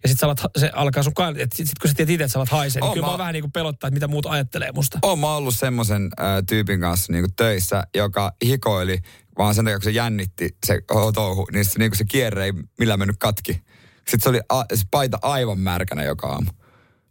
ja 0.04 0.10
sit 0.10 0.20
sä 0.20 0.26
alat, 0.26 0.42
se 0.58 0.72
alkaa 0.74 1.04
sun 1.04 1.13
kan... 1.13 1.39
Et 1.39 1.52
sit, 1.56 1.68
sit 1.68 1.80
kun 1.80 1.89
sä 1.89 1.94
tiedät 1.94 2.10
itse, 2.10 2.24
että 2.24 2.34
sä 2.34 2.39
alat 2.39 2.50
haisee, 2.50 2.82
niin 2.82 2.94
kyllä 2.94 3.06
mä- 3.08 3.12
mä 3.12 3.18
vähän 3.18 3.34
niin 3.34 3.44
kuin 3.44 3.52
pelottaa, 3.52 3.88
että 3.88 3.94
mitä 3.96 4.08
muut 4.08 4.26
ajattelee 4.26 4.72
musta. 4.72 5.00
Oon 5.02 5.20
mä 5.20 5.36
ollut 5.36 5.56
semmoisen 5.56 6.04
äh, 6.20 6.26
tyypin 6.48 6.82
kanssa 6.82 7.13
niin 7.13 7.26
töissä, 7.36 7.84
joka 7.96 8.32
hikoili, 8.46 8.98
vaan 9.39 9.56
sen 9.56 9.65
takia, 9.65 9.78
kun 9.78 9.84
se 9.84 9.91
jännitti 9.91 10.58
se 10.65 10.82
touhu, 11.13 11.47
niin 11.52 11.65
se, 11.65 11.80
niin 11.80 11.95
se 11.95 12.06
kierre 12.06 12.45
ei 12.45 12.54
millään 12.80 12.99
mennyt 12.99 13.17
katki. 13.19 13.52
Sitten 13.95 14.19
se 14.19 14.30
oli 14.30 14.39
a, 14.49 14.63
se 14.75 14.86
paita 14.91 15.19
aivan 15.21 15.60
märkänä 15.60 16.04
joka 16.04 16.28
aamu. 16.28 16.52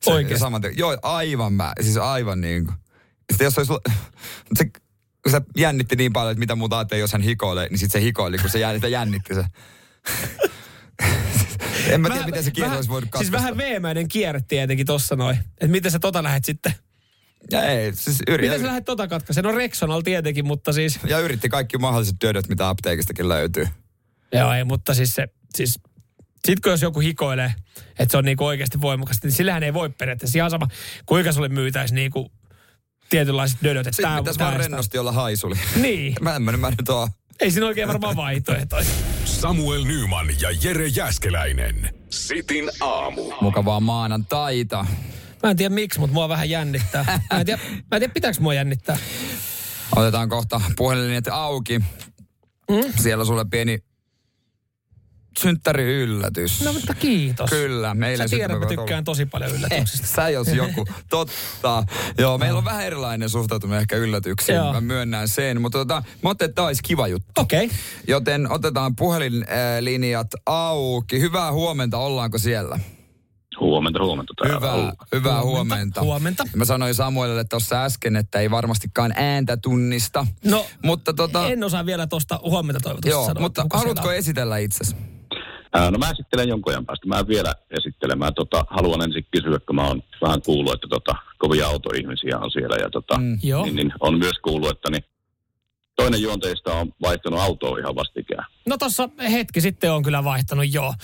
Se, 0.03 0.11
Oikeesti? 0.11 0.41
Saman 0.41 0.61
tien, 0.61 0.79
joo, 0.79 0.99
aivan 1.03 1.53
mä, 1.53 1.73
siis 1.81 1.97
aivan 1.97 2.41
niin 2.41 2.67
kuin. 2.67 2.77
Sitten 3.33 3.45
jos 3.45 3.59
olisi, 3.59 3.73
se, 4.55 4.65
kun 5.23 5.31
se 5.31 5.41
jännitti 5.57 5.97
niin 5.97 6.13
paljon, 6.13 6.33
että 6.33 6.41
mitä 6.41 6.55
muuta 6.55 6.79
ajattelee, 6.79 7.01
jos 7.01 7.13
hän 7.13 7.23
hikoilee, 7.23 7.69
niin 7.69 7.79
sitten 7.79 8.01
se 8.01 8.05
hikoili, 8.05 8.39
kun 8.39 8.51
se 8.51 8.59
jännitti, 8.59 8.91
jännitti 8.91 9.35
se. 9.35 9.45
en 11.93 12.01
mä 12.01 12.11
tiedä, 12.11 12.27
miten 12.27 12.45
se 12.45 12.51
kierre 12.51 12.77
olisi 12.77 12.91
voinut 12.91 13.05
Siis 13.05 13.11
katkaista. 13.11 13.37
vähän 13.37 13.57
veemäinen 13.57 14.09
kierre 14.09 14.41
tietenkin 14.49 14.87
tossa 14.87 15.17
noin. 15.17 15.37
Että 15.37 15.69
miten 15.69 15.91
sä 15.91 15.99
tota 15.99 16.23
lähet 16.23 16.45
sitten? 16.45 16.75
Ja 17.51 17.63
ei, 17.63 17.95
siis 17.95 18.23
yritin. 18.29 18.51
Miten 18.51 18.61
sä 18.61 18.67
lähet 18.67 18.85
tota 18.85 19.09
katkaisemaan? 19.09 19.55
No 19.55 19.59
Rexonal 19.59 20.01
tietenkin, 20.01 20.47
mutta 20.47 20.73
siis... 20.73 20.99
Ja 21.07 21.19
yritti 21.19 21.49
kaikki 21.49 21.79
mahdolliset 21.79 22.17
työdöt, 22.19 22.49
mitä 22.49 22.69
apteekistakin 22.69 23.29
löytyy. 23.29 23.69
Joo, 24.33 24.53
ei, 24.53 24.65
mutta 24.65 24.95
siis 24.95 25.15
se... 25.15 25.29
Siis, 25.55 25.81
sit 26.47 26.61
kun 26.61 26.73
jos 26.73 26.83
joku 26.83 27.01
hikoilee, 27.01 27.55
että 27.99 28.13
se 28.13 28.19
on 28.19 28.25
niinku 28.25 28.45
oikeasti 28.45 28.81
voimakasta, 28.81 29.27
niin 29.27 29.35
sillähän 29.35 29.63
ei 29.63 29.75
voi 29.75 29.91
periaatteessa 29.91 30.39
ihan 30.39 30.51
sama, 30.51 30.69
kuinka 31.07 31.33
sulle 31.33 31.49
myytäisi 31.49 31.95
niinku 31.95 32.31
tietynlaiset 33.11 33.59
dödöt. 33.65 33.87
Että 33.87 33.97
Sitten 33.97 34.19
pitäisi 34.19 34.41
vaan 34.41 34.57
rennosti 34.57 34.99
olla 34.99 35.13
haisuli. 35.13 35.55
Niin. 35.77 36.15
Mä 36.21 36.33
tämmönen 36.33 36.61
mä 36.61 36.71
nyt 36.71 36.89
oon. 36.89 37.09
Ei 37.41 37.51
siinä 37.51 37.67
oikein 37.67 37.89
varmaan 37.89 38.17
vaihtoehtoja. 38.17 38.85
Samuel 39.25 39.85
Nyman 39.85 40.27
ja 40.41 40.49
Jere 40.63 40.87
Jäskeläinen. 40.87 41.95
Sitin 42.11 42.71
aamu. 42.81 43.33
Mukavaa 43.41 43.81
maanantaita. 43.81 44.87
Mä 45.43 45.51
en 45.51 45.57
tiedä 45.57 45.75
miksi, 45.75 46.01
mutta 46.01 46.15
mua 46.15 46.29
vähän 46.29 46.51
jännittää. 46.51 47.05
Mä 47.33 47.41
en 47.41 47.47
tiedä, 47.47 47.63
mä 47.73 47.97
en 47.97 48.01
tiedä 48.01 48.13
pitääkö 48.15 48.41
mua 48.41 48.55
jännittää. 48.55 48.99
Otetaan 49.97 50.29
kohta 50.29 50.61
puhelinlinjat 50.77 51.29
auki. 51.29 51.79
Mm? 51.79 52.93
Siellä 52.97 53.25
sulle 53.25 53.45
pieni 53.51 53.79
synttäri 55.39 56.03
yllätys. 56.03 56.65
No 56.65 56.73
mutta 56.73 56.95
kiitos. 56.95 57.51
Kyllä, 57.51 57.95
meillä 57.95 58.29
Sä 58.29 58.37
tiedät, 58.37 58.61
mä 58.61 58.67
tykkään 58.67 59.05
tosi 59.05 59.27
paljon 59.27 59.51
yllätyksistä. 59.51 60.07
Eh, 60.07 60.15
sä 60.15 60.29
jos 60.29 60.49
joku. 60.49 60.87
Totta. 61.11 61.85
Joo, 62.19 62.39
meillä 62.39 62.59
on 62.59 62.65
vähän 62.65 62.85
erilainen 62.87 63.29
suhtautuminen 63.29 63.81
ehkä 63.81 63.97
yllätyksiin. 63.97 64.57
Joo. 64.57 64.73
Mä 64.73 64.81
myönnän 64.81 65.29
sen. 65.29 65.61
Mutta 65.61 65.79
tota, 65.79 66.03
mä 66.23 66.29
ajattelin, 66.31 66.51
että 66.51 66.63
olisi 66.63 66.83
kiva 66.83 67.09
juttu. 67.09 67.41
Okei. 67.41 67.65
Okay. 67.65 67.79
Joten 68.07 68.53
otetaan 68.53 68.97
puhelinlinjat 68.97 70.29
auki. 70.47 71.21
Hyvää 71.21 71.53
huomenta, 71.53 71.99
ollaanko 71.99 72.39
siellä? 72.39 72.81
Huomenta, 73.61 74.05
huomenta. 74.05 74.35
täällä 74.37 74.57
Hyvää, 74.57 74.93
hyvää 75.15 75.43
huomenta. 75.43 76.01
Huomenta. 76.03 76.45
Mä 76.57 76.65
sanoin 76.65 76.95
Samuelille 76.95 77.45
tuossa 77.45 77.85
äsken, 77.85 78.17
että 78.17 78.41
ei 78.41 78.51
varmastikaan 78.51 79.13
ääntä 79.17 79.57
tunnista. 79.57 80.27
No, 80.45 80.67
mutta 80.85 81.13
tota, 81.15 81.47
en 81.49 81.65
osaa 81.65 81.87
vielä 81.87 82.07
tuosta 82.07 82.41
huomenta 82.43 82.81
toivotusta 82.81 83.09
joo, 83.09 83.27
sanoa. 83.27 83.41
mutta 83.43 83.67
haluatko 83.73 84.13
esitellä 84.13 84.59
itsesi? 84.59 84.97
Ää, 85.73 85.91
no 85.91 85.99
mä 85.99 86.11
esittelen 86.11 86.49
jonkun 86.49 86.73
ajan 86.73 86.87
päästä. 86.87 87.07
Mä 87.07 87.19
en 87.19 87.29
vielä 87.29 87.55
esittelen. 87.79 88.19
Mä 88.19 88.33
tota, 88.33 88.65
haluan 88.71 89.03
ensin 89.03 89.27
kysyä, 89.31 89.59
kun 89.67 89.77
mä 89.77 89.87
oon 89.89 90.03
vähän 90.23 90.43
kuullut, 90.43 90.75
että 90.75 90.87
tota, 90.91 91.15
kovia 91.39 91.67
autoihmisiä 91.67 92.39
on 92.39 92.51
siellä. 92.51 92.77
Ja 92.77 92.91
tota, 92.91 93.19
Mm. 93.19 93.39
Niin, 93.43 93.77
niin, 93.77 93.93
on 94.01 94.19
myös 94.19 94.39
kuullut, 94.43 94.71
että 94.71 94.91
niin, 94.91 95.05
toinen 96.03 96.23
juonteista 96.23 96.75
on 96.75 96.93
vaihtanut 97.03 97.41
autoa 97.41 97.79
ihan 97.79 97.97
vastikään. 97.97 98.47
No 98.69 98.77
tossa 98.79 99.09
hetki 99.31 99.61
sitten 99.61 99.93
on 99.93 100.03
kyllä 100.03 100.25
vaihtanut, 100.25 100.75
joo. 100.75 100.95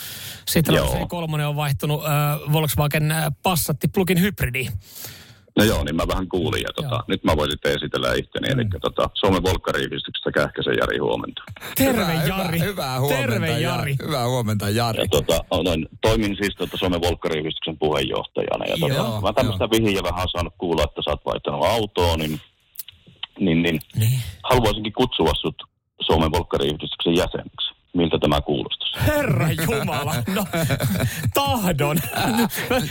Sitten 0.46 0.74
Joo. 0.74 0.94
C3 0.94 1.40
on 1.40 1.56
vaihtunut 1.56 2.04
äh, 2.04 2.52
Volkswagen 2.52 3.14
Passatti 3.42 3.88
plug-in 3.88 4.20
hybridi. 4.20 4.68
No 5.58 5.64
joo, 5.64 5.84
niin 5.84 5.96
mä 5.96 6.08
vähän 6.08 6.28
kuulin. 6.28 6.62
Ja 6.62 6.72
tota, 6.76 7.04
nyt 7.08 7.24
mä 7.24 7.36
voin 7.36 7.50
sitten 7.50 7.72
esitellä 7.72 8.14
itteni. 8.14 8.48
Mm. 8.48 8.60
Eli 8.60 8.68
tota, 8.80 9.10
Suomen 9.14 9.42
Volkkari-yhdistyksestä 9.42 10.30
Kähkäsen 10.32 10.76
Jari 10.80 10.98
huomenta. 10.98 11.42
Terve 11.74 12.00
hyvää, 12.00 12.24
Jari. 12.24 12.58
Hyvää, 12.58 12.68
hyvää 12.68 13.00
huomenta, 13.00 13.30
Terve 13.30 13.60
Jari. 13.60 13.96
Hyvää 14.06 14.28
huomenta, 14.28 14.68
Jari. 14.68 15.02
Ja 15.02 15.08
tota, 15.10 15.38
olen, 15.50 15.88
toimin 16.00 16.36
siis 16.36 16.54
tota 16.56 16.76
Suomen 16.76 17.00
Volkkari-yhdistyksen 17.02 17.78
puheenjohtajana. 17.78 18.64
Ja 18.64 18.76
tota, 18.80 18.94
Joo, 18.94 19.20
mä 19.20 19.32
tämmöistä 19.32 19.70
vihiä 19.70 20.02
vähän 20.02 20.28
saanut 20.32 20.54
kuulla, 20.58 20.82
että 20.82 21.02
sä 21.04 21.10
oot 21.10 21.24
vaihtanut 21.26 21.64
autoa, 21.64 22.16
niin, 22.16 22.40
niin, 23.40 23.62
niin 23.62 23.80
Niin. 23.96 24.20
haluaisinkin 24.42 24.92
kutsua 24.92 25.30
sut 25.40 25.62
Suomen 26.00 26.32
Volkkari-yhdistyksen 26.32 27.16
jäseneksi. 27.16 27.74
Miltä 27.94 28.18
tämä 28.18 28.40
kuulostaisi? 28.40 29.06
Herra 29.06 29.48
Jumala, 29.52 30.14
no 30.34 30.44
tahdon. 31.34 31.96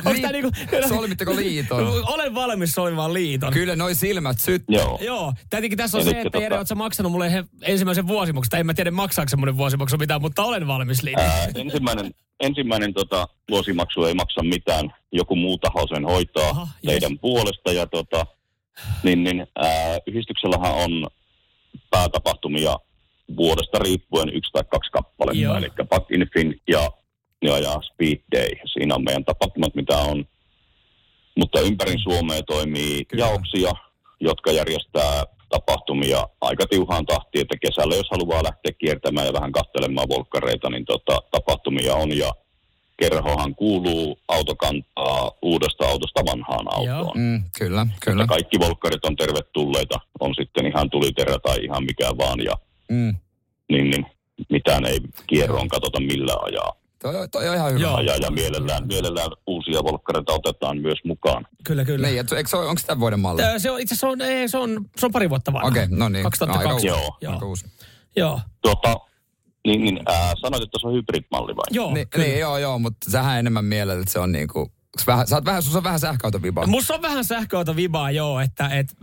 Onko 0.06 0.20
tää 0.22 0.32
niinku... 0.32 0.52
Solmitteko 0.88 1.36
liiton? 1.36 2.04
Olen 2.08 2.36
valmis 2.36 2.72
solmimaan 2.76 3.14
liiton. 3.14 3.54
Kyllä 3.54 3.76
noi 3.76 3.96
silmät 3.96 4.40
syt. 4.40 4.64
Joo. 4.70 5.00
Joo, 5.02 5.34
tietenkin 5.50 5.78
tässä 5.78 5.98
on 5.98 6.02
Elikkä 6.04 6.22
se, 6.22 6.28
että 6.28 6.38
Jere, 6.40 6.58
tota- 6.58 6.76
maksanut 6.76 7.12
mulle 7.12 7.32
he, 7.32 7.44
ensimmäisen 7.62 8.08
vuosimaksun. 8.08 8.60
En 8.60 8.66
mä 8.66 8.74
tiedä, 8.74 8.92
maksaako 8.92 9.30
se 9.30 9.36
mulle 9.38 9.58
vuosimaksu 9.58 9.98
mitään, 9.98 10.22
mutta 10.22 10.44
olen 10.44 10.68
valmis 10.68 11.04
liiton. 11.04 11.24
Ää, 11.26 11.48
ensimmäinen 11.56 12.12
ensimmäinen 12.40 12.94
tota, 12.94 13.28
vuosimaksu 13.50 14.04
ei 14.06 14.14
maksa 14.14 14.44
mitään. 14.44 14.94
Joku 15.12 15.36
muu 15.36 15.58
taho 15.58 15.88
sen 15.88 16.06
hoitaa 16.06 16.50
Aha, 16.50 16.68
teidän 16.86 17.20
puolesta. 17.20 17.72
Ja 17.72 17.88
tota, 17.88 18.26
niin, 19.04 19.24
niin, 19.24 19.48
ää, 19.56 19.98
yhdistyksellähän 20.08 20.74
on 20.74 21.08
päätapahtumia 21.90 22.76
vuodesta 23.38 23.80
riippuen 23.80 24.30
yksi 24.30 24.52
tai 24.52 24.64
kaksi 24.72 24.90
Joo. 24.94 25.02
kappaletta. 25.02 25.58
Eli 25.58 25.88
Back 25.90 26.12
in 26.12 26.28
Fin 26.34 26.62
ja, 26.68 26.92
ja, 27.42 27.60
ja 27.60 27.80
Speed 27.82 28.20
Day. 28.32 28.50
Siinä 28.74 28.96
on 28.96 29.04
meidän 29.04 29.26
tapahtumat, 29.26 29.76
mitä 29.76 29.98
on. 29.98 30.26
Mutta 31.38 31.62
ympäri 31.62 31.96
Suomea 32.04 32.44
toimii 32.44 33.06
Kyllä. 33.06 33.26
jaoksia, 33.26 33.72
jotka 34.20 34.52
järjestää 34.52 35.24
tapahtumia 35.50 36.28
aika 36.42 36.66
tiuhaan 36.70 37.06
tahtiin, 37.06 37.42
että 37.42 37.58
kesällä 37.62 37.96
jos 37.96 38.12
haluaa 38.12 38.44
lähteä 38.44 38.72
kiertämään 38.78 39.28
ja 39.28 39.34
vähän 39.34 39.52
katselemaan 39.52 40.10
volkkareita, 40.10 40.70
niin 40.70 40.86
tota, 40.86 41.18
tapahtumia 41.32 41.96
on 41.96 42.18
ja 42.18 42.32
kerhohan 42.98 43.56
kuuluu 43.56 44.20
autokantaa 44.28 45.32
uudesta 45.42 45.86
autosta 45.88 46.22
vanhaan 46.26 46.66
autoon. 46.74 47.18
Mm, 47.18 47.44
kyllä, 47.60 47.88
kyllä. 48.06 48.24
Ja 48.24 48.28
kaikki 48.28 48.60
volkkarit 48.60 49.06
on 49.06 49.16
tervetulleita, 49.16 50.00
on 50.20 50.36
sitten 50.36 50.66
ihan 50.68 50.90
tuliterä 50.90 51.36
tai 51.44 51.64
ihan 51.64 51.84
mikä 51.84 52.18
vaan 52.18 52.40
ja 52.44 52.54
Mm. 52.90 53.16
niin, 53.72 53.90
niin 53.90 54.06
mitään 54.50 54.86
ei 54.86 55.00
kierroon 55.28 55.68
katsota 55.68 56.00
millä 56.00 56.34
ajaa. 56.42 56.74
Toi, 57.02 57.30
toi 57.30 57.50
on 57.50 57.56
ihan 57.56 57.72
hyvä. 57.72 57.82
Joo. 57.82 57.96
ajaa 57.96 58.16
ja 58.16 58.32
mielellään, 58.32 58.88
mielellään 58.88 59.32
uusia 59.48 59.84
volkkareita 59.84 60.34
otetaan 60.34 60.78
myös 60.78 60.98
mukaan. 61.06 61.48
Kyllä, 61.64 61.86
kyllä. 61.86 62.08
Niin, 62.08 62.18
eikö 62.20 62.50
se 62.50 62.58
onko 62.58 62.82
tämä 62.88 63.00
vuoden 63.00 63.20
malli? 63.20 63.42
Se 63.58 63.72
on 63.72 63.80
itse 63.80 63.94
asiassa 63.96 64.08
on, 64.08 64.22
ei, 64.22 64.48
se 64.50 64.58
on, 64.58 64.86
se 64.98 65.06
on 65.06 65.12
pari 65.12 65.30
vuotta 65.30 65.54
vanha. 65.54 65.68
Okei, 65.68 65.88
no 65.90 66.10
niin. 66.10 66.24
2002. 66.24 66.88
Joo. 66.88 67.18
Joo. 67.22 67.34
Aika 67.34 67.46
uusi. 67.46 67.66
Joo. 68.16 68.40
Tuota, 68.62 68.98
niin, 69.68 69.82
niin 69.82 70.00
ää, 70.06 70.34
sanoit, 70.42 70.64
että 70.64 70.78
se 70.82 70.88
on 70.88 70.94
hybrid-malli 70.94 71.56
vai? 71.56 71.64
Joo, 71.72 71.94
Niin, 71.94 72.08
kyllä. 72.10 72.28
niin, 72.28 72.40
joo, 72.40 72.58
joo, 72.58 72.80
mutta 72.80 73.12
sähän 73.12 73.40
enemmän 73.40 73.66
mielellä, 73.66 74.02
että 74.02 74.14
se 74.14 74.20
on 74.20 74.32
niinku... 74.32 74.72
Vähän, 75.08 75.28
sä 75.28 75.36
oot 75.36 75.46
vähän, 75.46 75.64
on 75.76 75.84
vähän 75.84 76.00
sähköautovibaa. 76.00 76.68
Musta 76.68 76.94
on 76.94 77.02
vähän 77.02 77.26
sähköauto 77.26 77.76
vibaa, 77.76 78.12
joo, 78.12 78.40
että 78.40 78.68
et, 78.68 78.96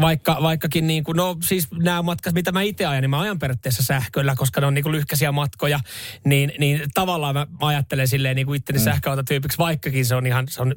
vaikka, 0.00 0.38
vaikkakin 0.42 0.86
niin 0.86 1.04
kuin, 1.04 1.16
no 1.16 1.36
siis 1.42 1.68
nämä 1.72 2.02
matkat, 2.02 2.34
mitä 2.34 2.52
mä 2.52 2.62
itse 2.62 2.86
ajan, 2.86 3.02
niin 3.02 3.10
mä 3.10 3.20
ajan 3.20 3.38
periaatteessa 3.38 3.82
sähköllä, 3.82 4.34
koska 4.36 4.60
ne 4.60 4.66
on 4.66 4.74
niin 4.74 4.82
kuin 4.82 4.92
lyhkäisiä 4.92 5.32
matkoja, 5.32 5.80
niin, 6.24 6.52
niin 6.58 6.82
tavallaan 6.94 7.34
mä 7.34 7.46
ajattelen 7.60 8.08
silleen 8.08 8.36
niin 8.36 8.46
kuin 8.46 8.56
itteni 8.56 8.78
mm. 8.78 8.84
sähköautotyypiksi, 8.84 9.58
vaikkakin 9.58 10.06
se 10.06 10.14
on 10.14 10.26
ihan, 10.26 10.48
se 10.48 10.62
on 10.62 10.74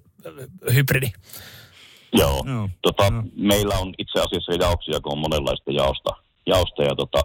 hybridi. 0.73 1.11
Joo. 2.13 2.43
Joo. 2.47 2.69
Tota, 2.81 3.03
Meillä 3.35 3.75
on 3.75 3.93
itse 3.97 4.19
asiassa 4.19 4.53
jaoksia, 4.53 4.99
kun 4.99 5.11
on 5.11 5.17
monenlaista 5.19 5.71
jaosta, 5.71 6.09
jaosta 6.45 6.83
ja 6.83 6.95
tota, 6.95 7.21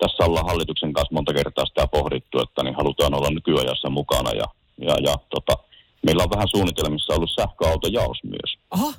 tässä 0.00 0.24
ollaan 0.24 0.46
hallituksen 0.46 0.92
kanssa 0.92 1.14
monta 1.14 1.32
kertaa 1.32 1.66
sitä 1.66 1.86
pohdittu, 1.86 2.40
että 2.40 2.62
niin 2.62 2.74
halutaan 2.74 3.14
olla 3.14 3.30
nykyajassa 3.30 3.90
mukana 3.90 4.30
ja, 4.30 4.44
ja, 4.88 4.94
ja 5.06 5.14
tota, 5.34 5.62
meillä 6.06 6.22
on 6.22 6.30
vähän 6.34 6.48
suunnitelmissa 6.48 7.14
ollut 7.14 7.30
sähköautojaos 7.40 8.18
myös. 8.24 8.50
Aha, 8.70 8.92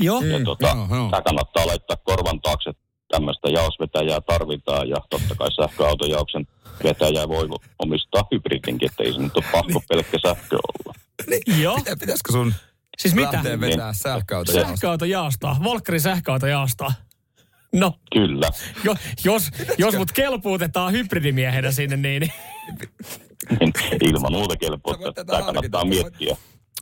joo. 0.00 0.20
Ja 0.20 0.44
tota, 0.44 0.66
joo, 0.66 0.86
joo. 0.96 1.10
tämä 1.10 1.22
kannattaa 1.22 1.66
laittaa 1.66 1.96
korvan 1.96 2.40
taakse, 2.40 2.70
tämmöistä 3.08 3.48
jaosvetäjää 3.48 4.20
tarvitaan 4.20 4.88
ja 4.88 4.96
totta 5.10 5.34
kai 5.34 5.52
sähköautojaoksen 5.52 6.46
vetäjä 6.84 7.28
voi 7.28 7.48
omistaa 7.78 8.22
hybridinkin, 8.32 8.90
että 8.90 9.02
ei 9.02 9.12
se 9.12 9.18
nyt 9.18 9.36
ole 9.36 9.44
pakko 9.52 9.82
pelkkä 9.88 10.18
sähkö 10.26 10.56
olla. 10.68 10.94
Joo. 11.62 11.76
Pitä- 11.76 11.96
Pitäisikö 12.00 12.32
sun 12.32 12.54
Siis 12.98 13.14
mitä? 13.14 13.32
lähteä 13.32 13.60
vetää 13.60 13.92
sähköautoja? 13.92 14.66
Sähköautojaostoa, 14.66 15.56
Volkkarin 15.64 16.00
sähköautojaostoa. 16.00 16.92
No, 17.76 17.92
Kyllä. 18.12 18.50
jo, 18.84 18.94
jos, 19.24 19.50
jos 19.78 19.96
mut 19.96 20.12
kelpuutetaan 20.12 20.92
hybridimiehenä 20.92 21.70
sinne, 21.72 21.96
niin, 21.96 22.20
niin 23.60 23.72
Ilman 24.08 24.32
muuta 24.32 24.54
tätä 25.14 25.24
tämä 25.24 25.42
kannattaa 25.42 25.80
harkita. 25.80 25.84
miettiä. 25.84 26.36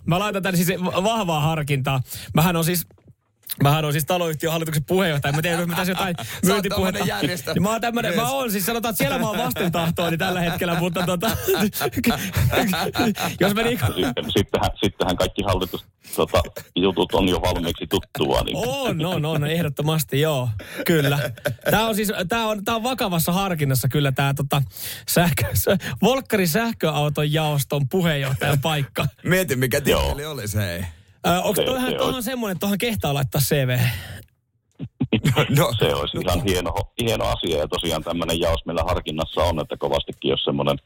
Mä 0.07 0.19
laitan 0.19 0.43
tänne 0.43 0.57
siis 0.65 0.81
vahvaa 0.81 1.41
harkintaa. 1.41 2.01
Mähän 2.35 2.57
on 2.57 2.65
siis 2.65 2.87
Mähän 3.63 3.85
on 3.85 3.93
siis 3.93 4.05
taloyhtiön 4.05 4.53
hallituksen 4.53 4.85
puheenjohtaja. 4.85 5.33
Mä 5.33 5.43
tiedän, 5.43 5.69
mitä 5.69 5.85
se 5.85 5.93
jotain 5.93 6.17
myyntipuhetta. 6.45 7.05
järjestä. 7.05 7.53
Niin 7.53 7.63
Mä 7.63 7.71
oon 7.71 7.81
tämmönen, 7.81 8.17
mä 8.17 8.31
oon 8.31 8.51
siis 8.51 8.67
sanotaan, 8.67 8.91
että 8.91 8.99
siellä 8.99 9.19
mä 9.19 9.29
oon 9.29 9.39
vastentahtoini 9.39 10.17
tällä 10.17 10.41
hetkellä, 10.41 10.79
mutta 10.79 11.07
tota, 11.07 11.31
jos 13.41 13.55
mä 13.55 13.63
niinku, 13.63 13.87
Sitten, 13.87 14.25
sittenhän, 14.33 14.71
sittenhän 14.81 15.17
kaikki 15.17 15.43
hallitus 15.43 15.85
tota, 16.17 16.43
jutut 16.77 17.15
on 17.15 17.29
jo 17.29 17.41
valmiiksi 17.41 17.87
tuttua. 17.87 18.43
Niin 18.43 18.57
on, 18.57 19.07
on, 19.07 19.25
on, 19.25 19.47
ehdottomasti, 19.47 20.21
joo, 20.21 20.49
kyllä. 20.87 21.31
Tää 21.71 21.87
on 21.87 21.95
siis, 21.95 22.13
tää 22.29 22.47
on, 22.47 22.65
tää 22.65 22.75
on 22.75 22.83
vakavassa 22.83 23.33
harkinnassa 23.33 23.89
kyllä 23.89 24.13
tää 24.13 24.35
tota, 24.35 24.63
sähkö, 25.09 25.45
Volkkari 26.03 26.47
sähköauton 26.47 27.33
jaoston 27.33 27.89
puheenjohtajan 27.89 28.61
paikka. 28.61 29.07
Mieti, 29.25 29.57
mikä 29.57 29.81
titteli 29.81 30.25
olisi, 30.25 30.59
hei. 30.59 30.85
Ö, 31.27 31.31
onko 31.43 31.55
Se- 31.55 31.65
toihan, 31.65 31.91
se 31.91 31.97
toihan 31.97 32.15
on- 32.15 32.23
semmoinen, 32.23 32.53
että 32.57 32.77
kehtaa 32.79 33.15
laittaa 33.15 33.41
CV? 33.41 33.79
No, 35.59 35.73
se 35.79 35.95
olisi 35.95 36.19
ihan 36.19 36.43
hieno, 36.45 36.75
hieno 37.01 37.25
asia. 37.25 37.59
Ja 37.59 37.69
tosiaan 37.69 38.05
tämmöinen 38.05 38.41
jaos 38.41 38.67
meillä 38.67 38.83
harkinnassa 38.89 39.41
on, 39.41 39.61
että 39.61 39.77
kovastikin 39.77 40.31
jos 40.31 40.45
semmoinen 40.45 40.79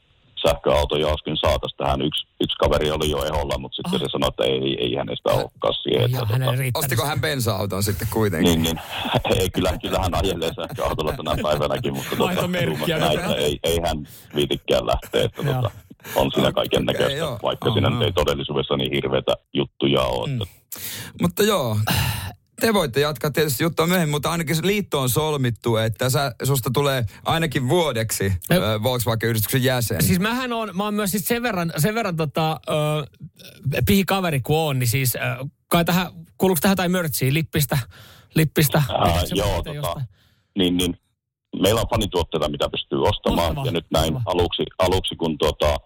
sähköautojaoskin 0.46 1.36
saataisiin 1.36 1.76
tähän. 1.76 2.02
Yksi, 2.02 2.26
yksi 2.40 2.56
kaveri 2.58 2.90
oli 2.90 3.10
jo 3.10 3.24
eholla, 3.24 3.58
mutta 3.58 3.76
sitten 3.76 3.98
se 4.00 4.06
sanoi, 4.12 4.28
että 4.28 4.44
ei, 4.44 4.76
ei 4.84 4.94
hänestä 4.94 5.30
olekaan 5.30 5.74
siihen. 5.82 6.04
Että, 6.04 6.18
tota, 6.18 6.34
riittänyt. 6.38 6.76
ostiko 6.76 7.04
hän 7.06 7.20
bensa-auton 7.20 7.82
sitten 7.82 8.08
kuitenkin? 8.12 8.50
niin, 8.50 8.62
niin, 8.62 8.80
ei, 9.40 9.50
kyllä, 9.50 9.78
kyllä 9.82 9.98
hän 9.98 10.14
ajelee 10.14 10.50
sähköautolla 10.54 11.12
tänä 11.12 11.36
päivänäkin, 11.42 11.94
mutta 11.94 12.16
tota, 12.16 12.52
vielä. 12.86 12.98
näitä, 12.98 13.34
ei, 13.34 13.58
ei 13.62 13.78
hän 13.86 14.08
viitikään 14.34 14.86
lähteä. 14.86 15.24
Että, 15.24 15.42
Joo. 15.42 15.70
Tota, 16.08 16.20
on 16.20 16.32
siinä 16.34 16.52
kaiken 16.52 16.84
näköistä, 16.84 17.18
joo. 17.18 17.38
vaikka 17.42 17.72
siinä 17.72 18.04
ei 18.04 18.12
todellisuudessa 18.12 18.76
niin 18.76 18.92
hirveitä 18.92 19.32
juttuja 19.54 20.02
ole. 20.02 20.28
Mm. 20.28 20.38
Mutta 21.22 21.42
joo, 21.42 21.76
te 22.60 22.74
voitte 22.74 23.00
jatkaa 23.00 23.30
tietysti 23.30 23.64
juttua 23.64 23.86
myöhemmin, 23.86 24.10
mutta 24.10 24.30
ainakin 24.30 24.56
se 24.56 24.66
liitto 24.66 25.00
on 25.00 25.08
solmittu, 25.08 25.76
että 25.76 26.10
sä, 26.10 26.34
susta 26.44 26.70
tulee 26.74 27.04
ainakin 27.24 27.68
vuodeksi 27.68 28.32
ö, 28.52 28.82
Volkswagen-yhdistyksen 28.82 29.64
jäsen. 29.64 30.04
Siis 30.04 30.20
mähän 30.20 30.52
on, 30.52 30.76
mä 30.76 30.84
oon 30.84 30.94
myös 30.94 31.10
siis 31.10 31.28
sen 31.28 31.42
verran, 31.42 31.72
sen 31.78 31.94
verran 31.94 32.16
tota, 32.16 32.60
ö, 32.68 33.06
pihi 33.86 34.04
kaveri 34.04 34.40
kuin 34.40 34.58
on, 34.58 34.78
niin 34.78 34.88
siis 34.88 35.14
ö, 35.16 35.18
kai 35.68 35.84
tähän, 35.84 36.06
kuuluuko 36.38 36.58
tähän 36.60 36.72
jotain 36.72 36.90
mörtsiä, 36.90 37.32
lippistä, 37.32 37.78
lippistä? 38.34 38.82
Se 39.24 39.34
joo, 39.34 39.56
tota, 39.56 39.74
jostain? 39.74 40.06
niin, 40.58 40.76
niin 40.76 40.96
meillä 41.62 41.80
on 41.80 41.88
fanituotteita, 41.90 42.48
mitä 42.48 42.68
pystyy 42.68 43.02
ostamaan. 43.02 43.46
Mahtavaa, 43.46 43.66
ja 43.66 43.72
nyt 43.72 43.86
näin 43.90 44.16
aluksi, 44.26 44.62
aluksi, 44.78 45.16
kun 45.16 45.38
tuota, 45.38 45.76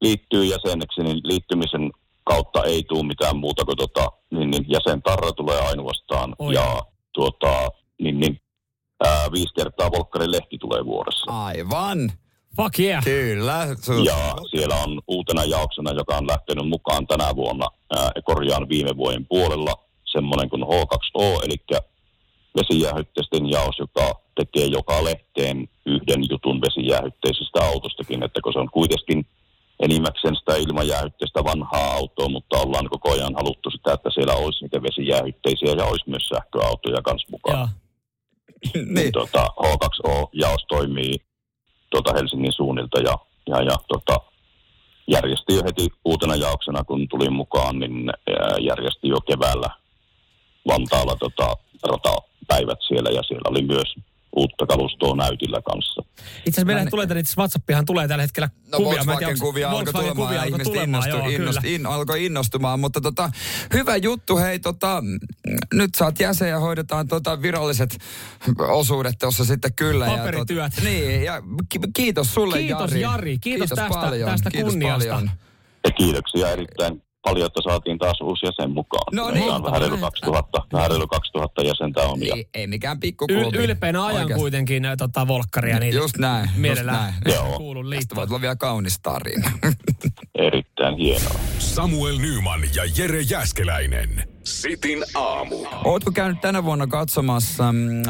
liittyy 0.00 0.44
jäseneksi, 0.44 1.02
niin 1.02 1.20
liittymisen 1.24 1.90
kautta 2.24 2.64
ei 2.64 2.82
tule 2.88 3.06
mitään 3.06 3.36
muuta 3.36 3.64
kuin 3.64 3.76
tota, 3.76 4.12
niin, 4.30 4.50
niin 4.50 4.64
jäsentarra 4.68 5.32
tulee 5.32 5.60
ainoastaan. 5.60 6.34
Oi. 6.38 6.54
Ja 6.54 6.82
tuota, 7.12 7.68
niin, 8.00 8.20
niin, 8.20 8.40
ää, 9.04 9.32
viisi 9.32 9.54
kertaa 9.54 9.90
Volkkarin 9.92 10.32
lehti 10.32 10.58
tulee 10.58 10.84
vuodessa. 10.84 11.44
Aivan. 11.44 12.12
Fuck 12.56 12.78
yeah. 12.78 13.04
Kyllä. 13.04 13.66
Ja 14.04 14.34
siellä 14.50 14.74
on 14.74 15.00
uutena 15.06 15.44
jaoksena, 15.44 15.92
joka 15.92 16.16
on 16.16 16.26
lähtenyt 16.26 16.68
mukaan 16.68 17.06
tänä 17.06 17.36
vuonna, 17.36 17.68
ää, 17.96 18.10
korjaan 18.24 18.68
viime 18.68 18.96
vuoden 18.96 19.26
puolella, 19.26 19.74
semmoinen 20.04 20.50
kuin 20.50 20.62
H2O, 20.62 21.44
eli 21.44 21.80
vesijäähytteisten 22.56 23.50
jaos, 23.50 23.78
joka 23.78 24.20
tekee 24.34 24.66
joka 24.66 25.04
lehteen 25.04 25.68
yhden 25.86 26.22
jutun 26.30 26.60
vesijäähytteisestä 26.60 27.64
autostakin, 27.64 28.22
että 28.22 28.40
kun 28.40 28.52
se 28.52 28.58
on 28.58 28.70
kuitenkin 28.70 29.26
enimmäkseen 29.80 30.36
sitä 30.36 30.56
ilmajäähytteistä 30.56 31.44
vanhaa 31.44 31.92
autoa, 31.94 32.28
mutta 32.28 32.58
ollaan 32.58 32.88
koko 32.88 33.12
ajan 33.12 33.34
haluttu 33.34 33.70
sitä, 33.70 33.92
että 33.92 34.10
siellä 34.14 34.34
olisi 34.34 34.64
niitä 34.64 34.82
vesijäähytteisiä 34.82 35.72
ja 35.72 35.84
olisi 35.84 36.10
myös 36.10 36.28
sähköautoja 36.28 37.02
kanssa 37.02 37.28
mukaan. 37.30 37.58
Joo. 37.58 37.68
niin. 38.94 39.12
tota, 39.12 39.46
H2O-jaos 39.62 40.64
toimii 40.68 41.14
tuota 41.90 42.12
Helsingin 42.12 42.52
suunnilta 42.52 42.98
ja, 42.98 43.18
ja, 43.46 43.62
ja 43.62 43.76
tota, 43.88 44.20
järjesti 45.10 45.54
jo 45.54 45.62
heti 45.64 45.88
uutena 46.04 46.34
jaoksena, 46.34 46.84
kun 46.84 47.08
tulin 47.08 47.32
mukaan, 47.32 47.78
niin 47.78 48.12
järjesti 48.60 49.08
jo 49.08 49.20
keväällä 49.20 49.70
Vantaalla 50.68 51.16
tota, 51.16 51.56
ratapäivät 51.82 52.78
siellä 52.88 53.10
ja 53.10 53.22
siellä 53.22 53.50
oli 53.50 53.62
myös 53.62 53.94
uutta 54.36 54.66
kalustoa 54.66 55.16
näytillä 55.16 55.60
kanssa. 55.62 56.02
Itse 56.02 56.50
asiassa 56.50 56.64
meillä 56.64 56.90
tulee 56.90 57.06
tänne, 57.06 57.20
itse 57.20 57.34
WhatsAppihan 57.38 57.84
tulee 57.86 58.08
tällä 58.08 58.22
hetkellä 58.22 58.48
No 58.72 58.78
kuvia. 58.78 58.90
Tiedä, 58.90 59.06
Volkswagen 59.06 59.28
onko- 59.28 59.46
kuvia 59.46 59.70
alkoi 59.70 59.92
tulemaan 59.92 60.34
ja 60.34 60.42
alkoi 60.42 60.48
ihmiset 60.48 60.64
tulemaan, 60.72 60.88
innostu, 61.08 61.16
joo, 61.16 61.28
innost, 61.28 61.58
kyllä. 61.60 61.74
in, 61.74 61.86
alkoi 61.86 62.24
innostumaan. 62.26 62.80
Mutta 62.80 63.00
tota, 63.00 63.30
hyvä 63.74 63.96
juttu, 63.96 64.36
hei 64.38 64.58
tota, 64.58 65.02
nyt 65.74 65.94
saat 65.94 66.20
jäsen 66.20 66.48
ja 66.48 66.58
hoidetaan 66.60 67.08
tota 67.08 67.42
viralliset 67.42 67.98
osuudet 68.68 69.14
tuossa 69.20 69.44
sitten 69.44 69.74
kyllä. 69.74 70.06
Paperityöt. 70.06 70.58
Ja, 70.58 70.70
tot, 70.70 70.84
niin, 70.84 71.22
ja 71.24 71.42
ki- 71.68 71.78
kiitos 71.96 72.34
sulle 72.34 72.58
Kiitos, 72.58 72.90
Jari. 72.90 73.00
Jari. 73.00 73.38
Kiitos 73.38 73.68
tästä- 73.68 73.88
paljon. 73.88 74.30
tästä 74.30 74.50
kiitos 74.50 74.72
kunniasta. 74.72 75.08
Paljon. 75.14 75.30
Ja 75.84 75.90
kiitoksia 75.90 76.50
erittäin 76.50 77.02
paljon, 77.22 77.46
että 77.46 77.60
saatiin 77.64 77.98
taas 77.98 78.20
uusi 78.20 78.46
jäsen 78.46 78.70
mukaan. 78.70 79.04
No 79.12 79.30
niin. 79.30 79.50
on 79.50 79.62
vähän 79.64 79.80
reilu 79.80 79.98
2000, 79.98 80.62
vähän 80.72 80.90
reilu 80.90 81.06
2000 81.06 81.62
jäsentä 81.62 82.00
on. 82.02 82.26
Ja, 82.26 82.34
Ei, 82.34 82.48
ei 82.54 82.66
mikään 82.66 82.96
Yl, 82.96 83.00
pikkuklubi. 83.00 83.56
ylpeänä 83.58 84.04
ajan 84.04 84.20
Oikeasti. 84.22 84.40
kuitenkin 84.40 84.82
tota, 84.98 85.28
volkkaria, 85.28 85.78
niin 85.78 85.94
Just 85.94 86.16
näin, 86.18 86.44
just 86.44 86.56
mielellään 86.56 87.14
näin. 87.24 87.34
Joo. 87.34 87.56
kuulun 87.56 87.84
Tästä 87.84 87.96
liittoon. 87.96 88.16
voi 88.16 88.26
tulla 88.26 88.40
vielä 88.40 88.56
kaunis 88.56 89.00
tarina. 89.02 89.50
erittäin 90.48 90.96
hienoa. 90.96 91.40
Samuel 91.58 92.18
Nyman 92.18 92.60
ja 92.74 92.82
Jere 92.98 93.20
Jäskeläinen. 93.20 94.24
Sitin 94.44 95.04
aamu. 95.14 95.56
Ootko 95.84 96.10
käynyt 96.12 96.40
tänä 96.40 96.64
vuonna 96.64 96.86
katsomassa 96.86 97.72
mm, 97.72 97.78
äh, 97.98 98.04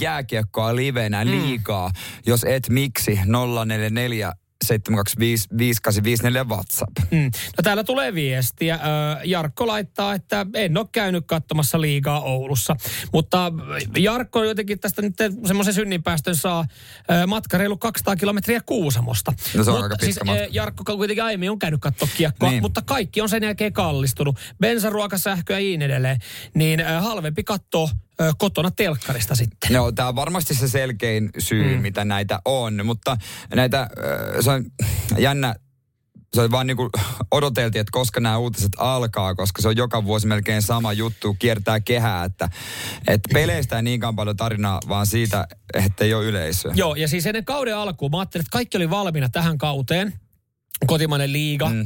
jääkiekkoa 0.00 0.76
livenä 0.76 1.26
liikaa? 1.26 1.90
Jos 2.26 2.44
et, 2.44 2.68
miksi? 2.68 3.18
044 3.64 4.32
725 4.62 5.48
5854 5.58 6.44
WhatsApp. 6.44 6.92
Mm. 7.10 7.24
No 7.24 7.62
täällä 7.62 7.84
tulee 7.84 8.14
viestiä. 8.14 8.78
Jarkko 9.24 9.66
laittaa, 9.66 10.14
että 10.14 10.46
en 10.54 10.78
ole 10.78 10.86
käynyt 10.92 11.24
katsomassa 11.26 11.80
liigaa 11.80 12.20
Oulussa. 12.20 12.76
Mutta 13.12 13.52
Jarkko 13.98 14.44
jotenkin 14.44 14.80
tästä 14.80 15.02
nyt 15.02 15.14
semmoisen 15.46 15.74
synninpäästön 15.74 16.36
saa 16.36 16.64
matka 17.26 17.58
reilu 17.58 17.76
200 17.76 18.16
kilometriä 18.16 18.60
Kuusamosta. 18.66 19.32
No 19.56 19.64
se 19.64 19.70
on 19.70 19.80
mutta 19.80 19.94
aika 19.94 20.04
siis, 20.04 20.18
matka. 20.24 20.44
Jarkko 20.50 20.96
kuitenkin 20.96 21.24
aiemmin 21.24 21.50
on 21.50 21.58
käynyt 21.58 21.80
katsoa 21.80 22.08
kiekkoa, 22.16 22.50
Niin. 22.50 22.62
mutta 22.62 22.82
kaikki 22.82 23.20
on 23.20 23.28
sen 23.28 23.42
jälkeen 23.42 23.72
kallistunut. 23.72 24.38
Bensaruoka, 24.60 25.18
sähkö 25.18 25.52
ja 25.52 25.58
niin 25.58 25.82
edelleen. 25.82 26.18
Niin 26.54 26.80
halvempi 27.00 27.44
katsoa 27.44 27.88
ö, 28.20 28.32
kotona 28.38 28.70
telkkarista 28.70 29.34
sitten. 29.34 29.72
No, 29.72 29.92
tämä 29.92 30.08
on 30.08 30.16
varmasti 30.16 30.54
se 30.54 30.68
selkein 30.68 31.30
syy, 31.38 31.76
mm. 31.76 31.82
mitä 31.82 32.04
näitä 32.04 32.40
on, 32.44 32.86
mutta 32.86 33.16
näitä, 33.54 33.80
äh, 33.80 33.88
se 34.40 34.50
on 34.50 34.64
jännä, 35.18 35.54
se 36.34 36.40
on 36.40 36.50
vaan 36.50 36.66
niinku 36.66 36.90
odoteltiin, 37.30 37.80
että 37.80 37.92
koska 37.92 38.20
nämä 38.20 38.38
uutiset 38.38 38.72
alkaa, 38.78 39.34
koska 39.34 39.62
se 39.62 39.68
on 39.68 39.76
joka 39.76 40.04
vuosi 40.04 40.26
melkein 40.26 40.62
sama 40.62 40.92
juttu, 40.92 41.36
kiertää 41.38 41.80
kehää, 41.80 42.24
että, 42.24 42.48
että 43.06 43.28
peleistä 43.32 43.76
ei 43.76 43.82
niinkään 43.82 44.16
paljon 44.16 44.36
tarinaa, 44.36 44.80
vaan 44.88 45.06
siitä, 45.06 45.46
että 45.74 46.04
ei 46.04 46.14
ole 46.14 46.24
yleisöä. 46.24 46.72
Joo, 46.74 46.94
ja 46.94 47.08
siis 47.08 47.26
ennen 47.26 47.44
kauden 47.44 47.76
alkuun 47.76 48.10
mä 48.10 48.18
ajattelin, 48.18 48.42
että 48.42 48.52
kaikki 48.52 48.76
oli 48.76 48.90
valmiina 48.90 49.28
tähän 49.28 49.58
kauteen. 49.58 50.12
Kotimainen 50.86 51.32
liiga. 51.32 51.68
Mm. 51.68 51.80
Ö, 51.80 51.84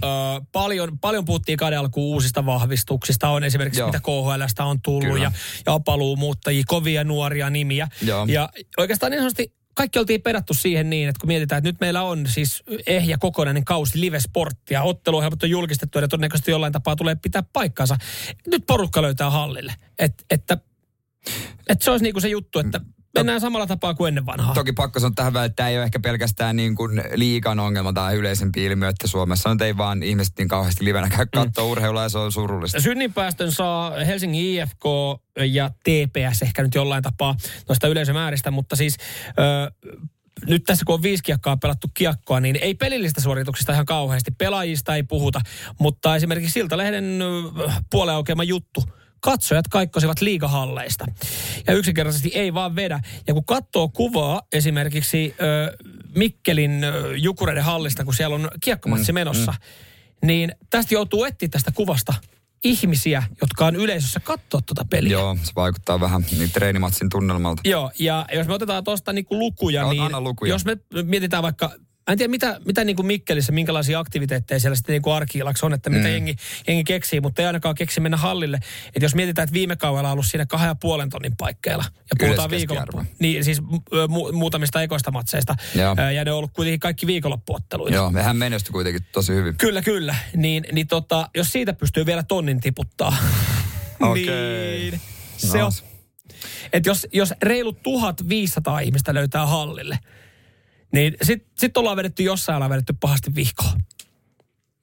paljon, 0.52 0.98
paljon 0.98 1.24
puhuttiin 1.24 1.58
kauden 1.58 1.78
alkuun 1.78 2.14
uusista 2.14 2.46
vahvistuksista. 2.46 3.28
On 3.28 3.44
esimerkiksi 3.44 3.80
Joo. 3.80 3.88
mitä 3.88 4.00
KHLstä 4.00 4.64
on 4.64 4.80
tullut 4.82 5.12
Kyllä. 5.12 5.24
ja, 5.24 5.32
ja 5.66 5.78
paluumuuttajia, 5.78 6.64
kovia 6.66 7.04
nuoria 7.04 7.50
nimiä. 7.50 7.88
Joo. 8.02 8.26
Ja 8.28 8.48
oikeastaan 8.78 9.10
niin 9.10 9.20
sanotusti 9.20 9.56
kaikki 9.76 9.98
oltiin 9.98 10.22
pedattu 10.22 10.54
siihen 10.54 10.90
niin, 10.90 11.08
että 11.08 11.20
kun 11.20 11.28
mietitään, 11.28 11.58
että 11.58 11.68
nyt 11.68 11.80
meillä 11.80 12.02
on 12.02 12.26
siis 12.26 12.62
ehjä 12.86 13.18
kokonainen 13.18 13.64
kausi 13.64 14.00
live-sporttia. 14.00 14.82
Otteluohjelmat 14.82 15.42
on 15.42 15.50
julkistettu 15.50 15.98
ja 15.98 16.08
todennäköisesti 16.08 16.50
jollain 16.50 16.72
tapaa 16.72 16.96
tulee 16.96 17.14
pitää 17.14 17.42
paikkansa. 17.52 17.96
Nyt 18.46 18.62
porukka 18.66 19.02
löytää 19.02 19.30
hallille. 19.30 19.74
Et, 19.98 20.24
että, 20.30 20.58
että 21.68 21.84
se 21.84 21.90
olisi 21.90 22.02
niin 22.02 22.14
kuin 22.14 22.22
se 22.22 22.28
juttu, 22.28 22.58
että 22.58 22.80
mennään 23.20 23.40
samalla 23.40 23.66
tapaa 23.66 23.94
kuin 23.94 24.08
ennen 24.08 24.26
vanhaa. 24.26 24.54
Toki 24.54 24.72
pakko 24.72 25.00
sanoa 25.00 25.12
tähän 25.16 25.32
väliin, 25.32 25.46
että 25.46 25.56
tämä 25.56 25.68
ei 25.68 25.76
ole 25.76 25.84
ehkä 25.84 26.00
pelkästään 26.00 26.56
niin 26.56 26.74
kuin 26.74 27.02
liikan 27.14 27.60
ongelma 27.60 27.92
tai 27.92 28.16
yleisempi 28.16 28.64
ilmiö, 28.64 28.88
että 28.88 29.06
Suomessa 29.06 29.54
nyt 29.54 29.62
ei 29.62 29.76
vaan 29.76 30.02
ihmiset 30.02 30.38
niin 30.38 30.48
kauheasti 30.48 30.84
livenä 30.84 31.08
käy 31.08 31.26
katsoa 31.34 31.64
mm. 31.64 31.70
urheilua 31.70 32.02
ja 32.02 32.08
se 32.08 32.18
on 32.18 32.32
surullista. 32.32 32.80
Synninpäästön 32.80 33.52
saa 33.52 33.90
Helsingin 33.90 34.44
IFK 34.44 34.84
ja 35.52 35.68
TPS 35.68 36.42
ehkä 36.42 36.62
nyt 36.62 36.74
jollain 36.74 37.02
tapaa 37.02 37.34
noista 37.68 37.88
yleisömääristä, 37.88 38.50
mutta 38.50 38.76
siis 38.76 38.96
ö, 39.28 39.90
nyt 40.46 40.64
tässä 40.64 40.84
kun 40.84 40.94
on 40.94 41.02
viisi 41.02 41.22
kiekkaa 41.22 41.56
pelattu 41.56 41.88
kiekkoa, 41.94 42.40
niin 42.40 42.58
ei 42.60 42.74
pelillistä 42.74 43.20
suorituksista 43.20 43.72
ihan 43.72 43.86
kauheasti. 43.86 44.30
Pelaajista 44.30 44.96
ei 44.96 45.02
puhuta, 45.02 45.40
mutta 45.80 46.16
esimerkiksi 46.16 46.52
Siltalehden 46.52 47.22
ö, 47.22 47.26
puolen 47.90 48.14
aukeama 48.14 48.44
juttu. 48.44 48.84
Katsojat 49.20 49.68
kaikkosivat 49.68 50.20
liigahalleista. 50.20 51.04
Ja 51.66 51.74
yksinkertaisesti 51.74 52.30
ei 52.34 52.54
vaan 52.54 52.76
vedä. 52.76 53.00
Ja 53.26 53.34
kun 53.34 53.44
katsoo 53.44 53.88
kuvaa 53.88 54.42
esimerkiksi 54.52 55.34
ö, 55.40 55.76
Mikkelin 56.14 56.84
ö, 56.84 57.16
Jukureiden 57.16 57.64
hallista, 57.64 58.04
kun 58.04 58.14
siellä 58.14 58.34
on 58.36 58.50
kiekkomatsi 58.60 59.12
menossa, 59.12 59.54
niin 60.22 60.52
tästä 60.70 60.94
joutuu 60.94 61.24
etsiä 61.24 61.48
tästä 61.48 61.72
kuvasta 61.72 62.14
ihmisiä, 62.64 63.22
jotka 63.40 63.66
on 63.66 63.76
yleisössä 63.76 64.20
katsoa 64.20 64.60
tuota 64.66 64.84
peliä. 64.90 65.12
Joo, 65.12 65.36
se 65.42 65.52
vaikuttaa 65.56 66.00
vähän 66.00 66.26
niin 66.38 66.50
treenimatsin 66.52 67.08
tunnelmalta. 67.08 67.62
Joo, 67.64 67.90
ja 67.98 68.26
jos 68.32 68.46
me 68.46 68.54
otetaan 68.54 68.84
tuosta 68.84 69.12
niinku 69.12 69.38
lukuja, 69.38 69.84
Ota- 69.84 69.90
niin 69.90 70.24
lukuja. 70.24 70.52
jos 70.52 70.64
me 70.64 70.76
mietitään 71.02 71.42
vaikka, 71.42 71.72
mä 72.06 72.12
en 72.12 72.18
tiedä 72.18 72.30
mitä, 72.30 72.60
mitä 72.64 72.84
niinku 72.84 73.02
Mikkelissä, 73.02 73.52
minkälaisia 73.52 73.98
aktiviteetteja 73.98 74.60
siellä 74.60 74.76
sitten 74.76 74.92
niinku 74.92 75.10
arkiilaksi 75.10 75.66
on, 75.66 75.72
että 75.72 75.90
mitä 75.90 76.04
Mm. 76.04 76.12
jengi, 76.12 76.36
jengi 76.66 76.84
keksii, 76.84 77.20
mutta 77.20 77.42
ei 77.42 77.46
ainakaan 77.46 77.74
keksi 77.74 78.00
mennä 78.00 78.16
hallille. 78.16 78.56
Että 78.86 79.04
jos 79.04 79.14
mietitään, 79.14 79.44
että 79.44 79.54
viime 79.54 79.76
kaudella 79.76 80.08
on 80.08 80.12
ollut 80.12 80.26
siinä 80.26 80.46
kahden 80.46 80.68
ja 80.68 80.74
puolen 80.74 81.10
tonnin 81.10 81.36
paikkeilla, 81.36 81.84
ja 81.96 82.16
puhutaan 82.26 82.50
viikonloppu, 82.50 83.02
niin 83.18 83.44
siis 83.44 83.60
mu- 83.62 84.08
mu- 84.08 84.32
muutamista 84.32 84.82
ekoista 84.82 85.10
matseista, 85.10 85.56
Joo. 85.74 85.94
Ja 86.14 86.24
ne 86.24 86.32
on 86.32 86.38
ollut 86.38 86.52
kuitenkin 86.52 86.80
kaikki 86.80 87.06
viikonloppuotteluita. 87.06 87.94
Joo, 87.96 88.12
hän 88.22 88.36
menestyi 88.36 88.72
kuitenkin 88.72 89.02
tosi 89.12 89.32
hyvin. 89.34 89.56
Kyllä, 89.56 89.82
kyllä. 89.82 90.14
Niin, 90.36 90.66
niin 90.72 90.86
tota, 90.86 91.30
jos 91.36 91.52
siitä 91.52 91.72
pystyy 91.72 92.06
vielä 92.06 92.22
tonnin 92.22 92.60
tiputtaa, 92.60 93.16
Okei. 94.00 94.26
niin 94.26 95.00
se 95.36 95.58
No. 95.58 95.66
on. 95.66 95.72
Että 96.72 96.88
jos, 96.88 97.06
jos 97.12 97.34
reilu 97.42 97.72
1500 97.72 98.80
ihmistä 98.80 99.14
löytää 99.14 99.46
hallille, 99.46 99.98
niin 100.96 101.16
sitten 101.22 101.50
sit 101.58 101.76
ollaan 101.76 101.96
vedetty 101.96 102.22
jossain 102.22 102.56
ollaan 102.56 102.70
vedetty 102.70 102.94
pahasti 103.00 103.34
vihkoa. 103.34 103.72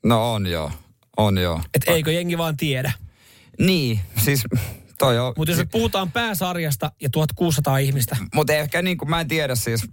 No 0.06 0.34
on 0.34 0.48
joo, 0.48 0.72
on 1.18 1.38
joo. 1.38 1.62
Että 1.74 1.92
eikö 1.92 2.12
jengi 2.12 2.38
vaan 2.38 2.58
tiedä. 2.58 2.92
Niin, 3.60 4.00
siis 4.24 4.44
toi 4.98 5.20
on... 5.20 5.34
Mutta 5.38 5.52
jos 5.52 5.68
puhutaan 5.72 6.12
pääsarjasta 6.12 6.92
ja 7.02 7.10
1600 7.10 7.78
ihmistä, 7.78 8.18
Mutta 8.34 8.54
ehkä 8.54 8.82
niin 8.82 8.98
kuin 8.98 9.10
mä 9.10 9.22
en 9.22 9.28
tiedä 9.28 9.56
siis 9.56 9.86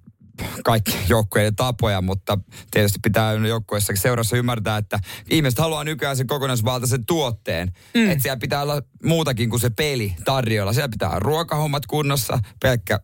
kaikki 0.64 0.99
joukkueiden 1.09 1.57
tapoja, 1.57 2.03
mutta 2.03 2.38
tietysti 2.70 2.99
pitää 3.03 3.32
joukkueessa 3.32 3.93
seurassa 3.97 4.36
ymmärtää, 4.36 4.76
että 4.76 4.99
ihmiset 5.30 5.59
haluaa 5.59 5.84
nykyään 5.84 6.16
sen 6.16 6.26
kokonaisvaltaisen 6.26 7.07
tuotteen. 7.07 7.72
Mm. 7.95 8.11
Että 8.11 8.22
siellä 8.22 8.36
pitää 8.36 8.62
olla 8.62 8.82
muutakin 9.05 9.51
kuin 9.51 9.61
se 9.61 9.70
peli 9.70 10.14
tarjolla. 10.24 10.72
Siellä 10.72 10.88
pitää 10.88 11.09
olla 11.09 11.18
ruokahommat 11.18 11.86
kunnossa, 11.86 12.38
pelkkä, 12.62 13.01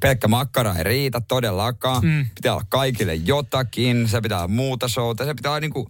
pelkkä 0.00 0.28
makkara 0.28 0.74
ei 0.74 0.84
riitä 0.84 1.20
todellakaan. 1.28 2.04
Mm. 2.04 2.26
Pitää 2.34 2.52
olla 2.52 2.66
kaikille 2.68 3.14
jotakin, 3.14 4.08
se 4.08 4.20
pitää 4.20 4.38
olla 4.38 4.48
muuta 4.48 4.88
showta, 4.88 5.24
se 5.24 5.34
pitää 5.34 5.52
olla 5.52 5.60
niin 5.60 5.72
kuin 5.72 5.86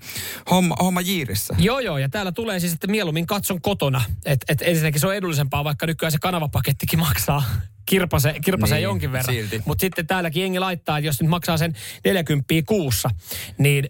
homma, 0.51 0.77
homma 0.81 1.01
jiirissä. 1.01 1.55
Joo, 1.59 1.81
joo, 1.81 1.99
ja 1.99 2.09
täällä 2.09 2.33
tulee 2.33 2.61
siis, 2.61 2.73
että 2.73 2.87
mieluummin 2.87 3.27
katson 3.27 3.61
kotona. 3.61 4.03
Että 4.25 4.53
et 4.53 4.63
ensinnäkin 4.63 5.01
se 5.01 5.07
on 5.07 5.15
edullisempaa, 5.15 5.65
vaikka 5.65 5.87
nykyään 5.87 6.13
se 6.13 6.19
kanavapakettikin 6.19 6.99
maksaa 6.99 7.45
kirpasee, 7.87 8.41
kirpasee 8.45 8.79
Niin, 8.79 8.83
jonkin 8.85 9.13
verran. 9.13 9.37
Mutta 9.65 9.81
sitten 9.81 10.07
täälläkin 10.07 10.43
jengi 10.43 10.59
laittaa, 10.59 10.99
että 10.99 11.07
jos 11.07 11.21
nyt 11.21 11.31
maksaa 11.31 11.57
sen 11.57 11.75
40 12.05 12.55
kuussa, 12.67 13.11
niin 13.59 13.89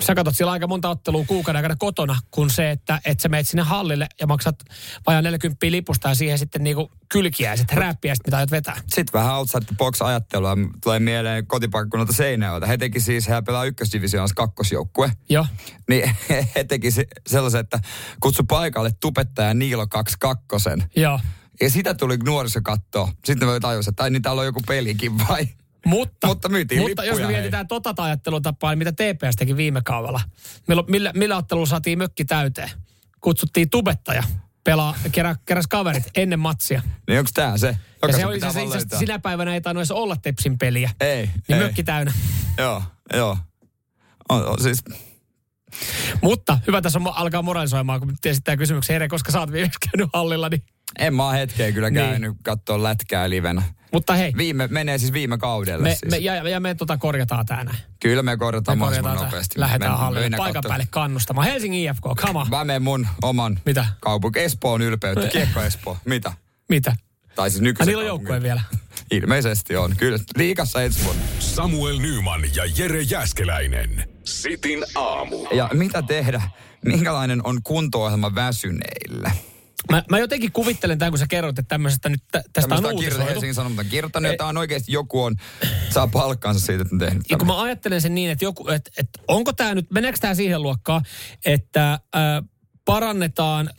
sä 0.00 0.14
katsot 0.14 0.36
siellä 0.36 0.52
aika 0.52 0.66
monta 0.66 0.88
ottelua 0.88 1.24
kuukauden 1.26 1.58
aikana 1.58 1.76
kotona, 1.78 2.16
kun 2.30 2.50
se, 2.50 2.70
että, 2.70 3.00
että 3.04 3.22
sä 3.22 3.28
meet 3.28 3.48
sinne 3.48 3.62
hallille 3.62 4.06
ja 4.20 4.26
maksat 4.26 4.56
vajaa 5.06 5.22
40 5.22 5.66
lipusta 5.70 6.08
ja 6.08 6.14
siihen 6.14 6.38
sitten 6.38 6.64
niinku 6.64 6.90
kylkiäiset, 7.08 7.72
rääppiäiset, 7.72 8.26
mitä 8.26 8.36
aiot 8.36 8.50
vetää. 8.50 8.76
Sitten 8.86 9.20
vähän 9.20 9.34
outside 9.34 9.64
the 9.64 9.74
box 9.78 10.02
ajattelua. 10.02 10.56
Tulee 10.82 10.98
mieleen 10.98 11.46
kotipaikkakunnalta 11.46 12.12
Seinäjoelta. 12.12 12.66
He 12.66 12.78
teki 12.78 13.00
siis, 13.00 13.28
he 13.28 13.42
pelaa 13.46 13.64
ykkösdivisioonassa 13.64 14.34
kakkosjoukkue. 14.34 15.12
Joo. 15.28 15.46
Niin 15.88 16.16
he 16.54 16.64
teki 16.64 16.90
se- 16.90 17.06
sellaisen, 17.26 17.60
että 17.60 17.80
kutsu 18.20 18.44
paikalle 18.44 18.90
tubettaja 19.00 19.54
Niilo 19.54 19.86
22. 19.86 20.70
Joo. 20.96 21.20
Ja 21.60 21.70
sitä 21.70 21.94
tuli 21.94 22.16
nuoriso 22.16 22.60
kattoo. 22.62 23.10
Sitten 23.24 23.48
me 23.48 23.60
tajusin, 23.60 23.90
että 23.92 24.02
ai 24.02 24.10
niin 24.10 24.22
täällä 24.22 24.40
on 24.40 24.46
joku 24.46 24.60
pelikin 24.66 25.18
vai? 25.18 25.48
Mutta, 25.86 26.26
Mutta 26.28 26.48
myytiin 26.48 26.80
mutta 26.80 27.04
jos 27.04 27.10
lippuja, 27.10 27.26
me 27.26 27.32
hei. 27.32 27.40
mietitään 27.40 27.68
tota 27.68 27.94
ajattelutapaa, 28.04 28.70
niin 28.74 28.78
mitä 28.78 28.92
TPS 28.92 29.36
teki 29.36 29.56
viime 29.56 29.80
kaudella. 29.84 30.20
Milloin, 30.68 30.90
millä, 30.90 31.12
millä 31.16 31.36
ottelulla 31.36 31.66
saatiin 31.66 31.98
mökki 31.98 32.24
täyteen? 32.24 32.70
Kutsuttiin 33.20 33.70
tubettaja 33.70 34.22
pelaa, 34.64 34.94
kerä, 35.12 35.36
keräs 35.46 35.66
kaverit 35.66 36.04
ennen 36.16 36.38
matsia. 36.38 36.82
Niin 37.08 37.18
onko 37.18 37.30
tää 37.34 37.58
se? 37.58 37.66
Ja 37.66 37.74
Joka 38.02 38.12
se 38.12 38.20
sun 38.20 38.30
oli 38.30 38.40
se, 38.40 38.46
itse 38.62 38.76
löytää? 38.78 38.98
sinä 38.98 39.18
päivänä 39.18 39.54
ei 39.54 39.60
tainnut 39.60 39.80
edes 39.80 39.90
olla 39.90 40.16
Tepsin 40.16 40.58
peliä. 40.58 40.90
Ei, 41.00 41.30
Niin 41.48 41.58
ei. 41.58 41.64
mökki 41.66 41.82
täynnä. 41.82 42.12
Joo, 42.58 42.82
joo. 43.14 43.38
On, 44.28 44.46
on, 44.46 44.62
siis, 44.62 44.84
Mutta 46.22 46.58
hyvä 46.66 46.80
tässä 46.82 46.98
on, 46.98 47.08
alkaa 47.14 47.42
moralisoimaan, 47.42 48.00
kun 48.00 48.14
esittää 48.24 48.56
kysymyksen 48.56 48.96
Ere, 48.96 49.08
koska 49.08 49.32
sä 49.32 49.40
oot 49.40 49.52
viimeksi 49.52 49.78
käynyt 49.90 50.10
hallilla. 50.12 50.48
Niin. 50.48 50.62
En 50.98 51.14
mä 51.14 51.30
hetkeä 51.30 51.72
kyllä 51.72 51.90
Niin. 51.90 52.06
käynyt 52.10 52.36
katsoa 52.42 52.82
lätkää 52.82 53.30
livenä. 53.30 53.62
Mutta 53.92 54.14
hei, 54.14 54.32
Viime, 54.36 54.66
menee 54.70 54.98
siis 54.98 55.12
viime 55.12 55.38
kaudelle 55.38 55.88
me, 55.88 55.94
siis. 55.94 56.10
me, 56.10 56.16
ja, 56.16 56.48
ja 56.48 56.60
me 56.60 56.74
tota 56.74 56.96
korjataan 56.98 57.46
tää 57.46 57.64
näin. 57.64 57.78
Kyllä 58.00 58.22
me 58.22 58.36
korjataan 58.36 58.78
Me 58.78 58.80
mahdollisimman 58.80 59.10
korjataan 59.12 59.30
nopeasti. 59.32 59.60
Lähdetään 59.60 59.98
hallille 59.98 60.30
paikan 60.36 60.52
katsomaan. 60.54 60.62
päälle 60.72 60.86
kannustamaan. 60.90 61.46
Helsingin 61.46 61.90
IFK, 61.90 62.02
come 62.16 62.38
on. 62.38 62.48
Mä 62.50 62.64
menen 62.64 62.82
mun 62.82 63.06
oman 63.22 63.60
Mitä? 63.66 63.86
kaupunki. 64.00 64.40
Espoon 64.40 64.82
ylpeyttä. 64.82 65.28
Kiekko 65.28 65.60
Espoo. 65.62 65.96
Mitä? 66.04 66.32
Mitä? 66.68 66.96
Tai 67.34 67.50
siis 67.50 67.60
Ah, 67.60 67.64
nykyisen 67.64 67.86
niillä 67.90 68.00
on 68.00 68.06
joukkue 68.06 68.42
vielä. 68.42 68.60
Ilmeisesti 69.10 69.76
on. 69.76 69.96
Kyllä. 69.96 70.18
Liikassa 70.36 70.82
Espoo. 70.82 71.14
Samuel 71.38 71.98
Nyman 71.98 72.42
ja 72.54 72.64
Jere 72.78 73.02
Jäskeläinen. 73.02 74.08
Sitin 74.24 74.84
aamu. 74.94 75.46
Ja 75.54 75.70
mitä 75.72 76.02
tehdä? 76.02 76.42
Minkälainen 76.84 77.40
on 77.46 77.62
kunto-ohjelma 77.62 78.34
väsyneille? 78.34 79.32
Mä, 79.90 80.02
mä 80.10 80.18
jotenkin 80.18 80.52
kuvittelen 80.52 80.98
tämän, 80.98 81.12
kun 81.12 81.18
sä 81.18 81.26
kerroit, 81.26 81.58
että 81.58 81.68
tämmöisestä 81.68 82.08
nyt, 82.08 82.22
tä, 82.32 82.42
tästä 82.52 82.60
Tämmöistä 82.60 82.88
on 82.88 82.94
uutisoitu. 82.94 83.26
Helsingin 83.26 83.54
Sanomat 83.54 83.78
on 83.78 83.90
kirjoittanut, 83.90 84.36
tää 84.38 84.46
on 84.46 84.56
oikeasti 84.56 84.92
joku 84.92 85.22
on, 85.22 85.36
saa 85.90 86.06
palkkaansa 86.08 86.66
siitä, 86.66 86.82
että 86.82 86.94
on 86.94 86.98
tehnyt 86.98 87.22
Ja 87.30 87.36
kun 87.36 87.46
mä 87.46 87.62
ajattelen 87.62 88.00
sen 88.00 88.14
niin, 88.14 88.30
että, 88.30 88.44
joku, 88.44 88.68
että, 88.68 88.90
että 88.98 89.20
onko 89.28 89.52
tämä 89.52 89.74
nyt, 89.74 89.90
meneekö 89.90 90.18
tämä 90.18 90.34
siihen 90.34 90.62
luokkaan, 90.62 91.02
että 91.44 91.92
äh, 91.92 92.00
parannetaan 92.84 93.70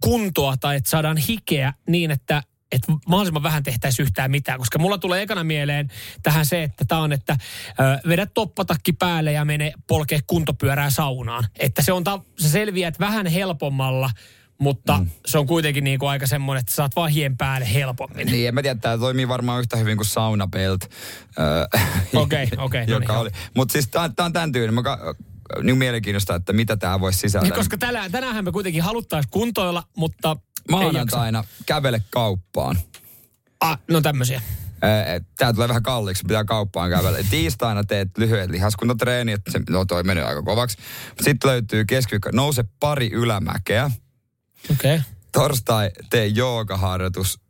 kuntoa 0.00 0.56
tai 0.56 0.76
että 0.76 0.90
saadaan 0.90 1.16
hikeä 1.16 1.72
niin, 1.88 2.10
että 2.10 2.42
että 2.72 2.92
mahdollisimman 3.06 3.42
vähän 3.42 3.62
tehtäisiin 3.62 4.04
yhtään 4.04 4.30
mitään, 4.30 4.58
koska 4.58 4.78
mulla 4.78 4.98
tulee 4.98 5.22
ekana 5.22 5.44
mieleen 5.44 5.88
tähän 6.22 6.46
se, 6.46 6.62
että 6.62 6.84
tämä 6.88 7.00
on, 7.00 7.12
että 7.12 7.36
ö, 7.80 8.08
vedä 8.08 8.26
toppatakki 8.26 8.92
päälle 8.92 9.32
ja 9.32 9.44
mene 9.44 9.72
polkee 9.86 10.20
kuntopyörää 10.26 10.90
saunaan. 10.90 11.44
Että 11.58 11.82
se 11.82 11.92
on, 11.92 12.04
ta- 12.04 12.20
sä 12.40 12.48
selviät 12.48 13.00
vähän 13.00 13.26
helpommalla, 13.26 14.10
mutta 14.58 14.98
mm. 14.98 15.10
se 15.26 15.38
on 15.38 15.46
kuitenkin 15.46 15.84
niin 15.84 15.98
kuin 15.98 16.10
aika 16.10 16.26
semmoinen, 16.26 16.60
että 16.60 16.74
saat 16.74 16.96
vaan 16.96 17.10
hien 17.10 17.36
päälle 17.36 17.74
helpommin. 17.74 18.26
Niin, 18.26 18.48
en 18.48 18.54
mä 18.54 18.62
tiedä, 18.62 18.80
tämä 18.80 18.98
toimii 18.98 19.28
varmaan 19.28 19.60
yhtä 19.60 19.76
hyvin 19.76 19.96
kuin 19.96 20.06
Saunabelt. 20.06 20.84
Okei, 22.14 22.48
okei, 22.58 22.80
no 22.80 22.86
niin, 22.86 23.02
joka 23.02 23.12
joo. 23.12 23.22
oli. 23.22 23.30
Mutta 23.54 23.72
siis 23.72 23.88
tämä 23.88 24.10
on 24.18 24.32
tämän 24.32 24.52
tyylinen. 24.52 24.74
Mä 24.74 24.82
ka- 24.82 25.14
niin 25.62 25.78
mielenkiinnosta, 25.78 26.34
että 26.34 26.52
mitä 26.52 26.76
tämä 26.76 27.00
voisi 27.00 27.18
sisällä. 27.18 27.48
Niin, 27.48 27.54
koska 27.54 27.78
tänään, 27.78 28.12
tänäänhän 28.12 28.44
me 28.44 28.52
kuitenkin 28.52 28.82
haluttaisiin 28.82 29.30
kuntoilla, 29.30 29.82
mutta. 29.96 30.36
Maanantaina 30.70 31.44
kävele 31.66 32.02
kauppaan. 32.10 32.78
Ah, 33.60 33.78
no 33.88 34.00
tämmöisiä. 34.00 34.42
Tämä 35.38 35.52
tulee 35.52 35.68
vähän 35.68 35.82
kalliiksi, 35.82 36.24
pitää 36.28 36.44
kauppaan 36.44 36.90
kävellä. 36.90 37.18
Tiistaina 37.30 37.84
teet 37.84 38.18
lyhyet 38.18 38.50
lihaskuntatreenit, 38.50 39.40
se, 39.48 39.60
no 39.70 39.84
toi 39.84 40.02
menee 40.02 40.24
aika 40.24 40.42
kovaksi. 40.42 40.78
Sitten 41.20 41.50
löytyy 41.50 41.84
keskiviikko, 41.84 42.30
nouse 42.32 42.64
pari 42.80 43.10
ylämäkeä. 43.12 43.90
Okei. 44.70 44.94
Okay. 44.94 45.04
Torstai 45.32 45.90
tee 46.10 46.26
joogaharjoitus. 46.26 47.40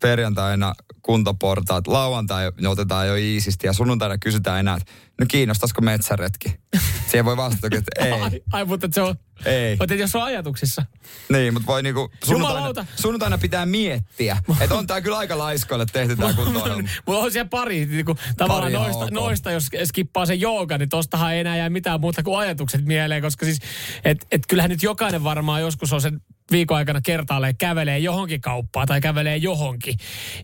Perjantaina 0.00 0.74
kuntoportaat. 1.02 1.86
Lauantai 1.86 2.52
ne 2.60 2.68
otetaan 2.68 3.08
jo 3.08 3.14
iisisti 3.14 3.66
ja 3.66 3.72
sunnuntaina 3.72 4.18
kysytään 4.18 4.60
enää, 4.60 4.76
että 4.76 4.92
no 5.20 5.26
kiinnostaisiko 5.28 5.80
metsäretki? 5.80 6.54
Siihen 7.10 7.24
voi 7.24 7.36
vastata, 7.36 7.76
että 7.76 8.04
ei. 8.04 8.12
Ai, 8.12 8.40
ai, 8.52 8.64
mutta 8.64 8.88
se 8.92 9.02
on, 9.02 9.14
Ei. 9.44 9.76
mutta 9.76 9.94
jos 9.94 10.16
on 10.16 10.22
ajatuksissa. 10.22 10.82
Niin, 11.28 11.52
mutta 11.52 11.66
voi 11.66 11.82
niinku 11.82 12.10
sunnuntaina, 12.24 12.86
sunnuntaina 12.96 13.38
pitää 13.38 13.66
miettiä, 13.66 14.36
että 14.60 14.74
on 14.74 14.86
tää 14.86 15.00
kyllä 15.00 15.18
aika 15.18 15.38
laiskoille 15.38 15.86
tehty 15.92 16.16
tää 16.16 16.32
kuntoilma. 16.32 16.88
Mulla 17.06 17.20
on 17.20 17.32
siellä 17.32 17.48
pari, 17.48 17.86
niin 17.86 18.04
kuin, 18.04 18.18
tavallaan 18.36 18.70
ihan 18.70 18.82
noista, 18.82 19.04
ok. 19.04 19.10
noista, 19.10 19.50
jos 19.50 19.68
skippaa 19.84 20.26
sen 20.26 20.40
jooga, 20.40 20.78
niin 20.78 20.88
tostahan 20.88 21.32
ei 21.32 21.40
enää 21.40 21.56
jää 21.56 21.70
mitään 21.70 22.00
muuta 22.00 22.22
kuin 22.22 22.38
ajatukset 22.38 22.84
mieleen, 22.84 23.22
koska 23.22 23.44
siis, 23.44 23.58
et, 24.04 24.26
et 24.30 24.42
kyllähän 24.48 24.70
nyt 24.70 24.82
jokainen 24.82 25.24
varmaan 25.24 25.60
joskus 25.60 25.92
on 25.92 26.00
sen 26.00 26.20
viikon 26.50 26.76
aikana 26.76 27.00
kertaalleen 27.00 27.56
kävelee 27.56 27.98
johonkin 27.98 28.40
kauppaan 28.40 28.86
tai 28.86 29.00
kävelee 29.00 29.36
johonkin. 29.36 29.96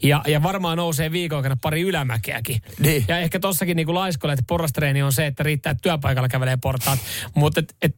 Ja, 0.03 0.23
ja 0.27 0.43
varmaan 0.43 0.77
nousee 0.77 1.13
viikon 1.13 1.37
aikana 1.37 1.57
pari 1.63 1.81
ylämäkeäkin. 1.81 2.63
Niin. 2.79 3.05
Ja 3.09 3.19
ehkä 3.19 3.41
tossakin 3.41 3.77
niin 3.77 3.95
laiskolle, 3.95 4.33
että 4.33 4.45
porrastreeni 4.49 5.03
on 5.03 5.13
se, 5.13 5.27
että 5.27 5.43
riittää, 5.43 5.71
että 5.71 5.83
työpaikalla 5.83 6.29
kävelee 6.29 6.57
portaat. 6.57 6.99
Mutta 7.35 7.61
et, 7.61 7.77
et, 7.83 7.97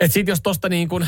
et 0.00 0.12
sit 0.12 0.28
jos 0.28 0.40
tosta 0.40 0.68
niin 0.68 0.88
kuin 0.88 1.06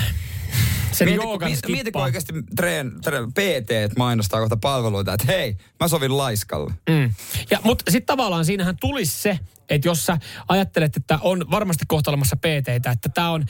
sen 0.93 1.09
Mieti, 1.09 1.25
joogan 1.25 1.51
mieti, 1.51 1.73
mieti 1.73 1.93
kun 1.93 2.03
oikeasti 2.03 2.33
treen, 2.57 2.93
treen, 3.03 3.33
PT 3.33 3.97
mainostaa 3.99 4.41
kohta 4.41 4.57
palveluita, 4.57 5.15
että 5.15 5.33
hei, 5.33 5.57
mä 5.81 5.89
sovin 5.89 6.17
laiskalle. 6.17 6.73
Mm. 6.91 7.13
Ja, 7.51 7.59
mutta 7.65 7.91
sitten 7.91 8.07
tavallaan 8.07 8.45
siinähän 8.45 8.77
tulisi 8.81 9.23
se, 9.23 9.39
että 9.71 9.89
jos 9.89 10.07
sä 10.07 10.19
ajattelet, 10.49 10.97
että 10.97 11.19
on 11.23 11.51
varmasti 11.51 11.85
kohtalemassa 11.89 12.37
PT-tä, 12.37 12.91
että 12.91 13.09
tämä 13.09 13.31
on, 13.31 13.47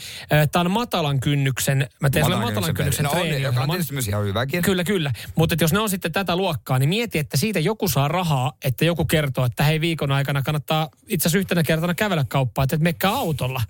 tää 0.52 0.60
on 0.60 0.70
matalan 0.70 1.20
kynnyksen, 1.20 1.88
mä 2.00 2.10
teen 2.10 2.24
matalan, 2.24 2.44
matalan 2.44 2.74
kynnyksen 2.74 3.04
no 3.04 3.10
on, 3.10 3.42
joka 3.42 3.60
on 3.60 3.70
tietysti 3.70 3.92
myös 3.92 4.08
ihan 4.08 4.24
hyväkin. 4.24 4.62
Kyllä, 4.62 4.84
kyllä. 4.84 5.12
Mutta 5.34 5.56
jos 5.60 5.72
ne 5.72 5.78
on 5.78 5.90
sitten 5.90 6.12
tätä 6.12 6.36
luokkaa, 6.36 6.78
niin 6.78 6.88
mieti, 6.88 7.18
että 7.18 7.36
siitä 7.36 7.60
joku 7.60 7.88
saa 7.88 8.08
rahaa, 8.08 8.52
että 8.64 8.84
joku 8.84 9.04
kertoo, 9.04 9.44
että 9.44 9.64
hei 9.64 9.80
viikon 9.80 10.12
aikana 10.12 10.42
kannattaa 10.42 10.88
itse 11.08 11.28
asiassa 11.28 11.38
yhtenä 11.38 11.62
kertana 11.62 11.94
kävellä 11.94 12.24
kauppaan, 12.28 12.64
että 12.64 12.76
et 12.76 12.82
mekkää 12.82 13.10
autolla. 13.10 13.62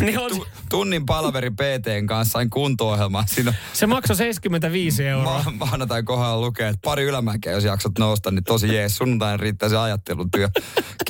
Niin 0.00 0.18
on, 0.18 0.30
Tu, 0.30 0.46
tunnin 0.70 1.06
palaveri 1.06 1.50
PTn 1.50 2.06
kanssa 2.06 2.32
sain 2.32 2.50
kunto-ohjelmaa. 2.50 3.24
Siinä 3.26 3.50
on 3.50 3.56
se 3.72 3.86
maksoi 3.86 4.16
75 4.16 5.06
euroa. 5.06 5.42
ma- 5.44 5.66
maanantai 5.66 6.02
kohdalla 6.02 6.40
lukee, 6.40 6.68
että 6.68 6.80
pari 6.84 7.02
ylämäkeä, 7.04 7.52
jos 7.52 7.64
jaksat 7.64 7.92
nousta, 7.98 8.30
niin 8.30 8.44
tosi 8.44 8.74
jees. 8.74 8.96
Sunnuntaina 8.96 9.36
riittää 9.36 9.68
se 9.68 9.76
ajattelutyö. 9.76 10.48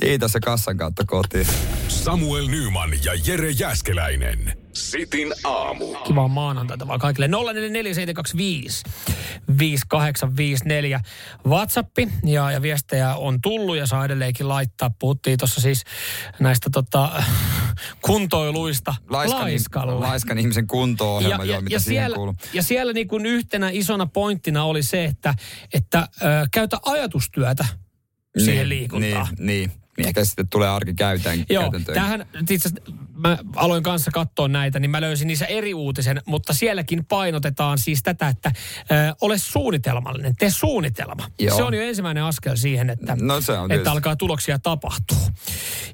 Kiitos 0.01 0.33
se 0.33 0.41
kassan 0.41 0.77
kautta 0.77 1.05
kotiin. 1.07 1.47
Samuel 1.89 2.47
Nyman 2.47 2.91
ja 3.05 3.13
Jere 3.27 3.51
Jäskeläinen. 3.51 4.64
Sitin 4.75 5.33
aamu. 5.45 5.95
Kivaa 5.95 6.29
maanantaita 6.29 6.89
vaan 6.89 7.01
kaikille. 7.01 7.29
044725 7.29 8.85
5854 9.59 11.01
WhatsAppi 11.47 12.09
ja, 12.25 12.51
ja 12.51 12.63
viestejä 12.63 13.15
on 13.15 13.41
tullut 13.41 13.77
ja 13.77 13.87
saa 13.87 14.05
edelleenkin 14.05 14.49
laittaa. 14.49 14.91
Puhuttiin 14.99 15.39
tuossa 15.39 15.61
siis 15.61 15.85
näistä 16.41 16.71
tota, 16.73 17.23
kuntoiluista 18.07 18.95
Laiskan, 19.11 19.41
laiskalla. 19.41 20.01
laiskan 20.01 20.39
ihmisen 20.39 20.67
kunto-ohjelma, 20.67 21.45
joo, 21.45 21.61
mitä 21.61 21.79
siihen 21.79 22.03
siellä, 22.03 22.17
kuuluu. 22.17 22.35
ja 22.53 22.63
siellä 22.63 22.93
niin 22.93 23.09
kuin 23.09 23.27
yhtenä 23.27 23.71
isona 23.73 24.07
pointtina 24.07 24.65
oli 24.65 24.83
se, 24.83 25.05
että, 25.05 25.35
että 25.75 26.09
ö, 26.23 26.25
käytä 26.53 26.79
ajatustyötä 26.85 27.67
siihen 28.45 28.69
liikuntaan. 28.69 29.29
Niin, 29.39 29.47
niin. 29.47 29.84
Niin 29.97 30.09
ehkä 30.09 30.25
sitten 30.25 30.49
tulee 30.49 30.69
arki 30.69 30.95
käytän, 30.95 31.45
Joo, 31.51 31.73
tähän, 31.95 32.27
itse 32.51 32.69
mä 33.15 33.39
aloin 33.57 33.83
kanssa 33.83 34.11
katsoa 34.11 34.49
näitä, 34.49 34.79
niin 34.79 34.91
mä 34.91 35.01
löysin 35.01 35.27
niissä 35.29 35.47
eri 35.47 35.75
uutisen, 35.75 36.23
mutta 36.27 36.53
sielläkin 36.53 37.05
painotetaan 37.05 37.79
siis 37.79 38.03
tätä, 38.03 38.29
että 38.29 38.53
ö, 38.91 39.15
ole 39.21 39.39
suunnitelmallinen, 39.39 40.37
tee 40.37 40.51
suunnitelma. 40.51 41.31
Joo. 41.39 41.57
Se 41.57 41.63
on 41.63 41.75
jo 41.75 41.83
ensimmäinen 41.83 42.25
askel 42.25 42.57
siihen, 42.57 42.91
että, 42.91 43.17
No 43.21 43.41
se 43.41 43.53
on 43.53 43.59
että 43.59 43.69
tietysti. 43.69 43.89
alkaa 43.89 44.17
tuloksia 44.17 44.59
tapahtua. 44.59 45.27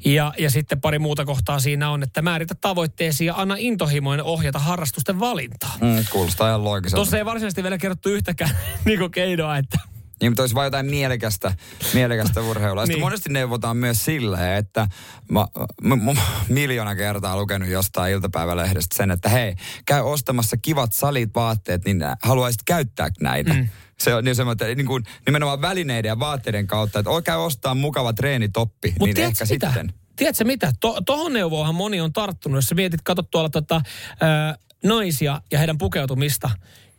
Ja, 0.05 0.35
ja 0.39 0.51
sitten 0.51 0.81
pari 0.81 0.99
muuta 0.99 1.25
kohtaa 1.25 1.59
siinä 1.59 1.91
on, 1.91 2.03
että 2.03 2.23
määritä 2.23 2.55
tavoitteesi 2.55 3.25
ja 3.25 3.35
anna 3.37 3.55
intohimoinen 3.59 4.25
ohjata 4.25 4.59
harrastusten 4.59 5.21
valintaa. 5.21 5.75
Mm, 5.81 6.05
kuulostaa 6.13 6.49
ihan 6.49 6.65
loogiselta. 6.65 6.97
Tuossa 6.97 7.19
ei 7.19 7.25
varsinaisesti 7.25 7.63
vielä 7.63 7.79
kerrottu 7.79 8.09
yhtäkään 8.09 8.51
niin 8.85 9.11
keinoa, 9.11 9.57
että 9.57 9.79
Niin, 10.21 10.33
mutta 10.33 10.43
olisi 10.43 10.55
vain 10.55 10.67
jotain 10.67 10.87
mielekästä, 10.87 11.55
mielekästä 11.95 12.41
urheilua. 12.43 12.83
Sitten 12.83 12.95
Niin. 12.95 13.07
monesti 13.07 13.31
neuvotaan 13.31 13.77
myös 13.77 14.05
silleen, 14.05 14.57
että 14.57 14.89
mä, 15.31 15.47
mä, 15.83 15.97
mä, 15.97 16.13
miljoona 16.49 16.95
kertaa 16.95 17.37
lukenut 17.37 17.69
jostain 17.69 18.13
iltapäivälehdestä 18.13 18.97
sen, 18.97 19.11
että 19.11 19.29
hei, 19.29 19.55
käy 19.87 20.01
ostamassa 20.03 20.57
kivat 20.57 20.93
salit 20.93 21.31
vaatteet, 21.35 21.85
niin 21.85 22.01
haluaisit 22.23 22.63
käyttää 22.63 23.09
näitä. 23.21 23.53
Mm. 23.53 23.69
Se 23.99 24.15
on 24.15 24.25
niin 24.25 24.35
semmoinen, 24.37 24.77
niin 24.77 24.87
kuin, 24.87 25.05
nimenomaan 25.27 25.61
välineiden 25.61 26.09
ja 26.09 26.19
vaatteiden 26.19 26.67
kautta, 26.67 26.99
että 26.99 27.11
käy 27.25 27.37
ostaa 27.39 27.75
mukava 27.75 28.13
treenitoppi, 28.13 28.95
Mut 28.99 29.07
niin 29.07 29.19
ehkä 29.19 29.45
mitä? 29.51 29.69
sitten. 29.73 29.93
Tiedätkö 30.17 30.45
mitä? 30.45 30.73
To, 30.81 31.01
tohon 31.07 31.33
neuvoahan 31.33 31.75
moni 31.75 32.01
on 32.01 32.13
tarttunut. 32.13 32.57
Jos 32.57 32.67
sä 32.67 32.75
mietit, 32.75 33.03
katsot 33.03 33.31
tuolla 33.31 33.49
tota, 33.49 33.81
ää, 34.21 34.57
naisia 34.85 35.43
ja 35.53 35.59
heidän 35.59 35.79
pukeutumista, 35.79 36.51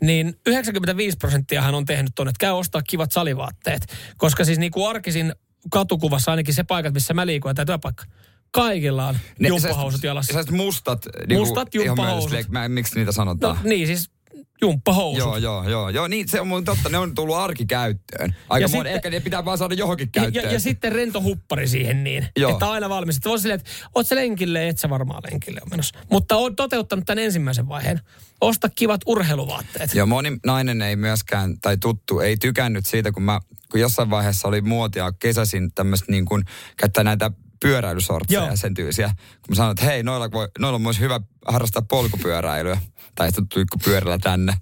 niin 0.01 0.35
95 0.45 1.17
prosenttiahan 1.17 1.75
on 1.75 1.85
tehnyt 1.85 2.11
tuonne, 2.15 2.29
että 2.29 2.39
käy 2.39 2.51
ostaa 2.51 2.81
kivat 2.81 3.11
salivaatteet. 3.11 3.81
Koska 4.17 4.45
siis 4.45 4.59
niin 4.59 4.71
kuin 4.71 4.89
arkisin 4.89 5.33
katukuvassa 5.71 6.31
ainakin 6.31 6.53
se 6.53 6.63
paikat, 6.63 6.93
missä 6.93 7.13
mä 7.13 7.25
liikun, 7.25 7.49
ja 7.49 7.53
tämä 7.53 7.65
työpaikka. 7.65 8.03
Kaikilla 8.51 9.07
on 9.07 9.17
Ne- 9.39 9.47
jumppahousut 9.47 10.03
jalassa. 10.03 10.27
Sellaiset 10.27 10.51
mustat, 10.55 11.05
niin 11.27 11.39
Mustat 11.39 11.75
jumppahousut. 11.75 12.31
miksi 12.67 12.95
niitä 12.95 13.11
sanotaan? 13.11 13.55
No 13.55 13.61
niin, 13.63 13.87
siis 13.87 14.11
jumppahousut. 14.61 15.19
Joo, 15.19 15.37
joo, 15.37 15.69
joo, 15.69 15.89
joo. 15.89 16.07
Niin, 16.07 16.29
se 16.29 16.41
on 16.41 16.65
totta. 16.65 16.89
Ne 16.89 16.97
on 16.97 17.15
tullut 17.15 17.35
arkikäyttöön. 17.35 18.35
Aika 18.49 18.63
Ja 18.63 18.67
moni, 18.67 18.77
sitten- 18.77 18.95
ehkä 18.95 19.09
ne 19.09 19.19
pitää 19.19 19.45
vaan 19.45 19.57
saada 19.57 19.73
johonkin 19.73 20.11
käyttöön. 20.11 20.45
ja, 20.45 20.51
ja 20.53 20.59
sitten 20.59 20.91
rento 20.91 21.21
huppari 21.21 21.67
siihen 21.67 22.03
niin, 22.03 22.27
Joo. 22.37 22.51
että 22.51 22.71
aina 22.71 22.89
valmis. 22.89 23.15
Että 23.17 23.29
voisi 23.29 23.41
silleen, 23.41 23.59
että 23.59 23.71
oot 23.95 24.07
sä 24.07 24.15
lenkille, 24.15 24.67
et 24.67 24.77
sä 24.77 24.89
varmaan 24.89 25.23
lenkille 25.31 25.59
on 25.63 25.67
menossa. 25.71 25.99
Mutta 26.11 26.37
on 26.37 26.55
toteuttanut 26.55 27.05
tämän 27.05 27.23
ensimmäisen 27.23 27.67
vaiheen. 27.69 27.99
Osta 28.41 28.69
kivat 28.69 29.01
urheiluvaatteet. 29.05 29.95
Joo, 29.95 30.05
moni 30.05 30.37
nainen 30.45 30.81
ei 30.81 30.95
myöskään, 30.95 31.59
tai 31.61 31.77
tuttu, 31.77 32.19
ei 32.19 32.37
tykännyt 32.37 32.85
siitä, 32.85 33.11
kun 33.11 33.23
mä, 33.23 33.39
kun 33.71 33.79
jossain 33.79 34.09
vaiheessa 34.09 34.47
oli 34.47 34.61
muotia 34.61 35.11
kesäsin 35.11 35.71
tämmöistä 35.71 36.11
niin 36.11 36.25
kuin, 36.25 36.43
käyttää 36.77 37.03
näitä 37.03 37.31
pyöräilysortseja 37.61 38.45
ja 38.45 38.55
sen 38.55 38.73
tyylisiä. 38.73 39.07
Kun 39.07 39.45
mä 39.49 39.55
sanoin, 39.55 39.71
että 39.71 39.85
hei, 39.85 40.03
noilla, 40.03 40.31
voi, 40.31 40.47
noilla 40.59 40.75
on 40.75 40.81
myös 40.81 40.99
hyvä 40.99 41.19
harrastaa 41.47 41.81
polkupyöräilyä. 41.81 42.81
Tai 43.15 43.27
sitten 43.27 43.47
tuikku 43.47 43.77
pyörällä 43.85 44.17
tänne. 44.17 44.53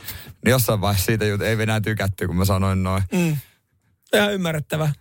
Niin 0.46 0.52
jossain 0.52 0.82
vaiheessa 0.82 1.06
siitä 1.06 1.26
jut- 1.26 1.42
ei 1.44 1.58
enää 1.62 1.82
tykätty, 1.82 2.28
kun 2.28 2.36
mä 2.36 2.46
sanoin 2.46 2.84
noin. 2.84 3.04
Mm. 3.14 3.38
Ihan 4.14 4.34
ymmärrettävä. 4.34 4.94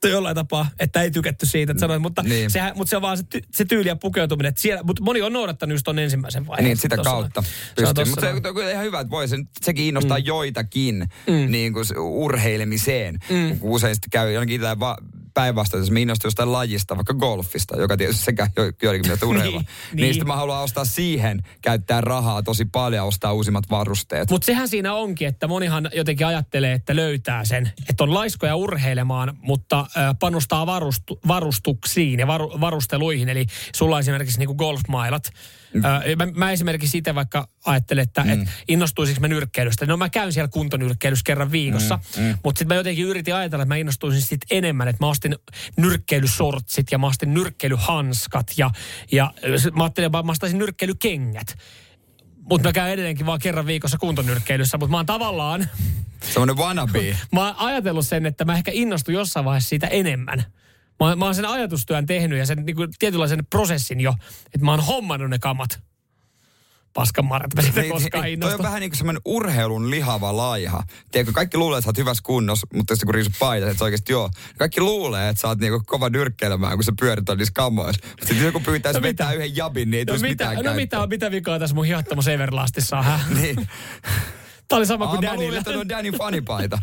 Tai 0.00 0.10
jollain 0.10 0.34
tapaa, 0.34 0.68
että 0.78 1.02
ei 1.02 1.10
tykätty 1.10 1.46
siitä, 1.46 1.72
että 1.72 1.80
sanoin, 1.80 2.02
mutta, 2.02 2.22
Niin. 2.22 2.50
sehän, 2.50 2.72
mutta 2.76 2.90
se 2.90 2.96
on 2.96 3.02
vaan 3.02 3.16
se, 3.16 3.22
ty, 3.22 3.40
se 3.54 3.64
tyyli 3.64 3.88
ja 3.88 3.96
pukeutuminen. 3.96 4.48
Että 4.48 4.60
siellä, 4.60 4.82
mutta 4.82 5.02
moni 5.02 5.22
on 5.22 5.32
noudattanut 5.32 5.74
just 5.74 5.84
ton 5.84 5.98
ensimmäisen 5.98 6.46
vaiheen. 6.46 6.64
Niin, 6.64 6.76
sitä 6.76 6.96
Tossa 6.96 7.10
kautta. 7.10 7.42
Se 7.42 7.48
pystyy. 7.76 8.04
Mutta 8.04 8.20
se 8.42 8.48
on 8.48 8.54
kyllä 8.54 8.70
ihan 8.70 8.84
hyvä, 8.84 9.00
että 9.00 9.10
voi 9.10 9.28
sen, 9.28 9.48
sekin 9.62 9.84
innostaa 9.84 10.18
mm. 10.18 10.24
joitakin 10.24 11.08
Mm. 11.26 11.50
niin 11.50 11.72
kuin 11.72 11.84
se 11.84 11.94
urheilemiseen. 11.98 13.18
Mm. 13.30 13.58
Kun 13.58 13.70
usein 13.70 13.94
sitten 13.94 14.10
käy 14.10 14.32
jonnekin 14.32 14.56
itään 14.56 14.80
va- 14.80 14.98
päinvastoin, 15.36 15.80
jos 15.80 15.90
mä 15.90 15.98
innostun 15.98 16.28
jostain 16.28 16.52
lajista, 16.52 16.96
vaikka 16.96 17.14
golfista, 17.14 17.80
joka 17.80 17.96
tietysti 17.96 18.24
sekä 18.24 18.50
jo, 18.56 18.62
joidenkin 18.82 19.08
mielestä 19.08 19.26
urheilua. 19.26 19.60
Niin, 19.60 19.68
niin, 19.92 19.96
niin. 20.02 20.14
sitten 20.14 20.26
mä 20.26 20.36
haluan 20.36 20.62
ostaa 20.62 20.84
siihen, 20.84 21.42
käyttää 21.62 22.00
rahaa 22.00 22.42
tosi 22.42 22.64
paljon, 22.64 23.06
ostaa 23.06 23.32
uusimmat 23.32 23.64
varusteet. 23.70 24.30
Mutta 24.30 24.46
sehän 24.46 24.68
siinä 24.68 24.94
onkin, 24.94 25.28
että 25.28 25.48
monihan 25.48 25.90
jotenkin 25.94 26.26
ajattelee, 26.26 26.72
että 26.72 26.96
löytää 26.96 27.44
sen, 27.44 27.72
että 27.88 28.04
on 28.04 28.14
laiskoja 28.14 28.56
urheilemaan, 28.56 29.36
mutta 29.40 29.80
äh, 29.80 30.16
panostaa 30.20 30.66
varustu, 30.66 31.20
varustuksiin 31.28 32.20
ja 32.20 32.26
varu, 32.26 32.60
varusteluihin. 32.60 33.28
Eli 33.28 33.46
sulla 33.74 33.96
on 33.96 34.00
esimerkiksi 34.00 34.38
niinku 34.38 34.54
golfmailat. 34.54 35.30
Äh, 35.84 36.16
mä, 36.16 36.26
mä 36.34 36.50
esimerkiksi 36.50 36.98
itse 36.98 37.14
vaikka 37.14 37.48
ajattelen, 37.64 38.02
että 38.02 38.24
mm. 38.24 38.30
et 38.30 38.48
innostuisinko 38.68 39.20
mä 39.20 39.28
nyrkkeilystä. 39.28 39.86
No 39.86 39.96
mä 39.96 40.08
käyn 40.08 40.32
siellä 40.32 40.48
kuntonyrkkeilyssä 40.48 41.22
kerran 41.26 41.52
viikossa, 41.52 41.98
mm. 42.16 42.22
Mm. 42.22 42.38
mutta 42.44 42.58
sitten 42.58 42.74
mä 42.74 42.78
jotenkin 42.78 43.06
yritin 43.06 43.34
ajatella, 43.34 43.62
että 43.62 43.74
mä 43.74 43.76
innostuisin 43.76 44.22
sit 44.22 44.40
enemmän, 44.50 44.88
että 44.88 45.04
mä 45.04 45.08
ostin 45.08 45.36
nyrkkeilysortsit 45.76 46.86
ja 46.92 46.98
mä 46.98 47.06
ostin 47.06 47.34
nyrkkeilyhanskat 47.34 48.52
ja, 48.56 48.70
ja 49.12 49.34
mä 49.72 49.84
ajattelin, 49.84 50.06
että 50.06 50.22
mä 50.22 50.32
ostaisin 50.32 50.58
nyrkkeilykengät. 50.58 51.56
Mutta 52.50 52.68
mä 52.68 52.72
käyn 52.72 52.92
edelleenkin 52.92 53.26
vaan 53.26 53.38
kerran 53.38 53.66
viikossa 53.66 53.98
kuntonyrkkeilyssä, 53.98 54.78
mutta 54.78 54.90
mä 54.90 54.96
oon 54.96 55.06
tavallaan, 55.06 55.68
Semmoinen 56.20 56.56
wannabe. 56.56 57.16
mä 57.32 57.46
oon 57.46 57.54
ajatellut 57.56 58.06
sen, 58.06 58.26
että 58.26 58.44
mä 58.44 58.54
ehkä 58.54 58.70
innostun 58.74 59.14
jossain 59.14 59.44
vaiheessa 59.44 59.68
siitä 59.68 59.86
enemmän. 59.86 60.44
Mä, 61.00 61.16
mä 61.16 61.24
oon 61.24 61.34
sen 61.34 61.44
ajatustyön 61.44 62.06
tehnyt 62.06 62.38
ja 62.38 62.46
sen 62.46 62.64
niin 62.66 62.76
kuin, 62.76 62.88
tietynlaisen 62.98 63.46
prosessin 63.50 64.00
jo, 64.00 64.14
että 64.54 64.64
mä 64.64 64.70
oon 64.70 64.80
hommannut 64.80 65.30
ne 65.30 65.38
kamat. 65.38 65.80
Paskan 66.94 67.24
marjat, 67.24 67.54
mä 67.54 67.62
siitä 67.62 67.82
koskaan 67.90 68.24
Niin, 68.24 68.40
toi 68.40 68.54
on 68.54 68.62
vähän 68.62 68.80
niin 68.80 68.90
kuin 68.90 68.98
semmoinen 68.98 69.22
urheilun 69.24 69.90
lihava 69.90 70.36
laiha. 70.36 70.82
Tiedätkö, 71.12 71.32
kaikki 71.32 71.58
luulee, 71.58 71.78
että 71.78 71.84
sä 71.84 71.88
oot 71.88 71.98
hyvässä 71.98 72.22
kunnossa, 72.26 72.66
mutta 72.74 72.94
sitten 72.94 73.06
kun 73.06 73.14
riisut 73.14 73.32
paita, 73.38 73.66
että 73.66 73.78
sä 73.78 73.84
oikeasti 73.84 74.12
joo. 74.12 74.30
Kaikki 74.58 74.80
luulee, 74.80 75.28
että 75.28 75.40
sä 75.40 75.48
oot 75.48 75.58
niinku 75.58 75.82
kova 75.86 76.08
nyrkkeilemään, 76.08 76.74
kun 76.76 76.84
sä 76.84 76.92
pyörit 77.00 77.28
on 77.28 77.38
niissä 77.38 77.52
kamoissa. 77.54 78.06
Mutta 78.08 78.26
sitten 78.26 78.46
joku 78.46 78.60
pyytäisi 78.60 78.98
No 78.98 79.00
no 79.06 79.08
mitä? 79.08 79.24
vetää 79.24 79.32
yhden 79.32 79.56
jabin, 79.56 79.90
niin 79.90 79.98
ei 79.98 80.04
No 80.04 80.06
tulisi 80.06 80.22
mitä, 80.24 80.32
mitään 80.44 80.56
no 80.56 80.62
käyttöä. 80.62 80.74
mitä, 80.82 81.00
on- 81.00 81.08
mitä 81.08 81.30
vikaa 81.30 81.58
tässä 81.58 81.74
mun 81.74 81.84
hihattomassa 81.84 82.32
Everlastissa 82.32 82.98
on, 82.98 83.04
hä? 83.04 83.20
Niin. 83.40 83.56
Tää 84.68 84.76
oli 84.78 84.86
sama 84.86 85.04
Aa, 85.04 85.10
kuin 85.16 85.24
mä 85.24 85.34
luulin, 85.36 85.58
että 85.58 85.70
on 85.78 85.88
Danin 85.88 86.14
fanipaita. 86.14 86.78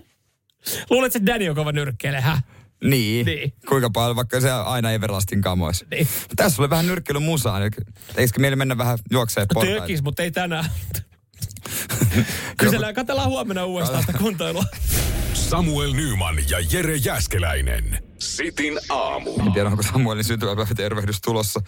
Luulet, 0.90 1.16
että 1.16 1.26
Danny 1.32 1.48
on 1.48 1.56
kova 1.56 1.72
nyrkkeilee, 1.72 2.20
hä? 2.20 2.40
Niin. 2.84 3.26
Niin. 3.26 3.52
Kuinka 3.68 3.90
paljon, 3.90 4.16
vaikka 4.16 4.40
se 4.40 4.50
aina 4.50 4.90
Everlastin 4.92 5.40
kamoissa. 5.42 5.86
Niin. 5.90 6.08
Tässä 6.36 6.62
oli 6.62 6.70
vähän 6.70 6.86
nyrkkeilyn 6.86 7.22
musaa. 7.22 7.58
Niin 7.58 7.72
Eisikö 8.16 8.40
mieli 8.40 8.56
mennä 8.56 8.78
vähän 8.78 8.98
juokseen 9.10 9.46
No 9.54 9.54
portaita? 9.54 9.80
tökis, 9.80 10.02
mutta 10.02 10.22
ei 10.22 10.30
tänään. 10.30 10.64
Kysellään, 12.58 12.94
katsellaan 12.94 13.28
huomenna 13.28 13.64
uudestaan 13.64 14.02
sitä 14.06 14.18
kuntoilua. 14.18 14.64
Samuel 15.34 15.92
Nyman 15.92 16.36
ja 16.48 16.58
Jere 16.72 16.96
Jäskeläinen. 16.96 17.98
Sitin 18.24 18.78
aamu. 18.88 19.30
En 19.46 19.52
tiedä, 19.52 19.68
onko 19.68 19.82
Samuelin 19.82 20.24
syntymäpäivätervehdys 20.24 21.20
tulossa. 21.20 21.60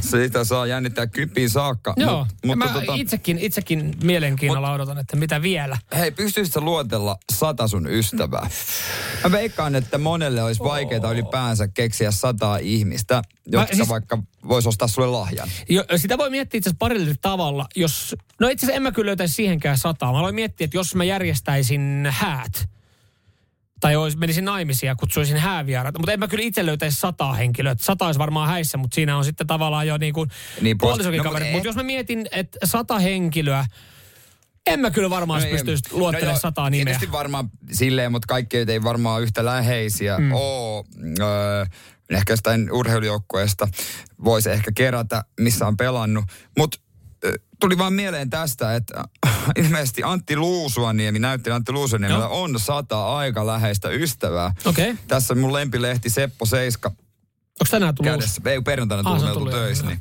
Sitä 0.00 0.44
saa 0.44 0.66
jännittää 0.66 1.06
kyppiin 1.06 1.50
saakka. 1.50 1.94
Joo, 1.96 2.18
Mut, 2.18 2.28
mutta 2.44 2.56
mutta 2.66 2.74
mä 2.74 2.80
tota, 2.80 2.94
itsekin, 2.94 3.38
itsekin 3.38 3.94
mielenkiinnolla 4.02 4.72
odotan, 4.72 4.98
että 4.98 5.16
mitä 5.16 5.42
vielä. 5.42 5.78
hei, 5.98 6.10
pystyisit 6.10 6.54
sä 6.54 6.60
luotella 6.60 7.16
sata 7.32 7.68
sun 7.68 7.86
ystävää? 7.90 8.50
Mä 9.24 9.32
veikkaan, 9.32 9.74
että 9.74 9.98
monelle 9.98 10.42
olisi 10.42 10.62
vaikeaa 10.62 11.12
ylipäänsä 11.12 11.68
keksiä 11.68 12.10
sataa 12.10 12.56
ihmistä, 12.56 13.22
jotka 13.46 13.66
siis- 13.66 13.76
siis... 13.76 13.88
vaikka 13.88 14.18
vois 14.48 14.66
ostaa 14.66 14.88
sulle 14.88 15.08
lahjan. 15.08 15.48
Jo, 15.68 15.84
sitä 15.96 16.18
voi 16.18 16.30
miettiä 16.30 16.58
itse 16.58 16.70
asiassa 16.70 16.78
parilla 16.78 17.06
eri 17.06 17.14
tavalla. 17.22 17.66
Jos, 17.76 18.16
no 18.40 18.48
itse 18.48 18.66
asiassa 18.66 18.76
en 18.76 18.82
mä 18.82 18.92
kyllä 18.92 19.06
löytäisi 19.08 19.34
siihenkään 19.34 19.78
sataa. 19.78 20.12
Mä 20.12 20.18
aloin 20.18 20.34
miettiä, 20.34 20.64
että 20.64 20.76
jos 20.76 20.94
mä 20.94 21.04
järjestäisin 21.04 22.08
häät, 22.10 22.68
tai 23.82 23.96
olisi, 23.96 24.18
menisin 24.18 24.44
naimisiin 24.44 24.88
ja 24.88 24.96
kutsuisin 24.96 25.36
häävieraita. 25.36 25.98
Mutta 25.98 26.12
en 26.12 26.18
mä 26.18 26.28
kyllä 26.28 26.44
itse 26.44 26.66
löytäisi 26.66 27.00
sataa 27.00 27.34
henkilöä. 27.34 27.74
Sata 27.80 28.06
olisi 28.06 28.18
varmaan 28.18 28.48
häissä, 28.48 28.78
mutta 28.78 28.94
siinä 28.94 29.16
on 29.16 29.24
sitten 29.24 29.46
tavallaan 29.46 29.86
jo 29.86 29.98
niin 29.98 30.14
kuin 30.14 30.30
Niin, 30.60 30.78
puolisokin 30.78 31.18
no, 31.18 31.24
mut 31.24 31.32
Mutta 31.32 31.44
ei- 31.46 31.60
jos 31.64 31.76
mä 31.76 31.82
mietin, 31.82 32.26
että 32.32 32.58
sata 32.64 32.98
henkilöä, 32.98 33.66
en 34.66 34.80
mä 34.80 34.90
kyllä 34.90 35.10
varmaan 35.10 35.42
no, 35.42 35.48
pystyisi 35.48 35.82
luottelemaan 35.90 36.34
joo, 36.34 36.40
sataa 36.40 36.70
nimeä. 36.70 36.84
Tietysti 36.84 37.12
varmaan 37.12 37.50
silleen, 37.72 38.12
mutta 38.12 38.26
kaikki 38.26 38.56
ei 38.56 38.82
varmaan 38.82 39.22
yhtä 39.22 39.44
läheisiä 39.44 40.18
mm. 40.18 40.32
ole. 40.32 40.84
Öö, 41.20 41.66
ehkä 42.10 42.32
jostain 42.32 42.72
urheilujoukkueesta 42.72 43.68
voisi 44.24 44.50
ehkä 44.50 44.72
kerätä, 44.74 45.24
missä 45.40 45.66
on 45.66 45.76
pelannut. 45.76 46.24
Mutta 46.58 46.78
tuli 47.60 47.78
vaan 47.78 47.92
mieleen 47.92 48.30
tästä, 48.30 48.76
että 48.76 49.04
ilmeisesti 49.62 50.02
Antti 50.02 50.36
Luusuaniemi, 50.36 51.18
näyttelijä 51.18 51.56
Antti 51.56 51.72
Luusuaniemellä 51.72 52.28
on 52.28 52.60
sata 52.60 53.16
aika 53.16 53.46
läheistä 53.46 53.88
ystävää. 53.88 54.54
Okay. 54.64 54.96
Tässä 55.08 55.34
mun 55.34 55.52
lempilehti 55.52 56.10
Seppo 56.10 56.46
Seiska 56.46 56.92
Onko 57.62 57.70
tänään 57.70 57.94
tullut 57.94 58.12
kädessä. 58.12 58.42
Ei, 58.44 58.60
perjantaina 58.60 59.10
Ah, 59.10 59.18
tullut, 59.18 59.34
tullut, 59.34 59.50
töissä. 59.52 59.86
Niin. 59.86 60.00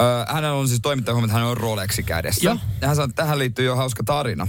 Ö, 0.00 0.32
hänellä 0.32 0.56
on 0.56 0.68
siis 0.68 0.80
toimittaja 0.82 1.14
huomannut, 1.14 1.30
että 1.30 1.40
hän 1.40 1.50
on 1.50 1.56
Rolexi 1.56 2.02
kädessä. 2.02 2.44
Joo. 2.44 2.56
Ja 2.80 2.86
hän 2.86 2.96
sanoi, 2.96 3.08
että 3.10 3.22
tähän 3.22 3.38
liittyy 3.38 3.64
jo 3.64 3.76
hauska 3.76 4.02
tarina. 4.04 4.48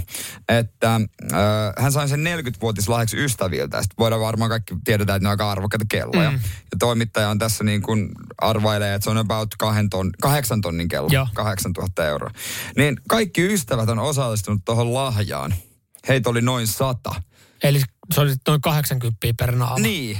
Että 0.49 1.01
ö, 1.31 1.35
hän 1.77 1.91
sai 1.91 2.07
sen 2.09 2.23
40-vuotis 2.23 2.89
lahjaksi 2.89 3.17
ystäviltä. 3.23 3.81
Sitten 3.81 3.95
voidaan 3.99 4.21
varmaan 4.21 4.49
kaikki 4.49 4.75
tiedetään, 4.83 5.17
että 5.17 5.23
ne 5.25 5.29
on 5.29 5.31
aika 5.31 5.51
arvokkaita 5.51 5.85
kelloja. 5.89 6.31
Mm. 6.31 6.35
Ja 6.71 6.77
toimittaja 6.79 7.29
on 7.29 7.39
tässä 7.39 7.63
niin 7.63 7.81
kuin 7.81 8.09
arvailee, 8.37 8.93
että 8.93 9.03
se 9.03 9.09
on 9.09 9.17
about 9.17 9.49
kahden 9.59 9.89
ton, 9.89 10.09
kahdeksan 10.21 10.61
tonnin 10.61 10.87
kello. 10.87 11.09
Joo. 11.11 11.27
8000 11.33 12.05
euroa. 12.07 12.31
Niin 12.77 13.01
kaikki 13.09 13.53
ystävät 13.53 13.89
on 13.89 13.99
osallistunut 13.99 14.61
tuohon 14.65 14.93
lahjaan. 14.93 15.53
Heitä 16.07 16.29
oli 16.29 16.41
noin 16.41 16.67
sata. 16.67 17.15
Eli 17.63 17.81
se 18.13 18.21
oli 18.21 18.33
noin 18.47 18.61
80 18.61 19.17
per 19.37 19.55
naama. 19.55 19.79
Niin. 19.79 20.17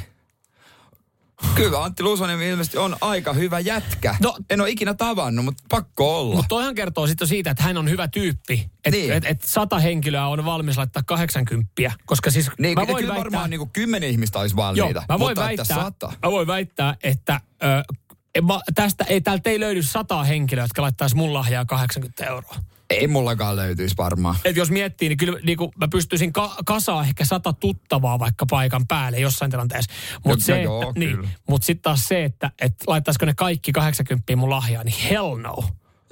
Kyllä, 1.56 1.84
Antti 1.84 2.04
Luusonen 2.04 2.41
ilmeisesti 2.41 2.78
on 2.78 2.96
aika 3.02 3.34
hyvä 3.34 3.60
jätkä. 3.60 4.16
No- 4.22 4.38
en 4.50 4.62
ole 4.62 4.70
ikinä 4.70 4.94
tavannut, 4.94 5.46
mutta 5.46 5.64
pakko 5.70 6.20
olla. 6.20 6.36
Mutta 6.36 6.48
toihan 6.50 6.76
kertoo 6.76 7.08
sitten 7.08 7.28
siitä, 7.28 7.52
että 7.52 7.64
hän 7.64 7.78
on 7.78 7.89
hyvä 7.89 8.08
tyyppi. 8.08 8.70
Että 8.86 8.89
Niin. 9.00 9.14
et, 9.14 9.26
et 9.26 9.41
sata 9.41 9.80
henkilöä 9.80 10.28
on 10.28 10.46
valmis 10.46 10.78
laittaa 10.78 11.04
80. 11.06 11.72
Koska 12.06 12.32
siis 12.32 12.52
niin, 12.60 12.76
mä 12.80 12.86
kyllä 12.86 12.94
voin 12.94 13.08
varmaan 13.08 13.24
väittää, 13.32 13.48
niin 13.48 13.58
kuin 13.60 13.70
kymmenen 13.70 14.10
ihmistä 14.10 14.39
olisi 14.39 14.56
joo, 14.58 14.66
valmiita. 14.68 15.04
mä 15.10 15.20
voin 15.20 15.30
mutta 15.32 15.41
väittää, 15.41 15.64
että 15.64 15.84
sata. 15.84 16.14
mä 16.24 16.32
voin 16.32 16.48
väittää, 16.48 16.96
että 17.04 17.41
ö, 17.64 17.94
en 18.36 18.46
mä, 18.46 18.60
tästä 18.76 19.04
ei, 19.10 19.22
täältä 19.22 19.50
ei 19.50 19.60
löydy 19.60 19.84
sataa 19.84 20.24
henkilöä, 20.24 20.64
jotka 20.64 20.82
laittaisi 20.82 21.16
mun 21.16 21.34
lahjaa 21.34 21.66
80 21.66 22.26
euroa. 22.26 22.56
Ei 23.00 23.08
mullakaan 23.08 23.56
löytyisi 23.56 23.98
varmaan. 23.98 24.36
Et 24.46 24.56
jos 24.56 24.72
miettii, 24.72 25.10
niin 25.10 25.18
kyllä 25.18 25.39
niin 25.44 25.58
kuin 25.58 25.72
mä 25.78 25.88
pystyisin 25.88 26.34
ka- 26.34 26.56
kasaa 26.66 27.04
ehkä 27.04 27.26
sata 27.26 27.54
tuttavaa 27.54 28.20
vaikka 28.20 28.46
paikan 28.50 28.88
päälle 28.88 29.20
jossain 29.20 29.52
tilanteessa. 29.52 29.91
No, 30.14 30.20
Mutta 30.26 30.52
joo, 30.52 30.82
että, 30.82 31.00
niin, 31.00 31.30
mut 31.50 31.64
sitten 31.64 31.82
taas 31.84 32.08
se, 32.08 32.24
että 32.24 32.52
et 32.62 32.76
laittaisiko 32.88 33.26
ne 33.26 33.34
kaikki 33.34 33.72
80 33.72 34.36
mun 34.36 34.50
lahjaa, 34.50 34.84
niin 34.84 34.96
hell 35.10 35.38
no. 35.38 35.64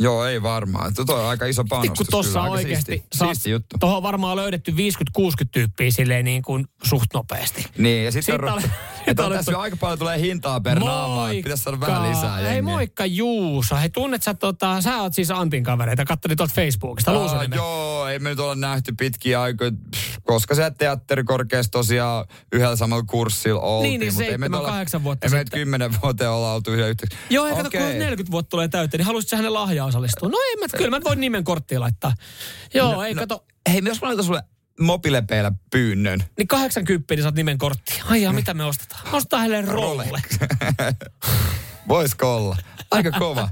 Joo, 0.02 0.26
ei 0.26 0.44
varmaan. 0.44 0.94
Tuo 1.06 1.16
on 1.16 1.30
aika 1.30 1.46
iso 1.46 1.64
panostus. 1.70 1.98
Kun 1.98 2.06
tuossa 2.12 2.42
oikeasti 2.42 2.92
siisti, 2.92 3.26
siisti 3.26 3.52
juttu. 3.52 3.78
Tuohon 3.80 3.98
on 3.98 4.04
varmaan 4.04 4.38
löydetty 4.38 4.72
50-60 4.72 4.76
tyyppiä 5.52 5.92
silleen 5.92 6.26
niin 6.26 6.42
kuin 6.42 6.66
suht 6.84 7.06
nopeasti. 7.14 7.66
Niin, 7.78 8.06
ja 8.06 8.12
sitten 8.12 8.36
on, 8.44 8.54
oli, 8.54 8.62
että 9.08 9.26
on 9.26 9.32
tässä 9.32 9.60
aika 9.60 9.78
paljon 9.78 10.00
tulee 10.00 10.20
hintaa 10.20 10.62
per 10.62 10.80
naama, 10.80 11.30
pitäisi 11.30 11.64
saada 11.64 11.80
vähän 11.80 12.10
lisää 12.10 12.36
jengiä. 12.36 12.52
Hei 12.52 12.62
moikka 12.62 13.06
Juusa. 13.06 13.76
Hei 13.76 13.90
tunnet 13.90 14.24
sä 14.24 14.34
tota, 14.34 14.82
sä 14.82 15.02
oot 15.02 15.14
siis 15.14 15.32
Antin 15.32 15.64
kavereita, 15.64 16.06
kattelin 16.06 16.38
tuolta 16.38 16.54
Facebookista, 16.54 17.20
uh, 17.20 17.32
Joo, 17.56 18.08
ei 18.08 18.20
me 18.20 18.30
nyt 18.30 18.40
olla 18.40 18.56
nähty 18.56 18.94
pitkiä 18.98 19.42
aikoja, 19.42 19.72
koska 20.24 20.56
se 20.56 20.72
teatterikorkeassa 20.78 21.72
tosiaan 21.72 22.26
yhdellä 22.54 22.76
samalla 22.76 23.04
kurssilla 23.08 23.62
oltiin. 23.62 23.90
Niin, 23.90 24.00
niin 24.00 24.12
seitsemän, 24.12 24.52
kahdeksan 24.52 25.04
vuotta 25.04 25.26
ei 25.26 25.30
sitten. 25.30 25.60
Ei 25.60 25.64
kymmenen 25.64 25.92
vuoteen 26.02 26.30
olla 26.30 26.54
oltu 26.54 26.72
yhden 26.72 26.90
yhteydessä. 26.90 27.26
Joo, 27.30 27.46
eikä 27.46 27.62
okay. 27.62 27.82
kun 27.82 28.00
40 28.00 28.32
vuotta 28.32 28.50
tulee 28.50 28.68
täyteen, 28.68 29.00
niin 29.00 29.06
haluaisit 29.06 29.32
hänen 29.32 29.54
lahjaa 29.54 29.91
osallistua? 29.92 30.30
No 30.30 30.38
ei, 30.50 30.58
mä, 30.58 30.78
kyllä 30.78 31.00
mä 31.00 31.04
voin 31.04 31.20
nimen 31.20 31.44
korttia 31.44 31.80
laittaa. 31.80 32.14
Joo, 32.74 32.94
no, 32.94 33.04
ei 33.04 33.14
no, 33.14 33.20
kato. 33.20 33.46
Hei, 33.72 33.82
jos 33.86 34.02
mä 34.02 34.08
laitan 34.08 34.26
sulle 34.26 34.44
mobilepeillä 34.80 35.52
pyynnön. 35.72 36.24
Niin 36.38 36.48
80 36.48 37.16
niin 37.16 37.24
saat 37.24 37.36
nimen 37.36 37.58
kortti. 37.58 38.02
Ai 38.10 38.22
ja, 38.22 38.32
mitä 38.32 38.54
me 38.54 38.64
ostetaan? 38.64 39.02
Ostetaan 39.12 39.42
hänelle 39.42 39.72
rolle. 39.72 40.06
Voisiko 41.88 42.36
olla? 42.36 42.58
Aika 42.92 43.12
kova. 43.12 43.50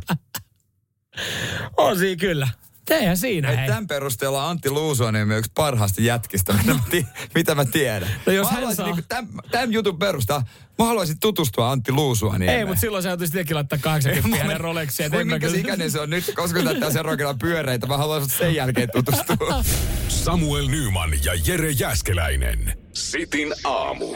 on 1.78 2.00
siinä 2.00 2.20
kyllä. 2.20 2.48
Eihän 2.90 3.18
siinä, 3.18 3.52
hei. 3.52 3.68
Tämän 3.68 3.88
perusteella 3.88 4.50
Antti 4.50 4.70
Luusuoni 4.70 5.22
on 5.22 5.32
yksi 5.32 5.52
parhaasta 5.56 6.02
jätkistä, 6.02 6.54
mitä 6.54 6.74
mä, 6.74 6.80
ti- 6.90 7.08
mitä 7.36 7.56
mä 7.56 7.66
tiedän. 7.66 8.10
No 8.26 8.34
jos 8.34 8.50
hän 8.50 8.76
saa... 8.76 8.92
Niin 8.92 9.06
tämän, 9.08 9.30
tämän 9.52 9.74
jutun 9.74 10.00
perusteella 10.00 10.44
Mä 10.80 10.86
haluaisin 10.86 11.20
tutustua 11.20 11.72
Antti 11.72 11.92
Luusuaniemeen. 11.92 12.60
Ei, 12.60 12.66
mutta 12.66 12.82
silloin 12.82 13.04
sä 13.04 13.10
joutuisit 13.10 13.34
tekin 13.34 13.56
laittaa 13.56 13.80
80 13.82 14.38
hänen 14.38 14.60
Rolexia. 14.60 15.12
Voi 15.12 15.26
minkä 15.26 15.48
ikäinen 15.56 15.92
se 15.92 16.00
on 16.00 16.10
nyt, 16.10 16.32
koska 16.36 16.64
täyttää 16.64 16.92
seuraavana 16.92 17.38
pyöreitä. 17.42 17.88
Mä 17.88 17.98
haluaisin 17.98 18.30
sen 18.30 18.56
jälkeen 18.56 18.90
tutustua. 18.94 19.64
Samuel 20.08 20.68
Nyman 20.68 21.12
ja 21.24 21.34
Jere 21.46 21.72
Jäskeläinen. 21.72 22.78
Sitin 22.94 23.54
aamu. 23.64 24.16